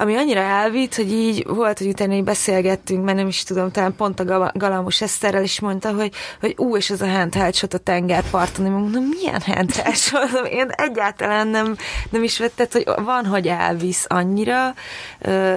ami 0.00 0.16
annyira 0.16 0.40
elvitt, 0.40 0.94
hogy 0.94 1.12
így 1.12 1.46
volt, 1.46 1.78
hogy 1.78 1.88
utána 1.88 2.14
így 2.14 2.24
beszélgettünk, 2.24 3.04
mert 3.04 3.16
nem 3.16 3.28
is 3.28 3.42
tudom, 3.42 3.70
talán 3.70 3.96
pont 3.96 4.20
a 4.20 4.52
Galamos 4.54 5.00
Eszterrel 5.00 5.42
is 5.42 5.60
mondta, 5.60 5.92
hogy, 5.92 6.12
hogy 6.40 6.54
ú, 6.56 6.76
és 6.76 6.90
ez 6.90 7.00
a 7.00 7.08
handheld 7.08 7.54
shot 7.54 7.74
a 7.74 7.78
tengerparton, 7.78 8.64
én 8.64 8.70
mondom, 8.70 9.04
milyen 9.04 9.40
handheld 9.40 9.96
shot? 9.96 10.46
Én 10.50 10.68
egyáltalán 10.70 11.48
nem, 11.48 11.76
nem 12.10 12.22
is 12.22 12.38
vettem, 12.38 12.66
hogy 12.72 13.04
van, 13.04 13.26
hogy 13.26 13.46
elvisz 13.46 14.04
annyira, 14.08 14.74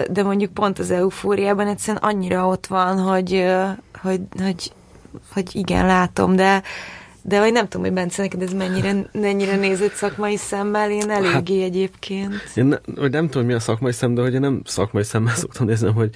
de 0.10 0.24
mondjuk 0.24 0.53
pont 0.53 0.80
az 0.80 0.91
eufóriában 0.91 1.68
egyszerűen 1.68 2.03
annyira 2.03 2.48
ott 2.48 2.65
van, 2.65 2.99
hogy, 2.99 3.45
hogy, 4.02 4.22
hogy 4.41 4.72
hogy 5.34 5.49
igen, 5.56 5.85
látom, 5.85 6.35
de 6.35 6.64
de 7.26 7.40
vagy 7.40 7.52
nem 7.52 7.68
tudom, 7.68 7.85
hogy 7.85 7.95
Bence, 7.95 8.22
neked 8.22 8.41
ez 8.41 8.53
mennyire, 8.53 9.10
mennyire 9.11 9.56
nézett 9.56 9.94
szakmai 9.94 10.38
szemmel, 10.38 10.91
én 10.91 11.10
eléggé 11.10 11.60
hát, 11.60 11.69
egyébként. 11.69 12.34
Én 12.56 12.65
ne, 12.65 12.77
vagy 12.95 13.11
nem 13.11 13.30
tudom, 13.30 13.48
mi 13.48 13.53
a 13.53 13.60
szakmai 13.60 13.91
szem, 13.91 14.14
de 14.14 14.22
hogy 14.22 14.34
én 14.34 14.40
nem 14.40 14.61
szakmai 14.65 15.03
szemmel 15.03 15.35
szoktam 15.35 15.65
nézni, 15.65 15.91
hogy, 15.91 16.10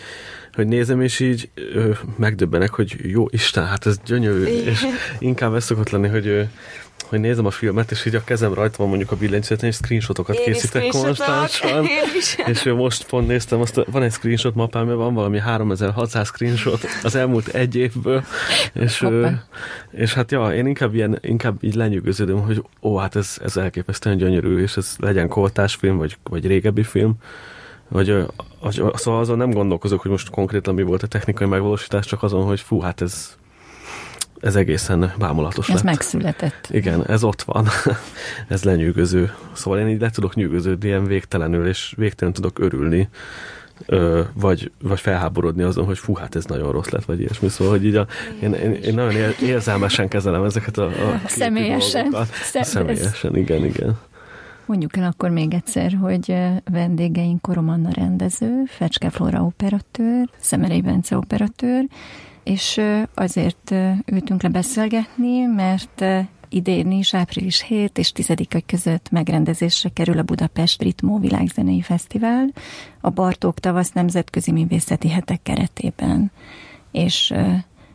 hogy 0.54 0.68
nézem, 0.68 1.02
és 1.02 1.20
így 1.20 1.50
ö, 1.56 1.92
megdöbbenek, 2.16 2.70
hogy 2.70 2.96
jó 3.02 3.26
Isten, 3.30 3.66
hát 3.66 3.86
ez 3.86 3.98
gyönyörű, 4.06 4.44
és 4.44 4.86
inkább 5.20 5.54
ez 5.54 5.64
szokott 5.64 5.90
lenni, 5.90 6.08
hogy 6.08 6.48
hogy 7.06 7.20
nézem 7.20 7.46
a 7.46 7.52
filmet, 7.52 7.92
és 7.92 8.06
így 8.06 8.16
a 8.16 8.24
kezem 8.24 8.54
rajta 8.54 8.76
van 8.78 8.88
mondjuk 8.88 9.12
a 9.12 9.16
billentyűzeten, 9.16 9.70
és 9.70 9.76
screenshotokat 9.76 10.36
Én 10.36 10.44
készítek 10.44 10.88
konstánsan. 10.88 11.86
És 12.46 12.64
most 12.64 13.08
pont 13.08 13.28
néztem, 13.28 13.62
azt, 13.62 13.82
van 13.92 14.04
egy 14.04 14.12
screenshot 14.12 14.56
mapám, 14.56 14.88
van 14.88 15.14
valami 15.14 15.40
3600 15.40 16.28
screenshot 16.28 16.80
az 17.04 17.16
elmúlt 17.16 17.48
egy 17.48 17.76
évből, 17.76 18.24
és, 18.74 19.08
és 19.92 20.14
hát 20.14 20.32
ja, 20.32 20.54
én 20.54 20.66
inkább, 20.66 20.94
ilyen, 20.94 21.18
inkább 21.22 21.64
így 21.64 21.76
lenyűgöződöm, 21.76 22.42
hogy 22.42 22.64
ó, 22.82 22.98
hát 22.98 23.16
ez, 23.16 23.38
ez 23.44 23.58
elképesztően 23.58 24.18
gyönyörű, 24.18 24.62
és 24.62 24.78
ez 24.78 24.96
legyen 24.98 25.28
koltás 25.28 25.76
film, 25.76 25.98
vagy, 25.98 26.18
vagy 26.24 26.48
régebbi 26.48 26.84
film, 26.84 27.14
vagy, 27.88 28.26
vagy 28.62 28.82
szóval 28.94 29.20
azon 29.20 29.38
nem 29.38 29.52
gondolkozok, 29.52 30.02
hogy 30.02 30.12
most 30.12 30.30
konkrétan 30.30 30.74
mi 30.74 30.84
volt 30.84 31.04
a 31.04 31.08
technikai 31.08 31.48
megvalósítás, 31.48 32.06
csak 32.06 32.24
azon, 32.24 32.44
hogy 32.44 32.60
fú, 32.60 32.80
hát 32.80 33.02
ez, 33.02 33.38
ez 34.42 34.56
egészen 34.56 35.14
bámulatos 35.18 35.68
Ez 35.68 35.76
lett. 35.76 35.84
megszületett. 35.84 36.68
Igen, 36.72 37.06
ez 37.08 37.24
ott 37.24 37.42
van. 37.42 37.68
ez 38.48 38.64
lenyűgöző. 38.64 39.32
Szóval 39.54 39.80
én 39.80 39.88
így 39.88 40.02
le 40.02 40.10
tudok 40.10 40.36
nyűgöződni 40.36 40.88
ilyen 40.88 41.06
végtelenül, 41.06 41.68
és 41.68 41.94
végtelen 41.98 42.34
tudok 42.34 42.60
örülni, 42.60 43.10
ö, 43.86 44.22
vagy, 44.34 44.72
vagy 44.82 45.00
felháborodni 45.00 45.64
azon, 45.64 45.86
hogy 45.86 45.98
fú, 45.98 46.16
hát 46.16 46.36
ez 46.36 46.46
nagyon 46.46 46.72
rossz 46.72 46.90
lett, 46.90 47.06
vagy 47.06 47.20
ilyesmi. 47.20 47.50
Szóval, 47.50 47.74
hogy 47.74 47.86
így 47.86 47.96
a, 47.96 48.08
én, 48.42 48.54
én, 48.54 48.72
én 48.72 48.94
nagyon 48.94 49.32
érzelmesen 49.42 50.08
kezelem 50.08 50.44
ezeket 50.44 50.78
a, 50.78 50.86
a 50.86 51.22
Személyesen. 51.28 52.16
Szem, 52.44 52.64
Személyesen, 52.64 53.36
igen, 53.36 53.66
igen. 53.66 53.98
Mondjuk 54.66 54.98
el 54.98 55.04
akkor 55.04 55.30
még 55.30 55.54
egyszer, 55.54 55.98
hogy 56.02 56.36
vendégeink 56.72 57.42
Koromanna 57.42 57.90
rendező, 57.94 58.64
Fecske 58.68 59.10
Flora 59.10 59.42
operatőr, 59.42 60.30
Szemerei 60.40 60.82
Bence 60.82 61.18
operatőr, 61.18 61.86
és 62.48 62.82
azért 63.14 63.74
ültünk 64.06 64.42
le 64.42 64.50
beszélgetni, 64.50 65.46
mert 65.46 66.04
idén 66.50 66.92
is 66.92 67.14
április 67.14 67.62
7 67.62 67.98
és 67.98 68.12
10 68.12 68.34
között 68.66 69.10
megrendezésre 69.10 69.90
kerül 69.90 70.18
a 70.18 70.24
Budapest 70.24 70.82
Ritmó 70.82 71.20
Világzenei 71.20 71.82
Fesztivál 71.82 72.50
a 73.02 73.10
Bartók 73.10 73.60
Tavasz 73.60 73.92
Nemzetközi 73.92 74.52
Művészeti 74.52 75.10
Hetek 75.10 75.42
keretében. 75.44 76.32
És 76.92 77.34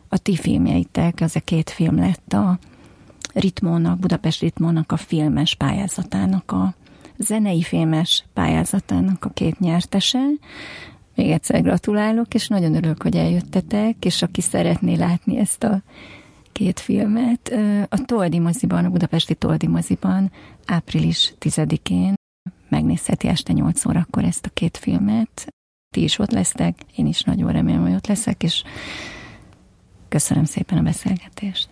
a 0.09 0.17
ti 0.17 0.35
filmjeitek, 0.35 1.17
az 1.21 1.35
a 1.35 1.39
két 1.39 1.69
film 1.69 1.97
lett 1.97 2.33
a 2.33 2.59
Ritmónak, 3.33 3.99
Budapest 3.99 4.41
Ritmónak 4.41 4.91
a 4.91 4.97
filmes 4.97 5.55
pályázatának 5.55 6.51
a 6.51 6.73
zenei 7.17 7.61
filmes 7.61 8.25
pályázatának 8.33 9.25
a 9.25 9.29
két 9.29 9.59
nyertese, 9.59 10.19
még 11.15 11.31
egyszer 11.31 11.61
gratulálok, 11.61 12.33
és 12.33 12.47
nagyon 12.47 12.75
örülök, 12.75 13.01
hogy 13.01 13.15
eljöttetek, 13.15 14.05
és 14.05 14.21
aki 14.21 14.41
szeretné 14.41 14.95
látni 14.95 15.37
ezt 15.37 15.63
a 15.63 15.81
két 16.51 16.79
filmet, 16.79 17.53
a 17.89 18.05
Toldi 18.05 18.39
moziban, 18.39 18.85
a 18.85 18.89
budapesti 18.89 19.35
Toldi 19.35 19.67
moziban 19.67 20.31
április 20.65 21.33
10-én 21.39 22.13
megnézheti 22.69 23.27
este 23.27 23.53
8 23.53 23.85
órakor 23.85 24.23
ezt 24.23 24.45
a 24.45 24.49
két 24.53 24.77
filmet. 24.77 25.47
Ti 25.95 26.03
is 26.03 26.19
ott 26.19 26.31
lesztek, 26.31 26.75
én 26.95 27.05
is 27.05 27.21
nagyon 27.21 27.51
remélem, 27.51 27.81
hogy 27.81 27.93
ott 27.93 28.07
leszek, 28.07 28.43
és 28.43 28.63
köszönöm 30.09 30.45
szépen 30.45 30.77
a 30.77 30.81
beszélgetést. 30.81 31.67